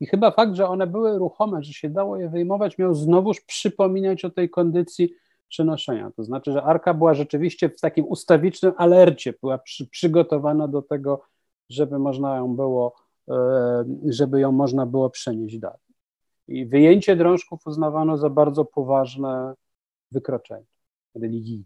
I 0.00 0.06
chyba 0.06 0.30
fakt, 0.30 0.54
że 0.54 0.68
one 0.68 0.86
były 0.86 1.18
ruchome, 1.18 1.62
że 1.62 1.72
się 1.72 1.90
dało 1.90 2.16
je 2.16 2.28
wyjmować, 2.28 2.78
miał 2.78 2.94
znowuż 2.94 3.40
przypominać 3.40 4.24
o 4.24 4.30
tej 4.30 4.50
kondycji 4.50 5.14
przenoszenia. 5.48 6.10
To 6.16 6.24
znaczy, 6.24 6.52
że 6.52 6.62
arka 6.62 6.94
była 6.94 7.14
rzeczywiście 7.14 7.68
w 7.68 7.80
takim 7.80 8.04
ustawicznym 8.08 8.72
alercie, 8.76 9.34
była 9.40 9.58
przy, 9.58 9.86
przygotowana 9.86 10.68
do 10.68 10.82
tego, 10.82 11.22
żeby 11.70 11.98
można 11.98 12.36
ją 12.36 12.56
było, 12.56 12.94
e, 13.28 13.84
żeby 14.08 14.40
ją 14.40 14.52
można 14.52 14.86
było 14.86 15.10
przenieść 15.10 15.58
dalej. 15.58 15.78
I 16.48 16.66
wyjęcie 16.66 17.16
drążków 17.16 17.66
uznawano 17.66 18.18
za 18.18 18.30
bardzo 18.30 18.64
poważne 18.64 19.54
wykroczenie 20.12 20.66
religijne. 21.14 21.64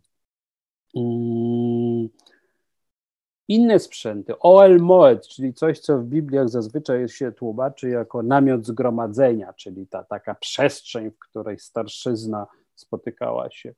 Inne 3.48 3.78
sprzęty, 3.78 4.38
oel 4.40 4.78
moed, 4.78 5.28
czyli 5.28 5.54
coś, 5.54 5.78
co 5.78 5.98
w 5.98 6.04
Bibliach 6.04 6.48
zazwyczaj 6.48 7.08
się 7.08 7.32
tłumaczy 7.32 7.88
jako 7.88 8.22
namiot 8.22 8.66
zgromadzenia, 8.66 9.52
czyli 9.52 9.86
ta 9.86 10.04
taka 10.04 10.34
przestrzeń, 10.34 11.10
w 11.10 11.18
której 11.18 11.58
starszyzna 11.58 12.46
spotykała 12.74 13.50
się, 13.50 13.74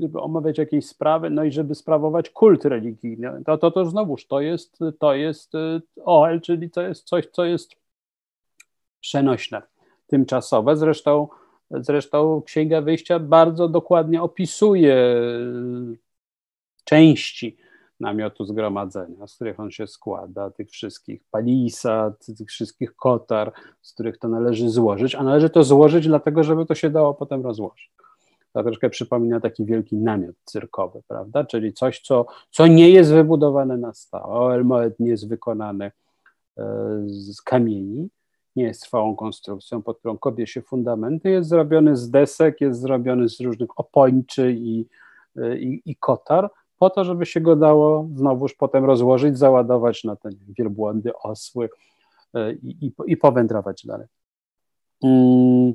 żeby 0.00 0.20
omawiać 0.20 0.58
jakieś 0.58 0.86
sprawy, 0.86 1.30
no 1.30 1.44
i 1.44 1.52
żeby 1.52 1.74
sprawować 1.74 2.30
kult 2.30 2.64
religijny. 2.64 3.42
To, 3.46 3.58
to, 3.58 3.70
to 3.70 3.84
znowuż 3.84 4.26
to 4.26 4.40
jest, 4.40 4.78
to 4.98 5.14
jest 5.14 5.54
y, 5.54 5.80
oel, 6.04 6.40
czyli 6.40 6.70
to 6.70 6.82
jest 6.82 7.04
coś, 7.04 7.26
co 7.26 7.44
jest 7.44 7.72
przenośne 9.00 9.62
tymczasowe. 10.06 10.76
Zresztą, 10.76 11.28
zresztą 11.70 12.42
Księga 12.42 12.80
Wyjścia 12.80 13.18
bardzo 13.18 13.68
dokładnie 13.68 14.22
opisuje 14.22 14.96
części 16.84 17.56
namiotu 18.02 18.44
zgromadzenia, 18.44 19.26
z 19.26 19.34
których 19.34 19.60
on 19.60 19.70
się 19.70 19.86
składa, 19.86 20.50
tych 20.50 20.70
wszystkich 20.70 21.22
palisad, 21.30 22.26
tych 22.38 22.48
wszystkich 22.48 22.96
kotar, 22.96 23.52
z 23.82 23.92
których 23.92 24.18
to 24.18 24.28
należy 24.28 24.70
złożyć, 24.70 25.14
a 25.14 25.22
należy 25.22 25.50
to 25.50 25.64
złożyć 25.64 26.06
dlatego, 26.06 26.44
żeby 26.44 26.66
to 26.66 26.74
się 26.74 26.90
dało 26.90 27.14
potem 27.14 27.42
rozłożyć. 27.42 27.90
To 28.52 28.62
troszkę 28.62 28.90
przypomina 28.90 29.40
taki 29.40 29.64
wielki 29.64 29.96
namiot 29.96 30.36
cyrkowy, 30.44 31.02
prawda? 31.08 31.44
Czyli 31.44 31.72
coś, 31.72 32.00
co, 32.00 32.26
co 32.50 32.66
nie 32.66 32.90
jest 32.90 33.12
wybudowane 33.12 33.76
na 33.76 33.94
stałe. 33.94 34.54
Elmoet 34.54 35.00
nie 35.00 35.08
jest 35.08 35.28
wykonany 35.28 35.84
e, 35.84 36.62
z 37.06 37.42
kamieni, 37.42 38.08
nie 38.56 38.64
jest 38.64 38.82
trwałą 38.82 39.16
konstrukcją, 39.16 39.82
pod 39.82 39.98
którą 39.98 40.18
kopie 40.18 40.46
się 40.46 40.62
fundamenty, 40.62 41.30
jest 41.30 41.48
zrobiony 41.48 41.96
z 41.96 42.10
desek, 42.10 42.60
jest 42.60 42.80
zrobiony 42.80 43.28
z 43.28 43.40
różnych 43.40 43.80
opończy 43.80 44.52
i, 44.52 44.86
i, 45.58 45.82
i 45.84 45.96
kotar, 45.96 46.50
po 46.82 46.90
to, 46.90 47.04
żeby 47.04 47.26
się 47.26 47.40
go 47.40 47.56
dało 47.56 48.08
znowuż 48.14 48.54
potem 48.54 48.84
rozłożyć, 48.84 49.38
załadować 49.38 50.04
na 50.04 50.16
te 50.16 50.30
wielbłądy, 50.58 51.12
osły 51.22 51.68
e, 52.34 52.52
i, 52.52 52.86
i, 52.86 52.92
i 53.06 53.16
powędrować 53.16 53.86
dalej. 53.86 54.06
Mm, 55.04 55.72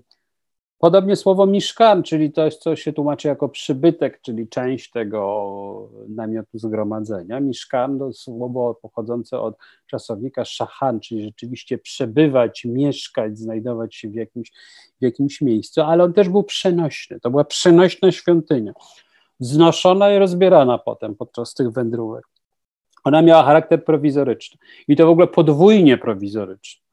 podobnie 0.77 1.15
słowo 1.15 1.45
miszkan, 1.45 2.03
czyli 2.03 2.31
to 2.31 2.45
jest, 2.45 2.61
co 2.61 2.75
się 2.75 2.93
tłumaczy 2.93 3.27
jako 3.27 3.49
przybytek, 3.49 4.21
czyli 4.21 4.47
część 4.47 4.91
tego 4.91 5.89
namiotu 6.09 6.59
zgromadzenia. 6.59 7.39
Miszkan 7.39 7.99
to 7.99 8.13
słowo 8.13 8.79
pochodzące 8.81 9.39
od 9.39 9.55
czasownika 9.89 10.45
szachan, 10.45 10.99
czyli 10.99 11.23
rzeczywiście 11.23 11.77
przebywać, 11.77 12.65
mieszkać, 12.65 13.39
znajdować 13.39 13.95
się 13.95 14.09
w 14.09 14.15
jakimś, 14.15 14.51
w 14.99 15.03
jakimś 15.03 15.41
miejscu, 15.41 15.81
ale 15.81 16.03
on 16.03 16.13
też 16.13 16.29
był 16.29 16.43
przenośny. 16.43 17.19
To 17.19 17.29
była 17.29 17.43
przenośna 17.43 18.11
świątynia, 18.11 18.73
znoszona 19.39 20.13
i 20.13 20.19
rozbierana 20.19 20.77
potem 20.77 21.15
podczas 21.15 21.53
tych 21.53 21.71
wędrówek. 21.71 22.23
Ona 23.03 23.21
miała 23.21 23.43
charakter 23.43 23.85
prowizoryczny 23.85 24.57
i 24.87 24.95
to 24.95 25.05
w 25.05 25.09
ogóle 25.09 25.27
podwójnie 25.27 25.97
prowizoryczny. 25.97 26.85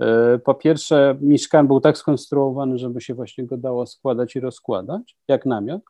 E, 0.00 0.38
po 0.38 0.54
pierwsze, 0.54 1.16
mieszkan 1.20 1.66
był 1.66 1.80
tak 1.80 1.98
skonstruowany, 1.98 2.78
żeby 2.78 3.00
się 3.00 3.14
właśnie 3.14 3.46
go 3.46 3.56
dało 3.56 3.86
składać 3.86 4.36
i 4.36 4.40
rozkładać, 4.40 5.16
jak 5.28 5.46
namiot, 5.46 5.82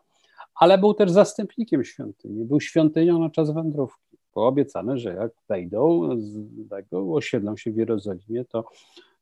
ale 0.55 0.79
był 0.79 0.95
też 0.95 1.11
zastępnikiem 1.11 1.85
świątyni. 1.85 2.45
Był 2.45 2.61
świątynią 2.61 3.19
na 3.19 3.31
czas 3.31 3.51
wędrówki. 3.51 4.19
Było 4.35 4.47
obiecane, 4.47 4.99
że 4.99 5.15
jak 5.15 5.33
wejdą 5.49 6.09
z 6.21 6.69
tego, 6.69 7.15
osiedlą 7.15 7.57
się 7.57 7.71
w 7.73 7.77
Jerozolimie, 7.77 8.45
to, 8.45 8.65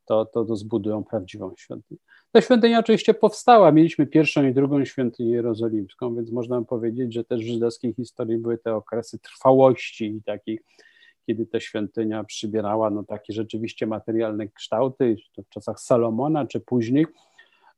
to, 0.08 0.24
to, 0.24 0.44
to 0.44 0.56
zbudują 0.56 1.04
prawdziwą 1.04 1.54
świątynię. 1.56 2.00
Ta 2.32 2.40
świątynia 2.40 2.78
oczywiście 2.78 3.14
powstała. 3.14 3.72
Mieliśmy 3.72 4.06
pierwszą 4.06 4.46
i 4.46 4.54
drugą 4.54 4.84
świątynię 4.84 5.30
jerozolimską, 5.30 6.14
więc 6.14 6.30
można 6.30 6.62
powiedzieć, 6.62 7.14
że 7.14 7.24
też 7.24 7.40
w 7.40 7.48
żydowskiej 7.48 7.94
historii 7.94 8.38
były 8.38 8.58
te 8.58 8.74
okresy 8.74 9.18
trwałości 9.18 10.04
i 10.04 10.22
takich 10.22 10.60
kiedy 11.26 11.46
ta 11.46 11.60
świątynia 11.60 12.24
przybierała 12.24 12.90
no, 12.90 13.04
takie 13.04 13.32
rzeczywiście 13.32 13.86
materialne 13.86 14.48
kształty, 14.48 15.16
w 15.46 15.48
czasach 15.48 15.80
Salomona 15.80 16.46
czy 16.46 16.60
później, 16.60 17.06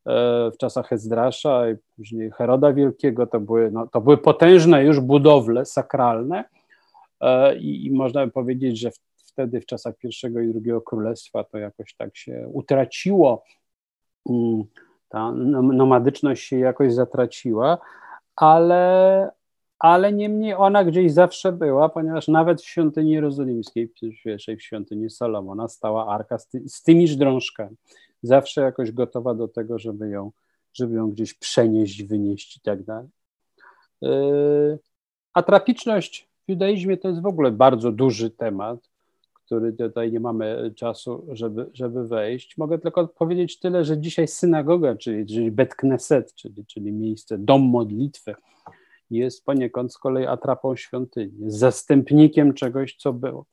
e, 0.06 0.50
w 0.54 0.56
czasach 0.58 0.92
Ezdrasza 0.92 1.70
i 1.70 1.74
później 1.96 2.30
Heroda 2.30 2.72
Wielkiego, 2.72 3.26
to 3.26 3.40
były, 3.40 3.70
no, 3.70 3.86
to 3.86 4.00
były 4.00 4.18
potężne 4.18 4.84
już 4.84 5.00
budowle 5.00 5.64
sakralne 5.64 6.44
e, 7.20 7.58
i, 7.58 7.86
i 7.86 7.90
można 7.90 8.26
by 8.26 8.32
powiedzieć, 8.32 8.78
że 8.78 8.90
wtedy 9.40 9.60
w 9.60 9.66
czasach 9.66 9.96
pierwszego 9.96 10.40
i 10.40 10.48
drugiego 10.48 10.80
królestwa 10.80 11.44
to 11.44 11.58
jakoś 11.58 11.94
tak 11.94 12.16
się 12.16 12.48
utraciło, 12.52 13.44
mm, 14.30 14.64
ta 15.08 15.32
nomadyczność 15.62 16.44
się 16.44 16.58
jakoś 16.58 16.94
zatraciła, 16.94 17.78
ale, 18.36 19.30
ale 19.78 20.12
niemniej 20.12 20.54
ona 20.54 20.84
gdzieś 20.84 21.12
zawsze 21.12 21.52
była, 21.52 21.88
ponieważ 21.88 22.28
nawet 22.28 22.62
w 22.62 22.68
świątyni 22.68 23.10
jerozolimskiej, 23.10 23.92
pierwszej 24.24 24.56
w 24.56 24.62
świątyni 24.62 25.10
Salomona, 25.10 25.68
stała 25.68 26.14
arka 26.14 26.38
z, 26.38 26.48
ty, 26.48 26.68
z 26.68 26.82
tymiż 26.82 27.16
drążkami. 27.16 27.76
Zawsze 28.22 28.60
jakoś 28.60 28.92
gotowa 28.92 29.34
do 29.34 29.48
tego, 29.48 29.78
żeby 29.78 30.08
ją, 30.08 30.30
żeby 30.72 30.94
ją 30.94 31.10
gdzieś 31.10 31.34
przenieść, 31.34 32.02
wynieść 32.02 32.56
i 32.56 32.60
tak 32.60 32.82
dalej. 32.82 33.08
Yy, 34.02 34.78
a 35.34 35.42
trapiczność 35.42 36.28
w 36.46 36.50
judaizmie 36.50 36.96
to 36.96 37.08
jest 37.08 37.22
w 37.22 37.26
ogóle 37.26 37.50
bardzo 37.50 37.92
duży 37.92 38.30
temat, 38.30 38.89
który 39.50 39.72
tutaj 39.72 40.12
nie 40.12 40.20
mamy 40.20 40.72
czasu, 40.76 41.26
żeby, 41.32 41.70
żeby 41.72 42.08
wejść. 42.08 42.56
Mogę 42.58 42.78
tylko 42.78 43.08
powiedzieć 43.08 43.58
tyle, 43.58 43.84
że 43.84 43.98
dzisiaj 43.98 44.28
synagoga, 44.28 44.96
czyli, 44.96 45.26
czyli 45.26 45.50
Bet 45.50 45.74
Knesset, 45.74 46.34
czyli, 46.34 46.66
czyli 46.66 46.92
miejsce, 46.92 47.38
dom 47.38 47.62
modlitwy, 47.62 48.34
jest 49.10 49.44
poniekąd 49.44 49.92
z 49.92 49.98
kolei 49.98 50.26
atrapą 50.26 50.76
świątyni, 50.76 51.32
zastępnikiem 51.46 52.54
czegoś, 52.54 52.96
co 52.96 53.12
było. 53.12 53.46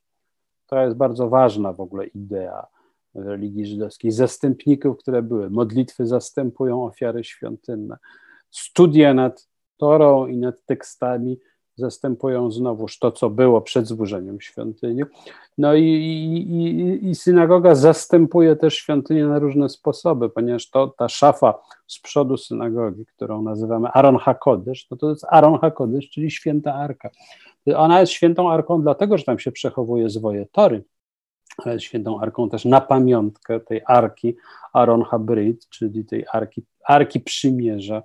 To 0.67 0.83
jest 0.83 0.97
bardzo 0.97 1.29
ważna 1.29 1.73
w 1.73 1.79
ogóle 1.79 2.05
idea 2.05 2.67
religii 3.15 3.65
żydowskiej. 3.65 4.11
Zastępników, 4.11 4.97
które 4.97 5.21
były. 5.21 5.49
Modlitwy 5.49 6.05
zastępują 6.05 6.85
ofiary 6.85 7.23
świątynne. 7.23 7.97
Studia 8.51 9.13
nad 9.13 9.47
Torą 9.77 10.27
i 10.27 10.37
nad 10.37 10.65
tekstami 10.65 11.39
zastępują 11.77 12.51
znowuż 12.51 12.99
to, 12.99 13.11
co 13.11 13.29
było 13.29 13.61
przed 13.61 13.87
zburzeniem 13.87 14.41
świątyni. 14.41 15.03
No 15.57 15.75
i, 15.75 15.83
i, 15.83 17.09
i, 17.09 17.15
synagoga 17.15 17.75
zastępuje 17.75 18.55
też 18.55 18.75
świątynię 18.75 19.25
na 19.25 19.39
różne 19.39 19.69
sposoby, 19.69 20.29
ponieważ 20.29 20.69
to 20.69 20.87
ta 20.87 21.09
szafa 21.09 21.53
z 21.87 21.99
przodu 21.99 22.37
synagogi, 22.37 23.05
którą 23.05 23.41
nazywamy 23.41 23.87
Aaron 23.87 24.17
HaKodesh, 24.17 24.87
no 24.91 24.97
to 24.97 25.09
jest 25.09 25.25
Aaron 25.29 25.59
HaKodesh, 25.59 26.09
czyli 26.09 26.31
święta 26.31 26.73
arka. 26.73 27.09
Ona 27.75 27.99
jest 27.99 28.11
świętą 28.11 28.51
arką 28.51 28.81
dlatego, 28.81 29.17
że 29.17 29.23
tam 29.23 29.39
się 29.39 29.51
przechowuje 29.51 30.09
zwoje 30.09 30.45
tory, 30.51 30.83
ale 31.57 31.73
jest 31.73 31.85
świętą 31.85 32.19
arką 32.19 32.49
też 32.49 32.65
na 32.65 32.81
pamiątkę 32.81 33.59
tej 33.59 33.81
arki 33.85 34.35
Aaron 34.73 35.03
Habrit, 35.03 35.69
czyli 35.69 36.05
tej 36.05 36.25
arki, 36.33 36.63
arki 36.83 37.19
przymierza, 37.19 38.03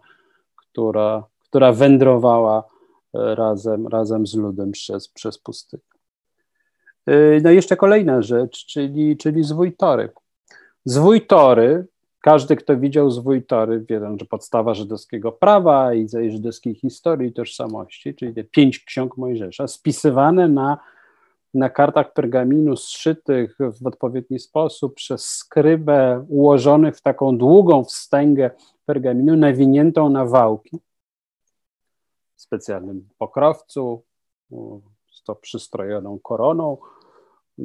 która, 0.56 1.24
która 1.40 1.72
wędrowała 1.72 2.71
razem, 3.14 3.86
razem 3.86 4.26
z 4.26 4.34
ludem 4.34 4.72
przez, 4.72 5.08
przez 5.08 5.38
pustynię. 5.38 5.82
Y, 7.10 7.40
no 7.44 7.50
i 7.50 7.54
jeszcze 7.54 7.76
kolejna 7.76 8.22
rzecz, 8.22 8.66
czyli, 8.66 9.16
czyli 9.16 9.44
zwój 9.44 9.72
tory. 9.72 10.08
Zwój 10.84 11.26
tory, 11.26 11.86
każdy, 12.20 12.56
kto 12.56 12.76
widział 12.76 13.10
zwój 13.10 13.42
tory, 13.42 13.84
wie, 13.88 14.00
że 14.20 14.26
podstawa 14.26 14.74
żydowskiego 14.74 15.32
prawa 15.32 15.94
i 15.94 16.08
żydowskiej 16.30 16.74
historii 16.74 17.28
i 17.28 17.32
tożsamości, 17.32 18.14
czyli 18.14 18.34
te 18.34 18.44
pięć 18.44 18.78
ksiąg 18.78 19.16
Mojżesza, 19.16 19.68
spisywane 19.68 20.48
na, 20.48 20.78
na 21.54 21.70
kartach 21.70 22.12
pergaminu, 22.12 22.76
zszytych 22.76 23.58
w 23.82 23.86
odpowiedni 23.86 24.38
sposób 24.38 24.94
przez 24.94 25.26
skrybę, 25.26 26.24
ułożonych 26.28 26.96
w 26.96 27.02
taką 27.02 27.38
długą 27.38 27.84
wstęgę 27.84 28.50
pergaminu, 28.86 29.36
nawiniętą 29.36 30.08
na 30.10 30.26
wałki 30.26 30.78
specjalnym 32.42 33.08
pokrowcu, 33.18 34.02
z 35.12 35.22
to 35.22 35.34
przystrojoną 35.34 36.18
koroną. 36.18 36.78
E, 37.58 37.62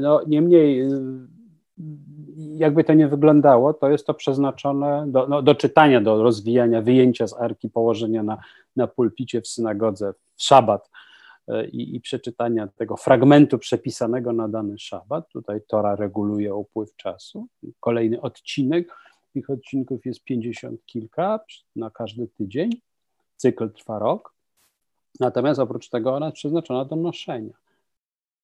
no, 0.00 0.20
niemniej, 0.26 0.80
e, 0.80 0.88
jakby 2.36 2.84
to 2.84 2.94
nie 2.94 3.08
wyglądało, 3.08 3.74
to 3.74 3.90
jest 3.90 4.06
to 4.06 4.14
przeznaczone 4.14 5.04
do, 5.08 5.26
no, 5.26 5.42
do 5.42 5.54
czytania, 5.54 6.00
do 6.00 6.22
rozwijania, 6.22 6.82
wyjęcia 6.82 7.26
z 7.26 7.34
arki, 7.34 7.68
położenia 7.68 8.22
na, 8.22 8.38
na 8.76 8.86
pulpicie 8.86 9.40
w 9.40 9.48
synagodze 9.48 10.12
w 10.36 10.42
szabat 10.42 10.90
e, 11.48 11.66
i, 11.68 11.96
i 11.96 12.00
przeczytania 12.00 12.66
tego 12.66 12.96
fragmentu 12.96 13.58
przepisanego 13.58 14.32
na 14.32 14.48
dany 14.48 14.78
szabat. 14.78 15.28
Tutaj 15.28 15.60
Tora 15.68 15.96
reguluje 15.96 16.54
upływ 16.54 16.96
czasu. 16.96 17.46
Kolejny 17.80 18.20
odcinek, 18.20 18.96
tych 19.32 19.50
odcinków 19.50 20.06
jest 20.06 20.24
pięćdziesiąt 20.24 20.86
kilka 20.86 21.40
na 21.76 21.90
każdy 21.90 22.28
tydzień 22.28 22.70
cykl 23.40 23.70
trwa 23.70 23.98
rok, 23.98 24.32
natomiast 25.20 25.60
oprócz 25.60 25.88
tego 25.88 26.14
ona 26.14 26.26
jest 26.26 26.36
przeznaczona 26.36 26.84
do 26.84 26.96
noszenia, 26.96 27.54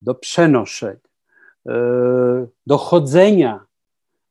do 0.03 0.14
przenoszenia, 0.14 1.01
e, 1.68 1.72
do 2.66 2.78
chodzenia, 2.78 3.66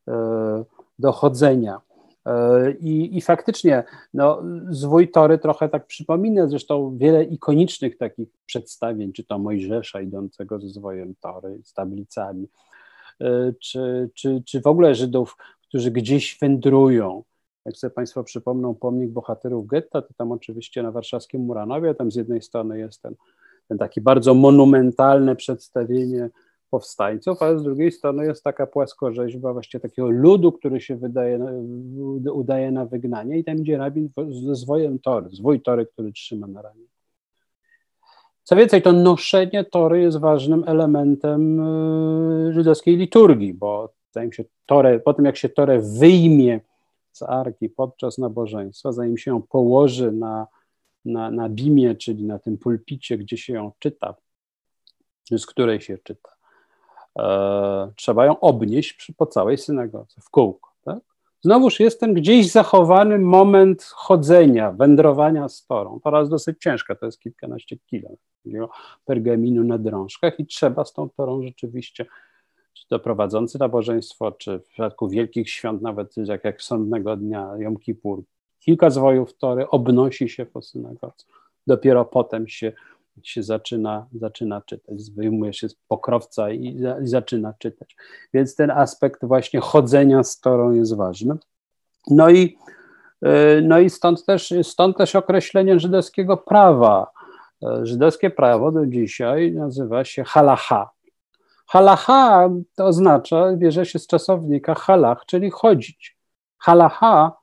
e, 0.08 0.64
do 0.98 1.12
chodzenia. 1.12 1.80
E, 2.26 2.70
I, 2.72 3.16
I 3.16 3.20
faktycznie 3.20 3.84
no, 4.14 4.42
zwój 4.70 5.10
Tory 5.10 5.38
trochę 5.38 5.68
tak 5.68 5.86
przypomina, 5.86 6.46
zresztą 6.46 6.96
wiele 6.98 7.24
ikonicznych 7.24 7.98
takich 7.98 8.28
przedstawień, 8.46 9.12
czy 9.12 9.24
to 9.24 9.38
Mojżesza 9.38 10.00
idącego 10.00 10.60
ze 10.60 10.68
zwojem 10.68 11.14
Tory, 11.20 11.60
z 11.64 11.72
tablicami, 11.72 12.48
czy, 13.60 14.10
czy, 14.14 14.42
czy 14.46 14.60
w 14.60 14.66
ogóle 14.66 14.94
Żydów, 14.94 15.36
którzy 15.68 15.90
gdzieś 15.90 16.38
wędrują, 16.40 17.22
jak 17.66 17.76
sobie 17.76 17.90
Państwo 17.90 18.24
przypomną 18.24 18.74
pomnik 18.74 19.10
bohaterów 19.10 19.66
getta, 19.66 20.02
to 20.02 20.14
tam 20.14 20.32
oczywiście 20.32 20.82
na 20.82 20.90
warszawskim 20.90 21.40
Muranowie, 21.40 21.94
tam 21.94 22.12
z 22.12 22.16
jednej 22.16 22.42
strony 22.42 22.78
jest 22.78 23.02
ten, 23.02 23.14
ten 23.68 23.78
taki 23.78 24.00
bardzo 24.00 24.34
monumentalne 24.34 25.36
przedstawienie 25.36 26.30
powstańców, 26.70 27.42
a 27.42 27.58
z 27.58 27.62
drugiej 27.62 27.92
strony 27.92 28.26
jest 28.26 28.44
taka 28.44 28.66
płaskorzeźba 28.66 29.52
właściwie 29.52 29.82
takiego 29.82 30.10
ludu, 30.10 30.52
który 30.52 30.80
się 30.80 30.96
wydaje, 30.96 31.38
udaje 32.32 32.70
na 32.70 32.86
wygnanie 32.86 33.38
i 33.38 33.44
tam 33.44 33.58
idzie 33.58 33.78
rabin 33.78 34.08
ze 34.44 34.54
zwojem 34.54 34.98
tory, 34.98 35.28
zwój 35.32 35.60
tory, 35.60 35.86
który 35.86 36.12
trzyma 36.12 36.46
na 36.46 36.62
ramię. 36.62 36.84
Co 38.42 38.56
więcej, 38.56 38.82
to 38.82 38.92
noszenie 38.92 39.64
tory 39.64 40.00
jest 40.00 40.18
ważnym 40.18 40.64
elementem 40.66 41.60
y, 42.48 42.52
żydowskiej 42.52 42.96
liturgii, 42.96 43.54
bo 43.54 43.92
się 44.30 44.44
po 45.04 45.14
tym 45.14 45.24
jak 45.24 45.36
się 45.36 45.48
torę 45.48 45.80
wyjmie 45.80 46.60
z 47.16 47.22
arki 47.22 47.68
podczas 47.68 48.18
nabożeństwa, 48.18 48.92
zanim 48.92 49.18
się 49.18 49.30
ją 49.30 49.42
położy 49.42 50.12
na, 50.12 50.46
na, 51.04 51.30
na 51.30 51.48
bimie, 51.48 51.94
czyli 51.94 52.24
na 52.24 52.38
tym 52.38 52.58
pulpicie, 52.58 53.18
gdzie 53.18 53.36
się 53.36 53.52
ją 53.52 53.72
czyta, 53.78 54.14
z 55.30 55.46
której 55.46 55.80
się 55.80 55.98
czyta, 55.98 56.30
e, 57.18 57.92
trzeba 57.96 58.26
ją 58.26 58.40
obnieść 58.40 58.92
przy, 58.92 59.14
po 59.14 59.26
całej 59.26 59.58
synagodze, 59.58 60.20
w 60.20 60.30
kółko. 60.30 60.70
Tak? 60.84 60.98
Znowuż 61.42 61.80
jest 61.80 62.00
ten 62.00 62.14
gdzieś 62.14 62.50
zachowany 62.50 63.18
moment 63.18 63.82
chodzenia, 63.82 64.72
wędrowania 64.72 65.48
z 65.48 65.66
torą. 65.66 66.00
Tora 66.04 66.18
jest 66.18 66.30
dosyć 66.30 66.58
ciężka, 66.60 66.94
to 66.94 67.06
jest 67.06 67.20
kilkanaście 67.20 67.76
kilo 67.76 68.08
pergaminu 69.04 69.64
na 69.64 69.78
drążkach 69.78 70.40
i 70.40 70.46
trzeba 70.46 70.84
z 70.84 70.92
tą 70.92 71.10
torą 71.10 71.42
rzeczywiście 71.42 72.04
czy 72.04 72.10
to 72.88 72.98
prowadzący 72.98 73.58
nabożeństwo, 73.58 74.32
czy 74.32 74.58
w 74.58 74.64
przypadku 74.66 75.08
wielkich 75.08 75.50
świąt, 75.50 75.82
nawet 75.82 76.16
jak, 76.16 76.44
jak 76.44 76.62
sądnego 76.62 77.16
dnia, 77.16 77.50
Jom 77.58 77.76
Kippur, 77.76 78.22
kilka 78.60 78.90
zwojów 78.90 79.36
Tory 79.36 79.68
obnosi 79.68 80.28
się 80.28 80.46
po 80.46 80.62
synagodze. 80.62 81.24
Dopiero 81.66 82.04
potem 82.04 82.48
się, 82.48 82.72
się 83.22 83.42
zaczyna, 83.42 84.06
zaczyna 84.12 84.60
czytać, 84.60 85.10
wyjmuje 85.10 85.52
się 85.52 85.68
z 85.68 85.74
pokrowca 85.88 86.50
i, 86.50 86.82
i 87.02 87.06
zaczyna 87.06 87.54
czytać. 87.58 87.96
Więc 88.34 88.56
ten 88.56 88.70
aspekt 88.70 89.24
właśnie 89.24 89.60
chodzenia 89.60 90.24
z 90.24 90.40
Torą 90.40 90.72
jest 90.72 90.96
ważny. 90.96 91.34
No 92.10 92.30
i, 92.30 92.58
y, 93.26 93.62
no 93.62 93.78
i 93.78 93.90
stąd, 93.90 94.24
też, 94.24 94.54
stąd 94.62 94.96
też 94.96 95.16
określenie 95.16 95.80
żydowskiego 95.80 96.36
prawa. 96.36 97.10
Y, 97.64 97.86
żydowskie 97.86 98.30
prawo 98.30 98.72
do 98.72 98.86
dzisiaj 98.86 99.52
nazywa 99.52 100.04
się 100.04 100.24
halacha. 100.24 100.95
Halacha 101.66 102.50
to 102.74 102.84
oznacza, 102.84 103.52
bierze 103.56 103.86
się 103.86 103.98
z 103.98 104.06
czasownika 104.06 104.74
halach, 104.74 105.24
czyli 105.26 105.50
chodzić. 105.50 106.16
Halacha 106.58 107.36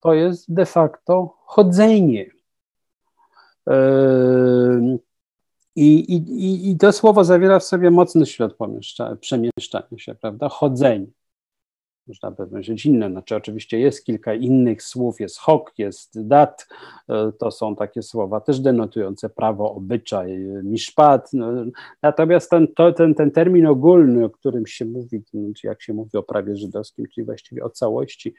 to 0.00 0.14
jest 0.14 0.54
de 0.54 0.66
facto 0.66 1.34
chodzenie. 1.44 2.30
Yy, 3.66 4.98
I, 5.76 6.14
i, 6.14 6.70
I 6.70 6.76
to 6.76 6.92
słowo 6.92 7.24
zawiera 7.24 7.58
w 7.58 7.64
sobie 7.64 7.90
mocny 7.90 8.26
ślad 8.26 8.52
przemieszczania 9.20 9.98
się, 9.98 10.14
prawda? 10.14 10.48
Chodzenie 10.48 11.06
można 12.08 12.30
by 12.30 12.46
powiedzieć 12.46 12.86
inne, 12.86 13.10
znaczy 13.10 13.36
oczywiście 13.36 13.78
jest 13.78 14.04
kilka 14.04 14.34
innych 14.34 14.82
słów, 14.82 15.20
jest 15.20 15.38
hok, 15.38 15.72
jest 15.78 16.26
dat, 16.26 16.68
e, 17.08 17.32
to 17.38 17.50
są 17.50 17.76
takie 17.76 18.02
słowa 18.02 18.40
też 18.40 18.60
denotujące 18.60 19.28
prawo, 19.28 19.74
obyczaj, 19.74 20.38
miszpat, 20.64 21.32
no, 21.32 21.52
natomiast 22.02 22.50
ten, 22.50 22.68
to, 22.74 22.92
ten, 22.92 23.14
ten 23.14 23.30
termin 23.30 23.66
ogólny, 23.66 24.24
o 24.24 24.30
którym 24.30 24.66
się 24.66 24.84
mówi, 24.84 25.22
jak 25.64 25.82
się 25.82 25.92
mówi 25.94 26.18
o 26.18 26.22
prawie 26.22 26.56
żydowskim, 26.56 27.06
czyli 27.14 27.24
właściwie 27.24 27.64
o 27.64 27.70
całości, 27.70 28.34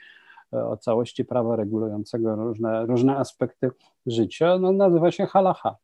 e, 0.54 0.66
o 0.66 0.78
całości 0.78 1.26
prawa 1.26 1.56
regulującego 1.56 2.36
różne, 2.36 2.86
różne 2.86 3.18
aspekty 3.18 3.72
życia, 4.06 4.58
no, 4.58 4.72
nazywa 4.72 5.12
się 5.12 5.26
halacha, 5.26 5.76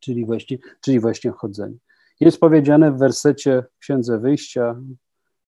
czyli 0.00 0.24
właśnie, 0.24 0.58
czyli 0.80 1.00
właśnie 1.00 1.30
chodzenie. 1.30 1.76
Jest 2.20 2.40
powiedziane 2.40 2.92
w 2.92 2.98
wersecie 2.98 3.64
Księdze 3.78 4.18
Wyjścia, 4.18 4.76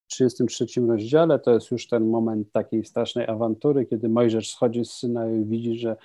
33 0.06 0.66
rozdziale 0.88 1.38
to 1.38 1.54
jest 1.54 1.70
już 1.70 1.88
ten 1.88 2.06
moment 2.06 2.52
takiej 2.52 2.84
strasznej 2.84 3.26
awantury, 3.26 3.86
kiedy 3.86 4.08
Mojżesz 4.08 4.50
schodzi 4.50 4.84
z 4.84 4.90
syna 4.90 5.30
i 5.30 5.44
widzi, 5.44 5.78
że, 5.78 5.96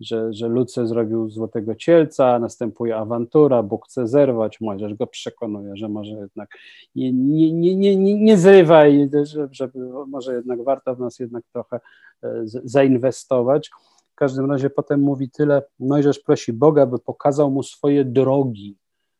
że, 0.00 0.32
że 0.32 0.48
Luce 0.48 0.86
zrobił 0.86 1.30
złotego 1.30 1.74
cielca, 1.74 2.38
następuje 2.38 2.96
awantura, 2.96 3.62
Bóg 3.62 3.86
chce 3.86 4.08
zerwać, 4.08 4.60
Mojżesz 4.60 4.94
go 4.94 5.06
przekonuje, 5.06 5.76
że 5.76 5.88
może 5.88 6.10
jednak 6.10 6.50
nie, 6.94 7.12
nie, 7.12 7.52
nie, 7.52 7.76
nie, 7.76 7.96
nie, 7.96 8.14
nie 8.14 8.38
zrywaj, 8.38 9.10
że, 9.22 9.48
że 9.52 9.70
może 10.06 10.34
jednak 10.34 10.64
warto 10.64 10.94
w 10.94 11.00
nas 11.00 11.18
jednak 11.18 11.44
trochę 11.52 11.80
e, 12.22 12.42
zainwestować. 12.44 13.70
W 14.12 14.16
każdym 14.16 14.50
razie 14.50 14.70
potem 14.70 15.00
mówi 15.00 15.30
tyle, 15.30 15.62
Mojżesz 15.78 16.18
prosi 16.18 16.52
Boga, 16.52 16.86
by 16.86 16.98
pokazał 16.98 17.50
mu 17.50 17.62
swoje 17.62 18.04
drogi, 18.04 18.76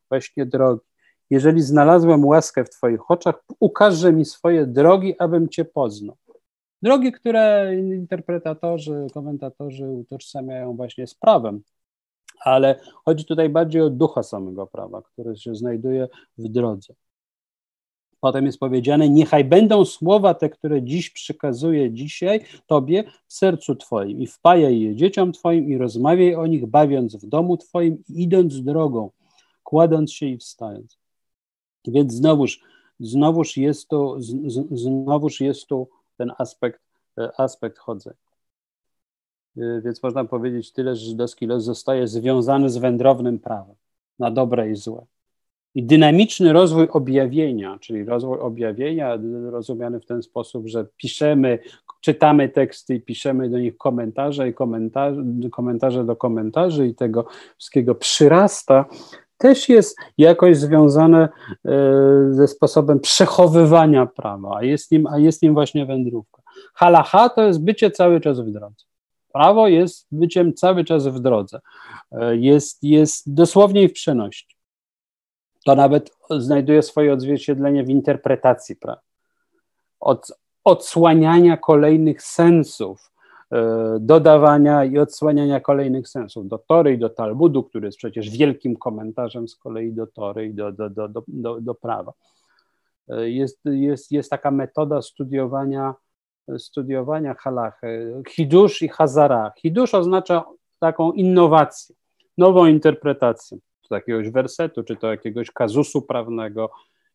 właśnie 0.09 0.47
drogi. 0.47 0.94
Jeżeli 1.35 1.63
znalazłem 1.63 2.25
łaskę 2.25 2.65
w 2.65 2.71
Twoich 2.71 3.11
oczach, 3.11 3.45
ukaże 3.61 4.13
mi 4.13 4.25
swoje 4.25 4.67
drogi, 4.67 5.15
abym 5.19 5.49
Cię 5.49 5.65
poznał. 5.65 6.17
Drogi, 6.83 7.13
które 7.13 7.75
interpretatorzy, 7.77 9.07
komentatorzy 9.15 9.87
utożsamiają 9.87 10.77
właśnie 10.77 11.07
z 11.07 11.15
prawem, 11.15 11.63
ale 12.41 12.81
chodzi 13.05 13.25
tutaj 13.25 13.49
bardziej 13.49 13.83
o 13.83 13.91
ducha 13.91 14.23
samego 14.23 14.67
prawa, 14.67 15.03
który 15.03 15.37
się 15.37 15.55
znajduje 15.55 16.09
w 16.39 16.49
drodze. 16.49 16.95
Potem 18.21 18.47
jest 18.47 18.59
powiedziane: 18.59 19.09
Niechaj 19.09 19.45
będą 19.45 19.85
słowa 19.85 20.35
te, 20.35 20.49
które 20.49 20.83
dziś 20.83 21.11
przekazuję 21.11 21.93
dzisiaj 21.93 22.41
Tobie 22.67 23.05
w 23.27 23.35
sercu 23.35 23.77
Twoim, 23.77 24.21
i 24.21 24.27
wpajaj 24.27 24.81
je 24.81 24.97
dzieciom 24.97 25.33
Twoim, 25.33 25.69
i 25.69 25.79
rozmawiaj 25.79 26.35
o 26.35 26.47
nich, 26.47 26.67
bawiąc 26.67 27.17
w 27.17 27.27
domu 27.27 27.57
Twoim, 27.57 28.03
idąc 28.09 28.63
drogą, 28.63 29.11
kładąc 29.63 30.13
się 30.13 30.27
i 30.27 30.39
wstając. 30.39 31.04
Więc 31.87 32.13
znowuż, 32.13 32.61
znowuż, 33.01 33.57
jest, 33.57 33.89
to, 33.89 34.17
znowuż 34.73 35.41
jest 35.41 35.67
to 35.67 35.87
ten 36.17 36.33
aspekt, 36.39 36.81
e, 37.19 37.41
aspekt 37.41 37.79
chodzenia. 37.79 38.17
E, 39.57 39.81
więc 39.85 40.03
można 40.03 40.25
powiedzieć 40.25 40.73
tyle, 40.73 40.97
że 40.97 41.07
żydowski 41.07 41.47
los 41.47 41.65
zostaje 41.65 42.09
związany 42.09 42.71
z 42.71 42.77
wędrownym 42.77 43.39
prawem 43.39 43.77
na 44.19 44.31
dobre 44.31 44.71
i 44.71 44.77
złe. 44.77 45.07
I 45.75 45.83
dynamiczny 45.83 46.53
rozwój 46.53 46.89
objawienia, 46.89 47.79
czyli 47.81 48.05
rozwój 48.05 48.39
objawienia 48.39 49.19
rozumiany 49.51 50.01
w 50.01 50.07
ten 50.07 50.23
sposób, 50.23 50.69
że 50.69 50.87
piszemy, 50.97 51.59
czytamy 52.01 52.49
teksty 52.49 52.95
i 52.95 53.01
piszemy 53.01 53.51
do 53.51 53.59
nich 53.59 53.77
komentarze 53.77 54.49
i 54.49 54.55
komentarze, 54.55 55.25
komentarze 55.53 56.05
do 56.05 56.17
komentarzy 56.17 56.87
i 56.87 56.95
tego 56.95 57.27
wszystkiego 57.59 57.95
przyrasta, 57.95 58.85
też 59.39 59.69
jest 59.69 59.99
jakoś 60.19 60.57
związane 60.57 61.29
e, 61.65 61.71
ze 62.31 62.49
sposobem 62.49 63.01
przechowywania 63.01 64.07
prawa, 64.07 64.57
a 64.57 64.63
jest 64.63 64.91
nim, 64.91 65.07
a 65.07 65.19
jest 65.19 65.43
nim 65.43 65.55
właśnie 65.55 65.87
wędrówka. 65.87 66.43
Halacha 66.75 67.29
to 67.29 67.43
jest 67.43 67.65
bycie 67.65 67.91
cały 67.91 68.21
czas 68.21 68.41
w 68.41 68.51
drodze. 68.51 68.85
Prawo 69.33 69.69
jest 69.69 70.07
byciem 70.13 70.55
cały 70.55 70.85
czas 70.85 71.07
w 71.07 71.21
drodze. 71.21 71.61
E, 72.13 72.37
jest, 72.37 72.83
jest 72.83 73.35
dosłownie 73.35 73.89
w 73.89 73.93
przenośni. 73.93 74.55
To 75.65 75.75
nawet 75.75 76.11
znajduje 76.39 76.83
swoje 76.83 77.13
odzwierciedlenie 77.13 77.85
w 77.85 77.91
interpretacji 77.91 78.77
prawa. 78.77 79.01
Od 80.01 80.33
odsłaniania 80.65 81.57
kolejnych 81.57 82.23
sensów, 82.23 83.13
dodawania 84.01 84.85
i 84.85 84.99
odsłaniania 84.99 85.61
kolejnych 85.61 86.09
sensów 86.09 86.49
do 86.49 86.59
Tory 86.59 86.93
i 86.93 86.99
do 86.99 87.11
Talmudu, 87.11 87.63
który 87.63 87.87
jest 87.87 87.99
przecież 87.99 88.31
wielkim 88.31 88.77
komentarzem 88.77 89.49
z 89.49 89.57
kolei 89.57 89.93
do 89.93 90.07
Tory 90.07 90.47
i 90.47 90.55
do, 90.55 90.73
do, 90.73 90.91
do, 90.91 91.09
do, 91.29 91.61
do 91.61 91.75
prawa. 91.75 92.13
E, 93.09 93.31
jest, 93.31 93.61
jest, 93.65 94.13
jest 94.13 94.31
taka 94.31 94.51
metoda 94.51 95.03
studiowania, 95.03 95.95
studiowania 96.59 97.35
halachy, 97.35 98.23
hidusz 98.29 98.83
i 98.83 98.89
hazara. 98.89 99.53
Hidusz 99.59 99.95
oznacza 99.95 100.45
taką 100.81 101.13
innowację, 101.13 101.97
nową 102.39 102.67
interpretację, 102.67 103.59
czy 103.83 103.95
jakiegoś 103.95 104.31
wersetu, 104.31 104.83
czy 104.83 104.97
to 104.97 105.11
jakiegoś 105.11 105.51
kazusu 105.51 106.03
prawnego 106.03 106.71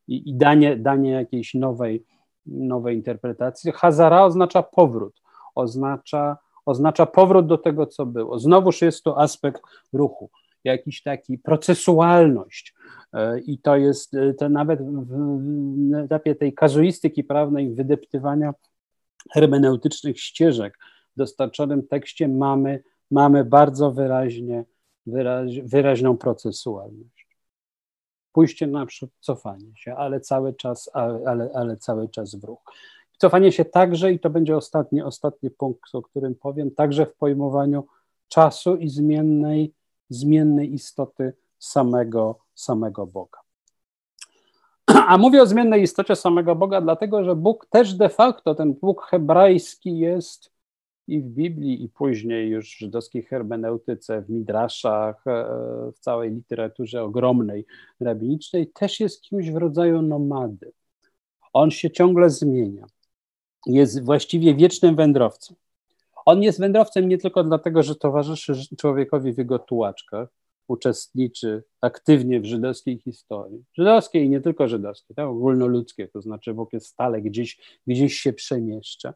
i, 0.08 0.30
i 0.30 0.36
danie, 0.36 0.78
danie 0.78 1.12
jakiejś 1.12 1.54
nowej, 1.54 2.04
nowej 2.46 2.96
interpretacji. 2.96 3.72
Hazara 3.72 4.26
oznacza 4.26 4.64
powrót 4.64 5.22
oznacza, 5.56 6.38
oznacza 6.66 7.06
powrót 7.06 7.48
do 7.48 7.58
tego, 7.58 7.86
co 7.86 8.06
było. 8.06 8.40
Znowuż 8.40 8.82
jest 8.82 9.04
to 9.04 9.22
aspekt 9.22 9.62
ruchu, 9.94 10.30
jakiś 10.64 11.04
taki 11.04 11.38
procesualność. 11.38 12.76
E, 13.14 13.40
I 13.40 13.58
to 13.58 13.78
jest 13.78 14.14
e, 14.14 14.34
to 14.34 14.50
nawet 14.50 14.80
w 14.82 15.96
etapie 15.96 16.36
tej 16.36 16.54
kazuistyki 16.54 17.24
prawnej, 17.24 17.74
wydeptywania 17.76 18.54
hermeneutycznych 19.32 20.20
ścieżek 20.20 20.78
w 21.16 21.18
dostarczonym 21.18 21.88
tekście 21.88 22.28
mamy, 22.28 22.84
mamy 23.12 23.46
bardzo 23.46 23.92
wyraźnie, 23.92 24.66
wyraź, 25.06 25.62
wyraźną 25.62 26.18
procesualność. 26.18 27.28
Pójście 28.32 28.68
naprzód, 28.68 29.10
cofanie 29.20 29.76
się, 29.76 29.96
ale 29.96 30.20
cały 30.20 30.54
czas, 30.54 30.90
ale, 30.94 31.50
ale 31.54 31.78
cały 31.78 32.10
czas 32.10 32.36
w 32.36 32.44
ruch. 32.44 32.62
Cofanie 33.20 33.52
się 33.52 33.66
także, 33.66 34.14
i 34.14 34.20
to 34.20 34.30
będzie 34.30 34.58
ostatni, 34.58 35.02
ostatni 35.02 35.50
punkt, 35.50 35.96
o 35.96 36.02
którym 36.02 36.36
powiem, 36.36 36.72
także 36.72 37.06
w 37.06 37.16
pojmowaniu 37.16 37.84
czasu 38.28 38.76
i 38.76 38.90
zmiennej, 38.90 39.74
zmiennej 40.10 40.74
istoty 40.74 41.34
samego, 41.58 42.40
samego 42.56 43.08
Boga. 43.08 43.40
A 45.08 45.18
mówię 45.18 45.42
o 45.42 45.46
zmiennej 45.46 45.82
istocie 45.82 46.16
samego 46.16 46.56
Boga, 46.56 46.82
dlatego 46.82 47.24
że 47.24 47.36
Bóg 47.36 47.66
też 47.66 47.94
de 47.94 48.10
facto, 48.10 48.56
ten 48.56 48.74
Bóg 48.74 49.04
hebrajski 49.04 50.00
jest 50.00 50.52
i 51.08 51.22
w 51.22 51.26
Biblii, 51.26 51.84
i 51.84 51.90
później 51.90 52.50
już 52.50 52.76
w 52.76 52.80
żydowskiej 52.80 53.24
hermeneutyce, 53.24 54.22
w 54.22 54.30
midraszach, 54.30 55.28
e, 55.28 55.46
w 55.96 56.00
całej 56.00 56.32
literaturze 56.32 57.04
ogromnej 57.04 57.66
rabinicznej, 58.00 58.68
też 58.68 59.00
jest 59.00 59.22
kimś 59.22 59.52
w 59.52 59.56
rodzaju 59.56 60.02
nomady. 60.02 60.72
On 61.54 61.72
się 61.72 61.92
ciągle 61.92 62.30
zmienia 62.30 62.86
jest 63.66 64.04
właściwie 64.04 64.56
wiecznym 64.56 64.96
wędrowcem. 64.96 65.56
On 66.26 66.44
jest 66.44 66.60
wędrowcem 66.60 67.10
nie 67.10 67.18
tylko 67.18 67.44
dlatego, 67.44 67.84
że 67.84 67.96
towarzyszy 67.96 68.54
człowiekowi 68.78 69.34
w 69.34 69.38
jego 69.38 69.60
tułaczkach, 69.60 70.30
uczestniczy 70.68 71.64
aktywnie 71.82 72.40
w 72.40 72.46
żydowskiej 72.46 73.00
historii. 73.00 73.64
Żydowskiej 73.78 74.26
i 74.26 74.30
nie 74.30 74.42
tylko 74.42 74.68
żydowskiej, 74.68 75.16
tak, 75.16 75.28
ogólnoludzkiej, 75.28 76.10
to 76.10 76.22
znaczy 76.22 76.54
Bóg 76.54 76.74
jest 76.74 76.88
stale 76.88 77.22
gdzieś, 77.22 77.80
gdzieś 77.88 78.14
się 78.14 78.34
przemieszcza. 78.34 79.14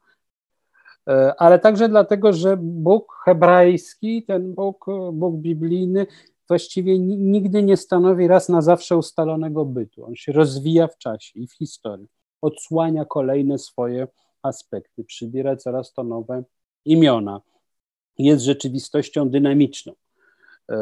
E, 1.10 1.34
ale 1.38 1.60
także 1.60 1.89
dlatego, 1.89 2.34
że 2.34 2.58
Bóg 2.62 3.16
hebrajski, 3.26 4.24
ten 4.24 4.54
Bóg, 4.54 4.86
Bóg 5.14 5.36
biblijny, 5.36 6.08
właściwie 6.48 7.00
nigdy 7.00 7.64
nie 7.64 7.78
stanowi 7.78 8.28
raz 8.28 8.50
na 8.50 8.62
zawsze 8.62 8.98
ustalonego 8.98 9.66
bytu. 9.66 10.06
On 10.06 10.16
się 10.16 10.32
rozwija 10.32 10.88
w 10.88 10.98
czasie 10.98 11.39
i 11.39 11.48
w 11.48 11.54
historii. 11.54 12.08
odsłania 12.41 13.06
kolejne 13.06 13.58
swoje 13.58 14.08
aspekty, 14.44 15.04
przybiera 15.04 15.56
coraz 15.56 15.94
to 15.94 16.04
nowe 16.04 16.44
imiona. 16.86 17.41
Jest 18.18 18.46
rzeczywistością 18.46 19.30
dynamiczną, 19.30 19.94
e, 20.72 20.76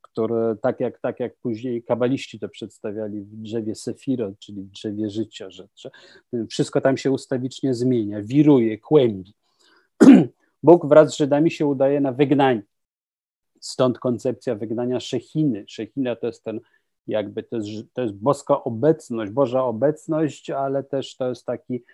które 0.00 0.56
tak 0.62 0.80
jak, 0.80 1.00
tak 1.00 1.20
jak 1.20 1.36
później 1.36 1.82
kabaliści 1.82 2.38
to 2.38 2.48
przedstawiali 2.48 3.22
w 3.22 3.36
drzewie 3.36 3.74
Sefirot, 3.74 4.38
czyli 4.38 4.62
w 4.62 4.70
drzewie 4.70 5.10
życia, 5.10 5.50
że, 5.50 5.68
że 5.76 5.90
wszystko 6.50 6.80
tam 6.80 6.96
się 6.96 7.10
ustawicznie 7.10 7.74
zmienia, 7.74 8.22
wiruje, 8.22 8.78
kłębi. 8.78 9.34
Bóg 10.62 10.86
wraz 10.86 11.12
z 11.12 11.16
Żydami 11.16 11.50
się 11.50 11.66
udaje 11.66 12.00
na 12.00 12.12
wygnanie. 12.12 12.62
Stąd 13.60 13.98
koncepcja 13.98 14.54
wygnania 14.54 15.00
Szechiny. 15.00 15.64
Szechina 15.68 16.16
to 16.16 16.26
jest 16.26 16.44
ten, 16.44 16.60
jakby 17.06 17.42
to 17.42 17.56
jest, 17.56 17.68
to 17.92 18.02
jest 18.02 18.14
boska 18.14 18.64
obecność, 18.64 19.32
Boża 19.32 19.64
obecność, 19.64 20.50
ale 20.50 20.84
też 20.84 21.16
to 21.16 21.28
jest 21.28 21.46
taki, 21.46 21.84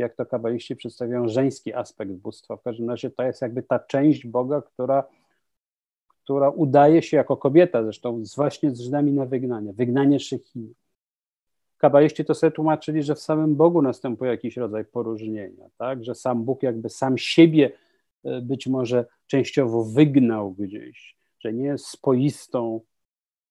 jak 0.00 0.16
to 0.16 0.26
kabaliści 0.26 0.76
przedstawiają, 0.76 1.28
żeński 1.28 1.74
aspekt 1.74 2.12
bóstwa. 2.12 2.56
W 2.56 2.62
każdym 2.62 2.90
razie 2.90 3.10
to 3.10 3.22
jest 3.22 3.42
jakby 3.42 3.62
ta 3.62 3.78
część 3.78 4.26
Boga, 4.26 4.62
która, 4.62 5.04
która 6.24 6.50
udaje 6.50 7.02
się 7.02 7.16
jako 7.16 7.36
kobieta, 7.36 7.82
zresztą 7.82 8.22
właśnie 8.36 8.70
z 8.70 8.80
Żydami 8.80 9.12
na 9.12 9.26
wygnanie, 9.26 9.72
wygnanie 9.72 10.20
Szechiny. 10.20 10.72
Kabaliści 11.78 12.24
to 12.24 12.34
sobie 12.34 12.50
tłumaczyli, 12.50 13.02
że 13.02 13.14
w 13.14 13.20
samym 13.20 13.56
Bogu 13.56 13.82
następuje 13.82 14.30
jakiś 14.30 14.56
rodzaj 14.56 14.84
poróżnienia, 14.84 15.64
tak? 15.78 16.04
że 16.04 16.14
sam 16.14 16.44
Bóg 16.44 16.62
jakby 16.62 16.90
sam 16.90 17.18
siebie 17.18 17.72
E, 18.24 18.40
być 18.40 18.66
może 18.66 19.06
częściowo 19.26 19.84
wygnał 19.84 20.52
gdzieś, 20.52 21.16
że 21.40 21.52
nie 21.52 21.64
jest 21.64 21.86
spoistą, 21.86 22.80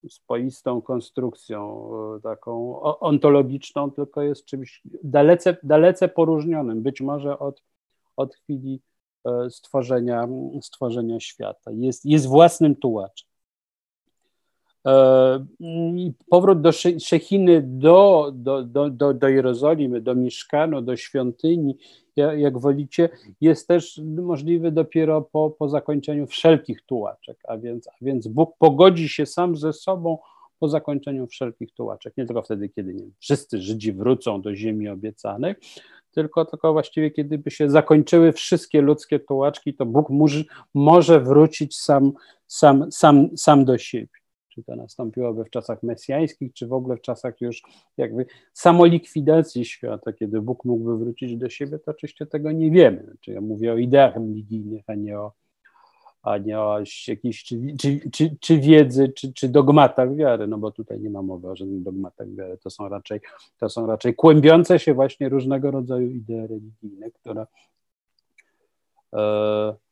spoistą 0.10 0.82
konstrukcją 0.82 1.89
e, 2.18 2.22
taką 2.22 2.82
ontologiczną, 2.82 3.91
tylko 3.91 4.22
jest 4.22 4.45
czymś 4.45 4.82
dalece, 5.03 5.58
dalece 5.64 6.08
poróżnionym, 6.08 6.84
być 6.84 7.01
może 7.01 7.39
od, 7.39 7.64
od 8.16 8.36
chwili 8.36 8.82
e, 9.26 9.49
stworzenia, 9.49 10.28
stworzenia 10.62 11.20
świata. 11.20 11.72
Jest, 11.72 12.05
jest 12.05 12.28
własnym 12.28 12.76
tułaczem. 12.76 13.27
Powrót 16.30 16.62
do 16.62 16.72
Szechiny, 17.00 17.62
do, 17.66 18.32
do, 18.36 18.64
do, 18.64 18.90
do, 18.90 19.14
do 19.14 19.28
Jerozolimy, 19.28 20.02
do 20.02 20.16
Miszkanu, 20.16 20.82
do 20.82 20.98
świątyni 20.98 21.78
jak 22.18 22.60
wolicie, 22.60 23.10
jest 23.42 23.68
też 23.68 24.02
możliwy 24.22 24.72
dopiero 24.72 25.22
po, 25.22 25.50
po 25.50 25.70
zakończeniu 25.70 26.28
wszelkich 26.28 26.82
tułaczek, 26.82 27.38
a 27.48 27.58
więc, 27.58 27.88
a 27.88 27.92
więc 28.02 28.28
Bóg 28.28 28.58
pogodzi 28.58 29.10
się 29.10 29.26
sam 29.26 29.56
ze 29.56 29.74
sobą 29.74 30.18
po 30.60 30.70
zakończeniu 30.70 31.28
wszelkich 31.28 31.74
tułaczek. 31.74 32.14
Nie 32.18 32.26
tylko 32.26 32.42
wtedy, 32.42 32.70
kiedy 32.70 32.94
nie, 32.94 33.04
wszyscy 33.20 33.62
Żydzi 33.62 33.94
wrócą 33.94 34.42
do 34.42 34.56
ziemi 34.56 34.90
obiecanej, 34.90 35.56
tylko, 36.12 36.46
tylko 36.46 36.74
właściwie 36.74 37.12
kiedy 37.12 37.38
by 37.38 37.52
się 37.52 37.70
zakończyły 37.70 38.32
wszystkie 38.32 38.82
ludzkie 38.82 39.20
tułaczki, 39.20 39.74
to 39.74 39.86
Bóg 39.86 40.10
może, 40.10 40.44
może 40.74 41.20
wrócić 41.20 41.78
sam, 41.78 42.12
sam, 42.48 42.92
sam, 42.92 43.30
sam 43.38 43.66
do 43.66 43.78
siebie 43.78 44.16
czy 44.58 44.64
to 44.64 44.76
nastąpiłoby 44.76 45.45
w 45.45 45.49
czasach 45.49 45.84
mesjańskich, 45.84 46.53
czy 46.53 46.68
w 46.68 46.74
ogóle 46.74 46.97
w 46.97 47.01
czasach 47.01 47.41
już 47.41 47.64
jakby 47.97 48.26
samolikwidacji 48.53 49.66
świata, 49.66 50.14
kiedy 50.14 50.41
Bóg 50.41 50.66
mógłby 50.66 50.97
wrócić 50.97 51.38
do 51.38 51.49
siebie, 51.49 51.80
to 51.80 51.91
oczywiście 51.91 52.26
tego 52.26 52.51
nie 52.51 52.72
wiemy. 52.72 53.03
Znaczy 53.03 53.32
ja 53.32 53.41
mówię 53.41 53.74
o 53.74 53.78
ideach 53.78 54.16
religijnych, 54.16 54.84
a 54.88 54.95
nie 54.95 55.20
o, 55.20 55.32
a 56.24 56.38
nie 56.38 56.60
o 56.60 56.80
jakiejś 57.08 57.43
czy, 57.43 57.55
czy, 57.80 58.10
czy, 58.12 58.38
czy 58.39 58.60
wiedzy, 58.60 59.10
czy, 59.10 59.34
czy 59.34 59.49
dogmatach 59.49 60.16
wiary, 60.16 60.47
no 60.47 60.58
bo 60.58 60.72
tutaj 60.72 60.99
nie 60.99 61.10
ma 61.10 61.22
mowy 61.22 61.49
o 61.49 61.55
żadnych 61.55 61.84
dogmatach 61.84 62.36
wiary, 62.36 62.58
to 62.58 62.70
są 62.70 62.89
raczej, 62.89 63.20
to 63.60 63.70
są 63.70 63.88
raczej 63.88 64.16
kłębiące 64.16 64.80
się 64.80 64.93
właśnie 64.93 65.30
różnego 65.30 65.72
rodzaju 65.72 66.10
idee 66.10 66.47
religijne, 66.47 67.12
które 67.12 67.45
e, 69.14 69.87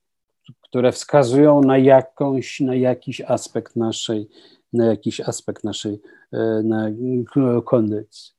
które 0.62 0.92
wskazują 0.92 1.62
na 1.62 1.78
jakąś, 1.78 2.60
na 2.60 2.76
jakiś 2.76 3.22
aspekt 3.22 3.76
naszej, 3.76 4.30
na 4.74 4.86
jakiś 4.86 5.22
aspekt 5.22 5.64
naszej 5.64 6.02
e, 6.34 6.62
na 6.64 6.90
kondycji. 7.66 8.36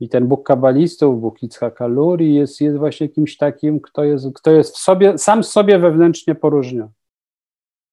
I 0.00 0.08
ten 0.08 0.26
Bóg 0.26 0.46
kabalistów, 0.46 1.20
Bóg 1.20 1.42
Yitzhaka 1.42 1.86
Luri 1.86 2.34
jest, 2.34 2.60
jest 2.60 2.76
właśnie 2.76 3.08
kimś 3.08 3.36
takim, 3.36 3.80
kto 3.80 4.04
jest, 4.04 4.26
kto 4.34 4.50
jest 4.50 4.76
w 4.76 4.78
sobie, 4.78 5.18
sam 5.18 5.44
sobie 5.44 5.78
wewnętrznie 5.78 6.34
poróżniony. 6.34 6.92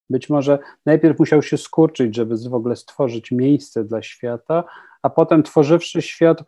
Być 0.10 0.30
może 0.30 0.60
najpierw 0.86 1.20
musiał 1.20 1.42
się 1.42 1.58
skurczyć, 1.58 2.16
żeby 2.16 2.36
w 2.50 2.54
ogóle 2.54 2.76
stworzyć 2.76 3.32
miejsce 3.32 3.84
dla 3.84 4.02
świata, 4.02 4.64
a 5.02 5.10
potem 5.10 5.44
tworzywszy 5.44 6.02
świat, 6.02 6.44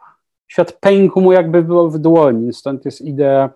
świat 0.47 0.71
pękł 0.79 1.21
mu 1.21 1.31
jakby 1.31 1.63
było 1.63 1.89
w 1.89 1.99
dłoni. 1.99 2.53
Stąd 2.53 2.85
jest 2.85 3.01
idea 3.01 3.49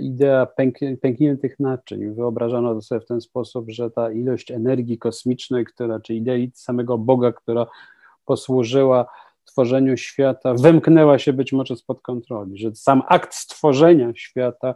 idea 0.00 0.46
pęk, 0.46 0.78
pękniętych 1.00 1.60
naczyń. 1.60 2.14
Wyobrażano 2.14 2.74
to 2.74 2.82
sobie 2.82 3.00
w 3.00 3.06
ten 3.06 3.20
sposób, 3.20 3.70
że 3.70 3.90
ta 3.90 4.12
ilość 4.12 4.50
energii 4.50 4.98
kosmicznej, 4.98 5.64
która, 5.64 6.00
czy 6.00 6.14
idei 6.14 6.50
samego 6.54 6.98
Boga, 6.98 7.32
która 7.32 7.66
posłużyła 8.24 9.06
tworzeniu 9.44 9.96
świata, 9.96 10.54
wymknęła 10.54 11.18
się 11.18 11.32
być 11.32 11.52
może 11.52 11.76
spod 11.76 12.02
kontroli, 12.02 12.58
że 12.58 12.74
sam 12.74 13.02
akt 13.08 13.34
stworzenia 13.34 14.12
świata 14.14 14.74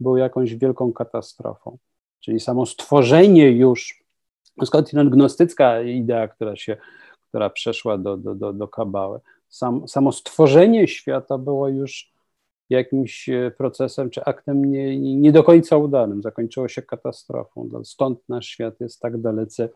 był 0.00 0.16
jakąś 0.16 0.54
wielką 0.54 0.92
katastrofą. 0.92 1.78
Czyli 2.20 2.40
samo 2.40 2.66
stworzenie 2.66 3.50
już, 3.50 4.04
skądinąd 4.64 5.10
gnostycka 5.10 5.82
idea, 5.82 6.28
która 6.28 6.56
się, 6.56 6.76
która 7.28 7.50
przeszła 7.50 7.98
do, 7.98 8.16
do, 8.16 8.34
do, 8.34 8.52
do 8.52 8.68
kabały, 8.68 9.20
sam, 9.48 9.88
samo 9.88 10.12
stworzenie 10.12 10.88
świata 10.88 11.38
było 11.38 11.68
już 11.68 12.12
jakimś 12.70 13.28
e, 13.28 13.50
procesem 13.50 14.10
czy 14.10 14.24
aktem 14.24 14.64
nie, 14.64 15.16
nie 15.16 15.32
do 15.32 15.44
końca 15.44 15.76
udanym. 15.76 16.22
Zakończyło 16.22 16.68
się 16.68 16.82
katastrofą. 16.82 17.68
Stąd 17.84 18.28
nasz 18.28 18.46
świat 18.46 18.80
jest 18.80 19.00
tak 19.00 19.20
dalece 19.20 19.68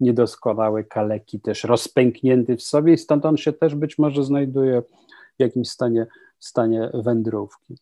niedoskonały, 0.00 0.84
kaleki, 0.84 1.40
też 1.40 1.64
rozpęknięty 1.64 2.56
w 2.56 2.62
sobie 2.62 2.92
i 2.92 2.98
stąd 2.98 3.26
on 3.26 3.36
się 3.36 3.52
też 3.52 3.74
być 3.74 3.98
może 3.98 4.24
znajduje 4.24 4.82
w 5.36 5.40
jakimś 5.42 5.68
stanie, 5.68 6.06
stanie 6.38 6.90
wędrówki. 6.94 7.76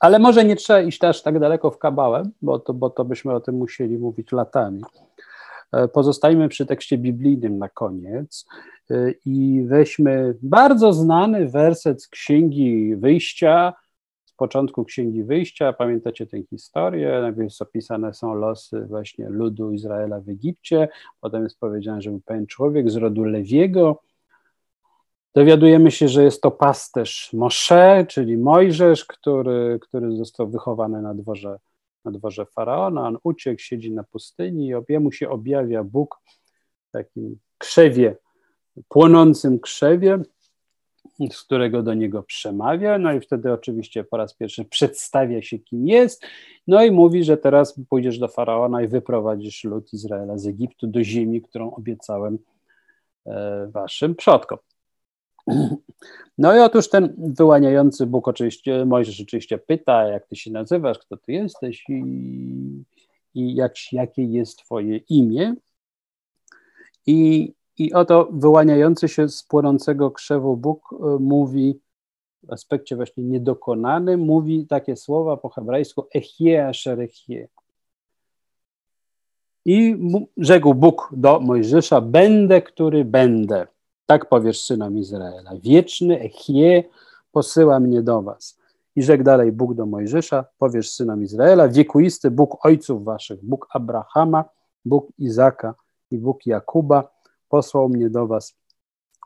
Ale 0.00 0.18
może 0.18 0.44
nie 0.44 0.56
trzeba 0.56 0.80
iść 0.80 1.04
aż 1.04 1.22
tak 1.22 1.38
daleko 1.38 1.70
w 1.70 1.78
kabałę, 1.78 2.22
bo 2.42 2.58
to, 2.58 2.74
bo 2.74 2.90
to 2.90 3.04
byśmy 3.04 3.34
o 3.34 3.40
tym 3.40 3.54
musieli 3.54 3.98
mówić 3.98 4.32
latami. 4.32 4.82
E, 5.72 5.88
pozostajmy 5.88 6.48
przy 6.48 6.66
tekście 6.66 6.98
biblijnym 6.98 7.58
na 7.58 7.68
koniec 7.68 8.46
e, 8.90 9.10
i 9.24 9.64
weźmy 9.66 10.34
bardzo 10.42 10.92
znany 10.92 11.48
werset 11.48 12.02
z 12.02 12.08
Księgi 12.08 12.96
Wyjścia, 12.96 13.72
z 14.24 14.32
początku 14.32 14.84
Księgi 14.84 15.24
Wyjścia. 15.24 15.72
Pamiętacie 15.72 16.26
tę 16.26 16.42
historię? 16.42 17.18
Najpierw 17.22 17.62
opisane 17.62 18.14
są 18.14 18.34
losy 18.34 18.86
właśnie 18.88 19.28
ludu 19.28 19.72
Izraela 19.72 20.20
w 20.20 20.28
Egipcie, 20.28 20.88
potem 21.20 21.42
jest 21.42 21.60
powiedziane, 21.60 22.02
że 22.02 22.10
był 22.10 22.20
pewien 22.20 22.46
człowiek 22.46 22.90
z 22.90 22.96
rodu 22.96 23.24
Lewiego. 23.24 24.00
Dowiadujemy 25.34 25.90
się, 25.90 26.08
że 26.08 26.24
jest 26.24 26.42
to 26.42 26.50
pasterz 26.50 27.32
Moshe, 27.32 28.06
czyli 28.08 28.38
Mojżesz, 28.38 29.04
który, 29.04 29.78
który 29.82 30.16
został 30.16 30.48
wychowany 30.48 31.02
na 31.02 31.14
dworze 31.14 31.58
na 32.06 32.12
dworze 32.12 32.46
faraona. 32.46 33.06
On 33.06 33.18
uciekł, 33.24 33.60
siedzi 33.60 33.92
na 33.92 34.02
pustyni 34.02 34.68
i 34.68 34.92
jemu 34.92 35.12
się 35.12 35.30
objawia 35.30 35.84
Bóg 35.84 36.20
w 36.88 36.90
takim 36.90 37.38
krzewie, 37.58 38.16
płonącym 38.88 39.60
krzewie, 39.60 40.18
z 41.32 41.42
którego 41.42 41.82
do 41.82 41.94
niego 41.94 42.22
przemawia. 42.22 42.98
No 42.98 43.12
i 43.12 43.20
wtedy 43.20 43.52
oczywiście 43.52 44.04
po 44.04 44.16
raz 44.16 44.34
pierwszy 44.34 44.64
przedstawia 44.64 45.42
się, 45.42 45.58
kim 45.58 45.88
jest. 45.88 46.26
No 46.66 46.84
i 46.84 46.90
mówi, 46.90 47.24
że 47.24 47.36
teraz 47.36 47.80
pójdziesz 47.88 48.18
do 48.18 48.28
faraona 48.28 48.82
i 48.82 48.88
wyprowadzisz 48.88 49.64
lud 49.64 49.92
Izraela 49.92 50.38
z 50.38 50.46
Egiptu 50.46 50.86
do 50.86 51.04
ziemi, 51.04 51.42
którą 51.42 51.74
obiecałem 51.74 52.38
e, 53.26 53.66
waszym 53.66 54.14
przodkom. 54.14 54.58
No 56.38 56.56
i 56.56 56.58
otóż 56.58 56.88
ten 56.88 57.14
wyłaniający 57.18 58.06
Bóg 58.06 58.28
oczywiście, 58.28 58.84
Mojżesz 58.84 59.20
oczywiście 59.20 59.58
pyta, 59.58 60.08
jak 60.08 60.26
ty 60.26 60.36
się 60.36 60.50
nazywasz, 60.50 60.98
kto 60.98 61.16
ty 61.16 61.32
jesteś 61.32 61.84
i, 61.88 62.02
i 63.34 63.54
jak, 63.54 63.74
jakie 63.92 64.24
jest 64.24 64.58
twoje 64.58 64.96
imię. 64.96 65.54
I, 67.06 67.52
I 67.78 67.92
oto 67.92 68.28
wyłaniający 68.32 69.08
się 69.08 69.28
z 69.28 69.42
płonącego 69.42 70.10
krzewu 70.10 70.56
Bóg 70.56 70.92
e, 70.92 70.96
mówi 71.20 71.80
w 72.42 72.52
aspekcie 72.52 72.96
właśnie 72.96 73.24
niedokonanym, 73.24 74.20
mówi 74.20 74.66
takie 74.66 74.96
słowa 74.96 75.36
po 75.36 75.48
hebrajsku 75.48 76.06
echie 76.14 76.68
asherechie. 76.68 77.48
I 79.64 79.96
rzekł 80.36 80.74
Bóg 80.74 81.08
do 81.12 81.40
Mojżesza, 81.40 82.00
będę, 82.00 82.62
który 82.62 83.04
będę. 83.04 83.66
Tak 84.06 84.28
powiesz 84.28 84.60
synom 84.60 84.98
Izraela. 84.98 85.50
Wieczny 85.62 86.20
Echie 86.20 86.84
posyła 87.32 87.80
mnie 87.80 88.02
do 88.02 88.22
was. 88.22 88.58
I 88.96 89.02
rzekł 89.02 89.24
dalej 89.24 89.52
Bóg 89.52 89.74
do 89.74 89.86
Mojżesza, 89.86 90.44
powiesz 90.58 90.90
synom 90.90 91.22
Izraela, 91.22 91.68
wiekuisty 91.68 92.30
Bóg 92.30 92.66
ojców 92.66 93.04
waszych, 93.04 93.44
Bóg 93.44 93.66
Abrahama, 93.70 94.44
Bóg 94.84 95.08
Izaka 95.18 95.74
i 96.10 96.18
Bóg 96.18 96.46
Jakuba 96.46 97.16
posłał 97.48 97.88
mnie 97.88 98.10
do 98.10 98.26
was. 98.26 98.56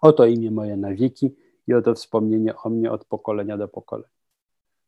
Oto 0.02 0.26
imię 0.26 0.50
moje 0.50 0.76
na 0.76 0.94
wieki 0.94 1.34
i 1.66 1.74
oto 1.74 1.94
wspomnienie 1.94 2.56
o 2.56 2.70
mnie 2.70 2.92
od 2.92 3.04
pokolenia 3.04 3.56
do 3.56 3.68
pokolenia. 3.68 4.08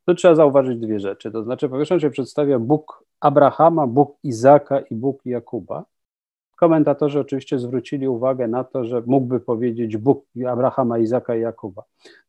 Tu 0.07 0.15
trzeba 0.15 0.35
zauważyć 0.35 0.81
dwie 0.81 1.01
rzeczy. 1.01 1.31
To 1.31 1.45
znaczy, 1.45 1.69
po 1.69 1.77
pierwsze 1.77 2.01
się 2.01 2.11
przedstawia 2.11 2.59
Bóg 2.59 3.05
Abrahama, 3.21 3.87
Bóg 3.87 4.17
Izaka 4.23 4.81
i 4.81 4.95
Bóg 4.95 5.27
Jakuba. 5.27 5.85
Komentatorzy 6.63 7.21
oczywiście 7.21 7.59
zwrócili 7.59 8.09
uwagę 8.09 8.49
na 8.49 8.65
to, 8.65 8.85
że 8.85 9.03
mógłby 9.07 9.41
powiedzieć 9.41 9.97
Bóg 9.97 10.25
Abrahama, 10.49 10.99
Izaka 10.99 11.37
i 11.37 11.41
Jakuba. 11.41 11.83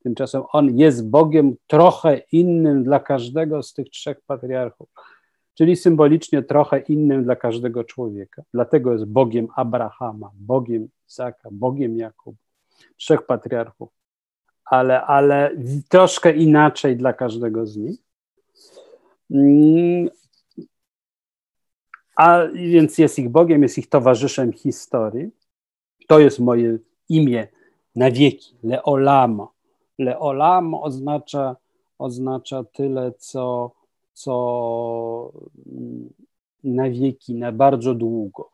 Tymczasem 0.04 0.44
on 0.52 0.78
jest 0.78 1.10
Bogiem 1.10 1.56
trochę 1.68 2.22
innym 2.32 2.84
dla 2.84 3.00
każdego 3.00 3.64
z 3.64 3.74
tych 3.74 3.90
trzech 3.90 4.22
patriarchów, 4.22 4.90
czyli 5.54 5.76
symbolicznie 5.76 6.44
trochę 6.44 6.80
innym 6.80 7.24
dla 7.24 7.36
każdego 7.36 7.84
człowieka. 7.84 8.44
Dlatego 8.54 8.92
jest 8.92 9.06
Bogiem 9.06 9.48
Abrahama, 9.56 10.32
Bogiem 10.40 10.88
Izaka, 11.10 11.50
Bogiem 11.52 11.98
Jakuba, 11.98 12.38
trzech 12.98 13.26
patriarchów, 13.26 13.90
ale, 14.66 15.02
ale 15.02 15.52
troszkę 15.90 16.36
inaczej 16.36 16.98
dla 16.98 17.14
każdego 17.14 17.66
z 17.66 17.78
nich. 17.78 18.00
A 22.16 22.48
więc 22.54 22.98
jest 22.98 23.20
ich 23.20 23.30
Bogiem, 23.30 23.64
jest 23.64 23.78
ich 23.78 23.90
towarzyszem 23.90 24.54
historii. 24.54 25.30
To 26.08 26.20
jest 26.20 26.40
moje 26.40 26.78
imię 27.10 27.48
na 27.96 28.12
wieki, 28.12 28.56
Leolam. 28.64 29.48
Leolam 30.00 30.74
oznacza, 30.74 31.56
oznacza 32.00 32.64
tyle, 32.64 33.12
co, 33.18 33.72
co 34.14 35.32
na 36.64 36.90
wieki, 36.90 37.36
na 37.36 37.52
bardzo 37.52 37.94
długo. 37.94 38.50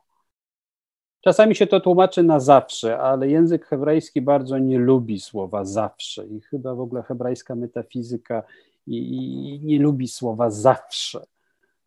Czasami 1.22 1.56
się 1.56 1.68
to 1.68 1.80
tłumaczy 1.80 2.24
na 2.24 2.40
zawsze, 2.40 3.00
ale 3.00 3.30
język 3.30 3.66
hebrajski 3.66 4.22
bardzo 4.22 4.58
nie 4.58 4.80
lubi 4.80 5.20
słowa 5.20 5.66
zawsze 5.66 6.28
i 6.28 6.42
chyba 6.42 6.76
w 6.76 6.80
ogóle 6.80 7.04
hebrajska 7.04 7.56
metafizyka 7.56 8.44
i, 8.88 8.98
i 8.98 9.60
nie 9.66 9.80
lubi 9.80 10.08
słowa 10.08 10.50
zawsze 10.50 11.26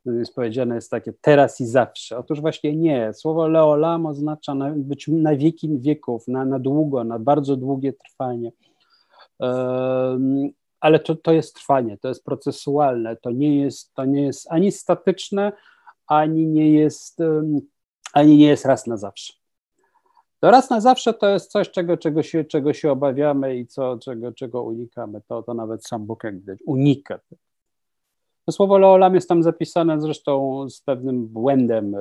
jest 0.06 0.34
powiedziane 0.34 0.74
jest 0.74 0.90
takie 0.90 1.12
teraz 1.20 1.60
i 1.60 1.66
zawsze. 1.66 2.18
Otóż 2.18 2.40
właśnie 2.40 2.76
nie. 2.76 3.14
Słowo 3.14 3.48
leolam 3.48 4.06
oznacza 4.06 4.54
na, 4.54 4.70
być 4.76 5.08
na 5.08 5.36
wieki 5.36 5.78
wieków, 5.78 6.28
na, 6.28 6.44
na 6.44 6.58
długo, 6.58 7.04
na 7.04 7.18
bardzo 7.18 7.56
długie 7.56 7.92
trwanie. 7.92 8.52
Um, 9.38 10.50
ale 10.80 10.98
to, 10.98 11.16
to 11.16 11.32
jest 11.32 11.54
trwanie, 11.54 11.98
to 11.98 12.08
jest 12.08 12.24
procesualne, 12.24 13.16
to 13.16 13.30
nie 13.30 13.60
jest, 13.60 13.94
to 13.94 14.04
nie 14.04 14.22
jest 14.22 14.46
ani 14.50 14.72
statyczne, 14.72 15.52
ani 16.06 16.46
nie 16.46 16.72
jest, 16.72 17.20
um, 17.20 17.60
ani 18.12 18.36
nie 18.36 18.46
jest 18.46 18.64
raz 18.64 18.86
na 18.86 18.96
zawsze. 18.96 19.32
To 20.40 20.50
raz 20.50 20.70
na 20.70 20.80
zawsze 20.80 21.14
to 21.14 21.28
jest 21.28 21.50
coś, 21.50 21.70
czego, 21.70 21.96
czego, 21.96 22.22
się, 22.22 22.44
czego 22.44 22.72
się 22.72 22.92
obawiamy 22.92 23.56
i 23.56 23.66
co, 23.66 23.98
czego, 23.98 24.32
czego 24.32 24.62
unikamy. 24.62 25.20
To, 25.28 25.42
to 25.42 25.54
nawet 25.54 25.86
sam 25.86 26.06
Bóg 26.06 26.24
jak 26.24 26.38
widać 26.38 26.58
unika 26.66 27.18
tego. 27.18 27.51
To 28.46 28.52
słowo 28.52 28.78
Leolam 28.78 29.14
jest 29.14 29.28
tam 29.28 29.42
zapisane 29.42 30.00
zresztą 30.00 30.66
z 30.70 30.80
pewnym 30.80 31.26
błędem 31.26 31.94
e, 31.94 31.98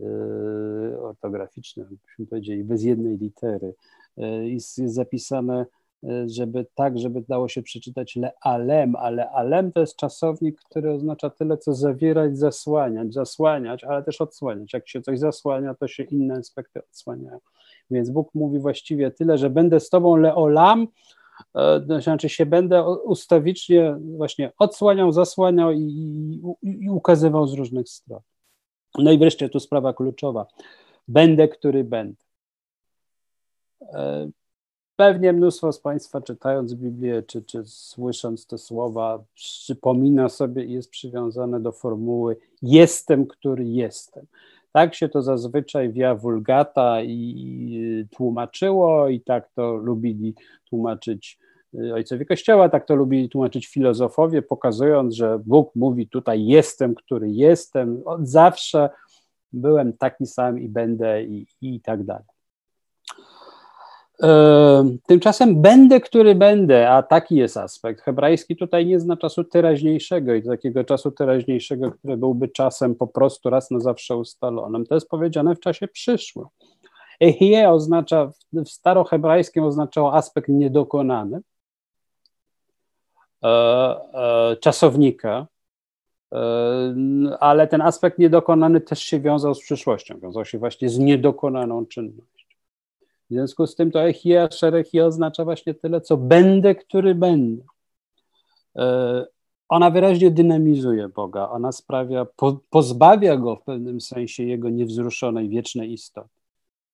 e, 0.00 1.00
ortograficznym, 1.00 1.98
byśmy 2.06 2.26
powiedzieli, 2.26 2.64
bez 2.64 2.82
jednej 2.82 3.18
litery. 3.18 3.74
E, 4.18 4.48
jest, 4.48 4.78
jest 4.78 4.94
zapisane, 4.94 5.66
żeby 6.26 6.66
tak, 6.74 6.98
żeby 6.98 7.24
dało 7.28 7.48
się 7.48 7.62
przeczytać 7.62 8.16
lealem, 8.16 8.96
ale 8.96 9.30
alem 9.30 9.72
to 9.72 9.80
jest 9.80 9.96
czasownik, 9.96 10.60
który 10.60 10.92
oznacza 10.92 11.30
tyle, 11.30 11.58
co 11.58 11.74
zawierać, 11.74 12.38
zasłaniać, 12.38 13.14
zasłaniać, 13.14 13.84
ale 13.84 14.02
też 14.02 14.20
odsłaniać. 14.20 14.72
Jak 14.72 14.88
się 14.88 15.02
coś 15.02 15.18
zasłania, 15.18 15.74
to 15.74 15.88
się 15.88 16.02
inne 16.02 16.34
aspekty 16.34 16.80
odsłaniają. 16.90 17.38
Więc 17.90 18.10
Bóg 18.10 18.34
mówi 18.34 18.58
właściwie 18.58 19.10
tyle, 19.10 19.38
że 19.38 19.50
będę 19.50 19.80
z 19.80 19.90
tobą 19.90 20.16
leolam, 20.16 20.88
znaczy 22.00 22.28
się 22.28 22.46
będę 22.46 22.84
ustawicznie 22.90 23.96
właśnie 24.16 24.52
odsłaniał, 24.58 25.12
zasłaniał 25.12 25.72
i, 25.72 25.80
i, 26.62 26.84
i 26.84 26.90
ukazywał 26.90 27.46
z 27.46 27.54
różnych 27.54 27.88
stron. 27.88 28.20
No 28.98 29.12
i 29.12 29.18
wreszcie 29.18 29.48
tu 29.48 29.60
sprawa 29.60 29.92
kluczowa. 29.92 30.46
Będę, 31.08 31.48
który 31.48 31.84
będę. 31.84 32.24
E, 33.82 34.30
pewnie 34.96 35.32
mnóstwo 35.32 35.72
z 35.72 35.80
Państwa 35.80 36.20
czytając 36.20 36.74
Biblię, 36.74 37.22
czy, 37.22 37.42
czy 37.42 37.64
słysząc 37.66 38.46
te 38.46 38.58
słowa, 38.58 39.24
przypomina 39.34 40.28
sobie 40.28 40.64
i 40.64 40.72
jest 40.72 40.90
przywiązane 40.90 41.60
do 41.60 41.72
formuły 41.72 42.36
jestem, 42.62 43.26
który 43.26 43.64
jestem. 43.64 44.26
Tak 44.72 44.94
się 44.94 45.08
to 45.08 45.22
zazwyczaj 45.22 45.92
via 45.92 46.14
vulgata 46.14 47.02
i 47.02 48.06
tłumaczyło 48.10 49.08
i 49.08 49.20
tak 49.20 49.50
to 49.54 49.72
lubili 49.76 50.34
tłumaczyć 50.70 51.38
y, 51.74 51.94
ojcowie 51.94 52.26
Kościoła, 52.26 52.68
tak 52.68 52.86
to 52.86 52.94
lubili 52.94 53.28
tłumaczyć 53.28 53.66
filozofowie, 53.66 54.42
pokazując, 54.42 55.14
że 55.14 55.38
Bóg 55.46 55.76
mówi 55.76 56.08
tutaj 56.08 56.46
jestem, 56.46 56.94
który 56.94 57.30
jestem, 57.30 58.02
od 58.04 58.28
zawsze 58.28 58.90
byłem 59.52 59.92
taki 59.92 60.26
sam 60.26 60.60
i 60.60 60.68
będę 60.68 61.24
i, 61.24 61.46
i 61.60 61.80
tak 61.80 62.04
dalej. 62.04 62.31
Tymczasem 65.06 65.62
będę, 65.62 66.00
który 66.00 66.34
będę, 66.34 66.90
a 66.90 67.02
taki 67.02 67.36
jest 67.36 67.56
aspekt. 67.56 68.00
Hebrajski 68.00 68.56
tutaj 68.56 68.86
nie 68.86 69.00
zna 69.00 69.16
czasu 69.16 69.44
teraźniejszego 69.44 70.34
i 70.34 70.42
takiego 70.42 70.84
czasu 70.84 71.10
teraźniejszego, 71.10 71.92
który 71.92 72.16
byłby 72.16 72.48
czasem 72.48 72.94
po 72.94 73.06
prostu 73.06 73.50
raz 73.50 73.70
na 73.70 73.80
zawsze 73.80 74.16
ustalonym. 74.16 74.86
To 74.86 74.94
jest 74.94 75.08
powiedziane 75.08 75.54
w 75.54 75.60
czasie 75.60 75.88
przyszłym. 75.88 76.46
Ehie 77.20 77.70
oznacza, 77.70 78.32
w 78.52 78.68
starohebrajskim 78.68 79.64
oznaczało 79.64 80.14
aspekt 80.14 80.48
niedokonany, 80.48 81.40
e, 83.42 83.48
e, 83.48 84.56
czasownika, 84.56 85.46
e, 86.32 86.38
ale 87.40 87.66
ten 87.66 87.80
aspekt 87.80 88.18
niedokonany 88.18 88.80
też 88.80 88.98
się 88.98 89.20
wiązał 89.20 89.54
z 89.54 89.60
przyszłością, 89.60 90.18
wiązał 90.18 90.44
się 90.44 90.58
właśnie 90.58 90.88
z 90.88 90.98
niedokonaną 90.98 91.86
czynnością. 91.86 92.41
W 93.32 93.34
związku 93.34 93.66
z 93.66 93.74
tym 93.74 93.90
to 93.90 94.02
echia, 94.02 94.48
szerechia 94.50 95.06
oznacza 95.06 95.44
właśnie 95.44 95.74
tyle, 95.74 96.00
co 96.00 96.16
będę, 96.16 96.74
który 96.74 97.14
będę. 97.14 97.64
E, 98.76 99.26
ona 99.68 99.90
wyraźnie 99.90 100.30
dynamizuje 100.30 101.08
Boga, 101.08 101.48
ona 101.48 101.72
sprawia, 101.72 102.26
po, 102.36 102.60
pozbawia 102.70 103.36
go 103.36 103.56
w 103.56 103.62
pewnym 103.62 104.00
sensie 104.00 104.42
jego 104.44 104.70
niewzruszonej, 104.70 105.48
wiecznej 105.48 105.92
istoty. 105.92 106.28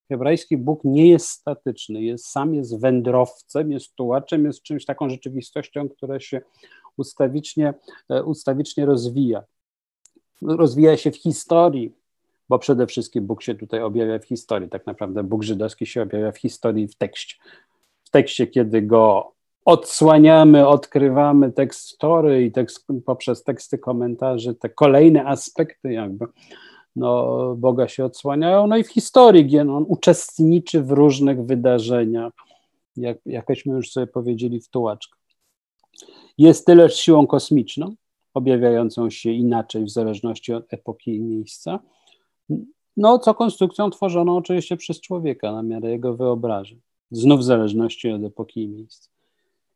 Hebrajski 0.08 0.56
Bóg 0.56 0.80
nie 0.84 1.08
jest 1.08 1.28
statyczny, 1.28 2.02
jest, 2.02 2.26
sam 2.26 2.54
jest 2.54 2.80
wędrowcem, 2.80 3.72
jest 3.72 3.94
tułaczem, 3.94 4.44
jest 4.44 4.62
czymś 4.62 4.84
taką 4.84 5.08
rzeczywistością, 5.08 5.88
która 5.88 6.20
się 6.20 6.40
ustawicznie, 6.96 7.74
e, 8.08 8.24
ustawicznie 8.24 8.86
rozwija. 8.86 9.42
Rozwija 10.42 10.96
się 10.96 11.10
w 11.10 11.16
historii, 11.16 11.97
bo 12.48 12.58
przede 12.58 12.86
wszystkim 12.86 13.26
Bóg 13.26 13.42
się 13.42 13.54
tutaj 13.54 13.82
objawia 13.82 14.18
w 14.18 14.24
historii. 14.24 14.68
Tak 14.68 14.86
naprawdę 14.86 15.22
Bóg 15.22 15.42
żydowski 15.42 15.86
się 15.86 16.02
objawia 16.02 16.32
w 16.32 16.38
historii, 16.38 16.88
w 16.88 16.94
tekście. 16.94 17.36
W 18.04 18.10
tekście, 18.10 18.46
kiedy 18.46 18.82
go 18.82 19.32
odsłaniamy, 19.64 20.68
odkrywamy 20.68 21.52
tekst 21.52 21.98
Tory 21.98 22.44
i 22.44 22.52
tekst, 22.52 22.86
poprzez 23.06 23.44
teksty 23.44 23.78
komentarzy, 23.78 24.54
te 24.54 24.68
kolejne 24.68 25.24
aspekty 25.24 25.92
jakby 25.92 26.26
no, 26.96 27.54
Boga 27.56 27.88
się 27.88 28.04
odsłaniają. 28.04 28.66
No 28.66 28.76
i 28.76 28.84
w 28.84 28.88
historii, 28.88 29.44
gdzie 29.44 29.60
on 29.60 29.84
uczestniczy 29.88 30.82
w 30.82 30.90
różnych 30.90 31.44
wydarzeniach, 31.44 32.32
jak, 32.96 33.18
jakośmy 33.26 33.74
już 33.74 33.90
sobie 33.90 34.06
powiedzieli 34.06 34.60
w 34.60 34.68
tułaczkach. 34.68 35.18
Jest 36.38 36.66
tyle 36.66 36.90
siłą 36.90 37.26
kosmiczną, 37.26 37.94
objawiającą 38.34 39.10
się 39.10 39.30
inaczej 39.30 39.84
w 39.84 39.90
zależności 39.90 40.52
od 40.52 40.72
epoki 40.72 41.16
i 41.16 41.20
miejsca, 41.20 41.78
no, 42.96 43.18
co 43.18 43.34
konstrukcją 43.34 43.90
tworzoną 43.90 44.36
oczywiście 44.36 44.76
przez 44.76 45.00
człowieka 45.00 45.52
na 45.52 45.62
miarę 45.62 45.90
jego 45.90 46.16
wyobrażeń, 46.16 46.80
znów 47.10 47.40
w 47.40 47.44
zależności 47.44 48.10
od 48.10 48.24
epoki 48.24 48.62
i 48.62 48.68
miejsca. 48.68 49.10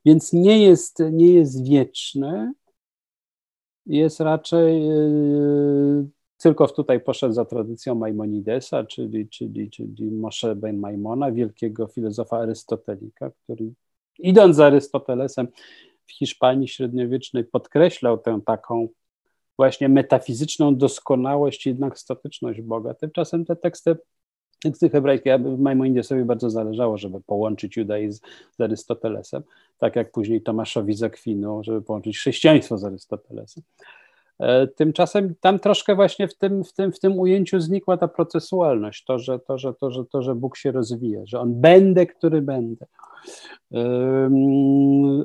Więc 0.05 0.33
nie 0.33 0.62
jest, 0.62 0.99
nie 1.12 1.33
jest 1.33 1.68
wieczny, 1.68 2.53
jest 3.87 4.20
raczej 4.20 4.83
yy, 4.85 6.09
tylko 6.43 6.68
tutaj 6.68 7.01
poszedł 7.01 7.35
za 7.35 7.45
tradycją 7.45 7.95
Maimonidesa, 7.95 8.85
czyli, 8.85 9.29
czyli, 9.29 9.70
czyli 9.70 10.11
Moshe 10.11 10.55
ben 10.55 10.79
Maimona, 10.79 11.33
wielkiego 11.33 11.87
filozofa 11.87 12.39
arystotelika, 12.39 13.31
który 13.31 13.73
idąc 14.18 14.57
za 14.57 14.66
Arystotelesem 14.66 15.49
w 16.07 16.12
Hiszpanii 16.12 16.68
średniowiecznej 16.68 17.45
podkreślał 17.45 18.18
tę 18.18 18.41
taką 18.47 18.89
właśnie 19.57 19.89
metafizyczną 19.89 20.77
doskonałość, 20.77 21.67
jednak 21.67 21.99
statyczność 21.99 22.61
Boga. 22.61 22.95
Tymczasem 22.95 23.45
te 23.45 23.57
teksty, 23.57 23.97
teksty 24.63 24.91
hebrajskie, 24.91 25.39
Maimonidzie 25.39 26.03
sobie 26.03 26.25
bardzo 26.25 26.51
zależało, 26.51 26.99
żeby 26.99 27.21
połączyć 27.21 27.77
judaizm 27.77 28.25
z 28.59 28.61
Arystotelesem, 28.61 29.43
tak 29.79 29.97
jak 29.97 30.13
później 30.13 30.43
Tomaszowi 30.43 30.95
z 30.95 31.03
Akwinu, 31.03 31.65
żeby 31.65 31.83
połączyć 31.83 32.19
chrześcijaństwo 32.19 32.79
z 32.79 32.85
Arystotelesem. 32.85 33.63
E, 34.39 34.67
tymczasem 34.67 35.35
tam 35.41 35.59
troszkę 35.59 35.95
właśnie 35.95 36.29
w 36.29 36.39
tym, 36.39 36.65
w 36.65 36.73
tym, 36.73 36.93
w 36.93 37.01
tym 37.01 37.19
ujęciu 37.19 37.61
znikła 37.61 37.97
ta 37.97 38.09
procesualność, 38.09 39.05
to 39.05 39.19
że, 39.19 39.39
to, 39.39 39.59
że, 39.59 39.75
to, 39.75 39.91
że, 39.91 40.05
to, 40.05 40.23
że 40.23 40.35
Bóg 40.35 40.57
się 40.57 40.73
rozwija, 40.73 41.21
że 41.25 41.41
On 41.41 41.61
będę, 41.61 42.07
który 42.07 42.43
będę. 42.43 42.87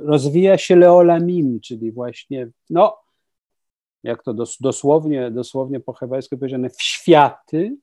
Rozwija 0.04 0.58
się 0.58 0.76
leolamim, 0.76 1.60
czyli 1.60 1.92
właśnie, 1.92 2.50
no, 2.70 2.98
jak 4.08 4.24
to 4.24 4.34
dos, 4.34 4.58
dosłownie, 4.60 5.32
dosłownie 5.32 5.80
po 5.80 5.94
hebrajsku 5.94 6.38
powiedziane, 6.38 6.70
w 6.70 6.82
światy 6.82 7.78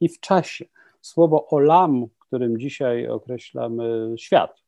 i 0.00 0.08
w 0.08 0.20
czasie. 0.20 0.64
Słowo 1.00 1.48
olam, 1.48 2.06
którym 2.18 2.58
dzisiaj 2.58 3.08
określamy 3.08 4.14
świat, 4.16 4.62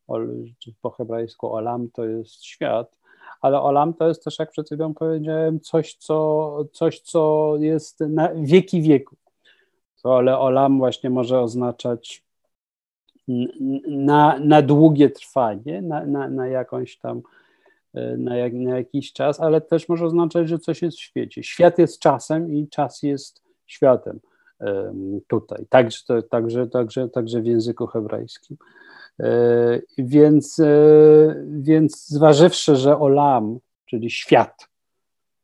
po 0.81 0.91
hebrajsku 0.91 1.55
olam 1.55 1.89
to 1.91 2.05
jest 2.05 2.45
świat, 2.45 2.99
ale 3.41 3.61
olam 3.61 3.95
to 3.95 4.09
jest 4.09 4.25
też, 4.25 4.39
jak 4.39 4.51
przed 4.51 4.67
chwilą 4.67 4.95
powiedziałem, 4.95 5.61
coś, 5.61 5.95
co, 5.95 6.65
coś, 6.73 7.01
co 7.01 7.53
jest 7.59 8.01
na 8.01 8.29
wieki 8.35 8.83
wieków. 8.83 9.19
To, 10.03 10.19
ale 10.19 10.39
olam 10.39 10.79
właśnie 10.79 11.11
może 11.11 11.41
oznaczać 11.41 12.25
na, 13.89 14.39
na 14.39 14.63
długie 14.63 15.11
trwanie, 15.11 15.83
na, 15.83 16.07
na, 16.07 16.29
na 16.29 16.47
jakąś 16.47 16.99
tam, 16.99 17.23
na, 18.19 18.37
jak, 18.37 18.53
na 18.53 18.77
jakiś 18.77 19.13
czas, 19.13 19.41
ale 19.41 19.61
też 19.61 19.89
może 19.89 20.07
oznaczać, 20.07 20.49
że 20.49 20.59
coś 20.59 20.83
jest 20.83 20.97
w 20.97 21.01
świecie. 21.01 21.43
Świat 21.43 21.79
jest 21.79 21.99
czasem 21.99 22.55
i 22.55 22.69
czas 22.69 23.03
jest 23.03 23.43
światem 23.67 24.21
tutaj, 25.29 25.67
także, 25.69 26.23
także, 26.31 26.67
także, 26.67 27.09
także 27.09 27.41
w 27.41 27.47
języku 27.47 27.87
hebrajskim. 27.87 28.57
E, 29.21 29.81
więc, 29.99 30.59
e, 30.59 30.67
więc 31.47 32.09
zważywszy, 32.09 32.77
że 32.77 32.99
olam, 32.99 33.59
czyli 33.87 34.11
świat, 34.11 34.69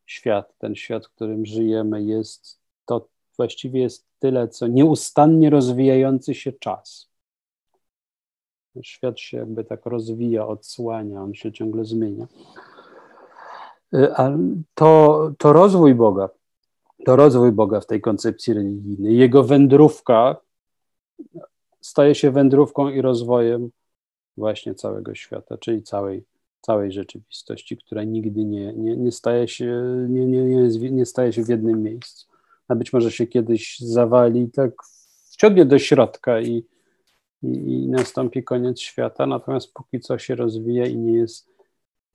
świat, 0.06 0.54
ten 0.58 0.74
świat, 0.74 1.06
w 1.06 1.10
którym 1.10 1.46
żyjemy, 1.46 2.02
jest 2.02 2.58
to 2.84 3.08
właściwie 3.36 3.80
jest 3.80 4.06
tyle, 4.18 4.48
co 4.48 4.66
nieustannie 4.66 5.50
rozwijający 5.50 6.34
się 6.34 6.52
czas. 6.52 7.07
Świat 8.82 9.20
się 9.20 9.36
jakby 9.36 9.64
tak 9.64 9.86
rozwija, 9.86 10.46
odsłania, 10.46 11.22
on 11.22 11.34
się 11.34 11.52
ciągle 11.52 11.84
zmienia. 11.84 12.26
E, 13.94 14.20
a 14.20 14.30
to, 14.74 15.30
to 15.38 15.52
rozwój 15.52 15.94
Boga, 15.94 16.28
to 17.04 17.16
rozwój 17.16 17.52
Boga 17.52 17.80
w 17.80 17.86
tej 17.86 18.00
koncepcji 18.00 18.54
religijnej, 18.54 19.16
jego 19.16 19.44
wędrówka 19.44 20.36
staje 21.80 22.14
się 22.14 22.30
wędrówką 22.30 22.88
i 22.88 23.00
rozwojem 23.00 23.70
właśnie 24.36 24.74
całego 24.74 25.14
świata, 25.14 25.58
czyli 25.58 25.82
całej, 25.82 26.24
całej 26.60 26.92
rzeczywistości, 26.92 27.76
która 27.76 28.04
nigdy 28.04 28.44
nie, 28.44 28.72
nie, 28.72 28.96
nie, 28.96 29.12
staje 29.12 29.48
się, 29.48 29.82
nie, 30.08 30.26
nie, 30.26 30.44
nie, 30.44 30.90
nie 30.90 31.06
staje 31.06 31.32
się 31.32 31.44
w 31.44 31.48
jednym 31.48 31.82
miejscu. 31.82 32.26
A 32.68 32.74
być 32.74 32.92
może 32.92 33.10
się 33.10 33.26
kiedyś 33.26 33.78
zawali, 33.78 34.50
tak 34.50 34.72
wciągnie 35.30 35.64
do 35.64 35.78
środka 35.78 36.40
i, 36.40 36.64
i, 37.42 37.84
i 37.84 37.88
nastąpi 37.88 38.44
koniec 38.44 38.80
świata, 38.80 39.26
natomiast 39.26 39.72
póki 39.72 40.00
co 40.00 40.18
się 40.18 40.34
rozwija 40.34 40.86
i 40.86 40.96
nie 40.96 41.12
jest 41.12 41.48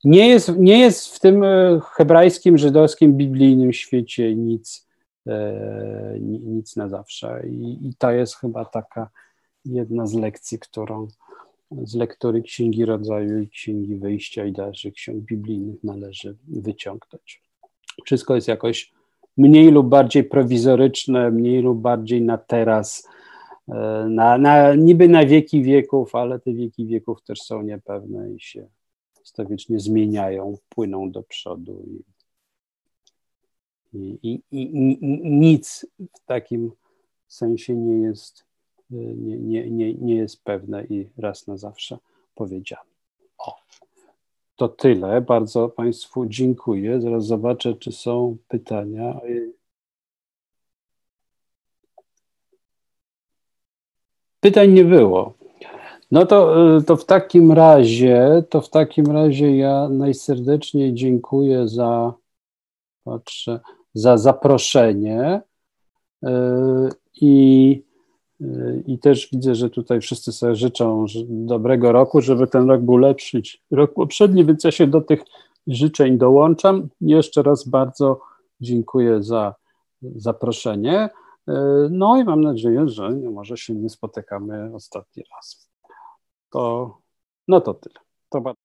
nie 0.04 0.28
jest, 0.28 0.58
nie 0.58 0.78
jest 0.78 1.16
w 1.16 1.20
tym 1.20 1.44
e, 1.44 1.80
hebrajskim, 1.96 2.58
żydowskim, 2.58 3.16
biblijnym 3.16 3.72
świecie 3.72 4.34
nic, 4.34 4.88
e, 5.26 6.16
nic 6.20 6.76
na 6.76 6.88
zawsze. 6.88 7.42
I, 7.48 7.88
I 7.88 7.94
to 7.98 8.10
jest 8.10 8.36
chyba 8.36 8.64
taka 8.64 9.10
jedna 9.64 10.06
z 10.06 10.14
lekcji, 10.14 10.58
którą 10.58 11.08
z 11.70 11.94
lektury 11.94 12.42
Księgi 12.42 12.84
Rodzaju 12.84 13.40
i 13.40 13.48
Księgi 13.48 13.96
Wyjścia 13.96 14.44
i 14.44 14.52
dalszych 14.52 14.94
ksiąg 14.94 15.18
biblijnych 15.18 15.84
należy 15.84 16.36
wyciągnąć. 16.48 17.42
Wszystko 18.04 18.34
jest 18.34 18.48
jakoś 18.48 18.92
mniej 19.36 19.70
lub 19.70 19.88
bardziej 19.88 20.24
prowizoryczne, 20.24 21.30
mniej 21.30 21.62
lub 21.62 21.80
bardziej 21.80 22.22
na 22.22 22.38
teraz, 22.38 23.08
na, 24.08 24.38
na, 24.38 24.74
niby 24.74 25.08
na 25.08 25.26
wieki 25.26 25.62
wieków, 25.62 26.14
ale 26.14 26.40
te 26.40 26.52
wieki 26.52 26.86
wieków 26.86 27.22
też 27.22 27.42
są 27.42 27.62
niepewne 27.62 28.32
i 28.32 28.40
się 28.40 28.66
stawicznie 29.22 29.80
zmieniają, 29.80 30.58
płyną 30.68 31.10
do 31.10 31.22
przodu. 31.22 31.84
I, 33.92 34.18
i, 34.22 34.42
i, 34.50 34.60
i 34.60 34.98
nic 35.30 35.86
w 35.98 36.24
takim 36.26 36.72
sensie 37.26 37.74
nie 37.74 38.02
jest 38.02 38.44
nie, 38.90 39.36
nie, 39.38 39.70
nie, 39.70 39.94
nie 39.94 40.14
jest 40.14 40.44
pewne 40.44 40.84
i 40.84 41.08
raz 41.18 41.46
na 41.46 41.56
zawsze 41.56 41.98
powiedziane. 42.34 42.90
O, 43.38 43.56
to 44.56 44.68
tyle. 44.68 45.20
Bardzo 45.20 45.68
Państwu 45.68 46.26
dziękuję. 46.26 47.00
Zaraz 47.00 47.26
zobaczę, 47.26 47.74
czy 47.74 47.92
są 47.92 48.36
pytania. 48.48 49.20
Pytań 54.44 54.72
nie 54.72 54.84
było. 54.84 55.34
No 56.10 56.26
to, 56.26 56.54
to 56.86 56.96
w 56.96 57.04
takim 57.04 57.52
razie, 57.52 58.42
to 58.50 58.60
w 58.60 58.70
takim 58.70 59.06
razie 59.06 59.56
ja 59.56 59.88
najserdeczniej 59.88 60.94
dziękuję 60.94 61.68
za, 61.68 62.14
patrzę, 63.04 63.60
za 63.94 64.16
zaproszenie. 64.16 65.40
Yy, 66.22 66.30
I 67.20 67.82
i 68.86 68.98
też 68.98 69.28
widzę, 69.32 69.54
że 69.54 69.70
tutaj 69.70 70.00
wszyscy 70.00 70.32
sobie 70.32 70.54
życzą 70.54 71.06
dobrego 71.28 71.92
roku, 71.92 72.20
żeby 72.20 72.46
ten 72.46 72.70
rok 72.70 72.80
był 72.80 72.96
lepszy 72.96 73.36
niż 73.36 73.62
rok 73.70 73.94
poprzedni, 73.94 74.44
więc 74.44 74.64
ja 74.64 74.70
się 74.70 74.86
do 74.86 75.00
tych 75.00 75.20
życzeń 75.66 76.18
dołączam. 76.18 76.88
Jeszcze 77.00 77.42
raz 77.42 77.68
bardzo 77.68 78.20
dziękuję 78.60 79.22
za 79.22 79.54
zaproszenie. 80.02 81.08
No 81.90 82.16
i 82.16 82.24
mam 82.24 82.40
nadzieję, 82.40 82.88
że 82.88 83.10
może 83.10 83.56
się 83.56 83.74
nie 83.74 83.90
spotykamy 83.90 84.74
ostatni 84.74 85.22
raz. 85.34 85.70
To, 86.50 86.96
no 87.48 87.60
to 87.60 87.74
tyle. 87.74 88.00
To 88.28 88.40
bardzo 88.40 88.63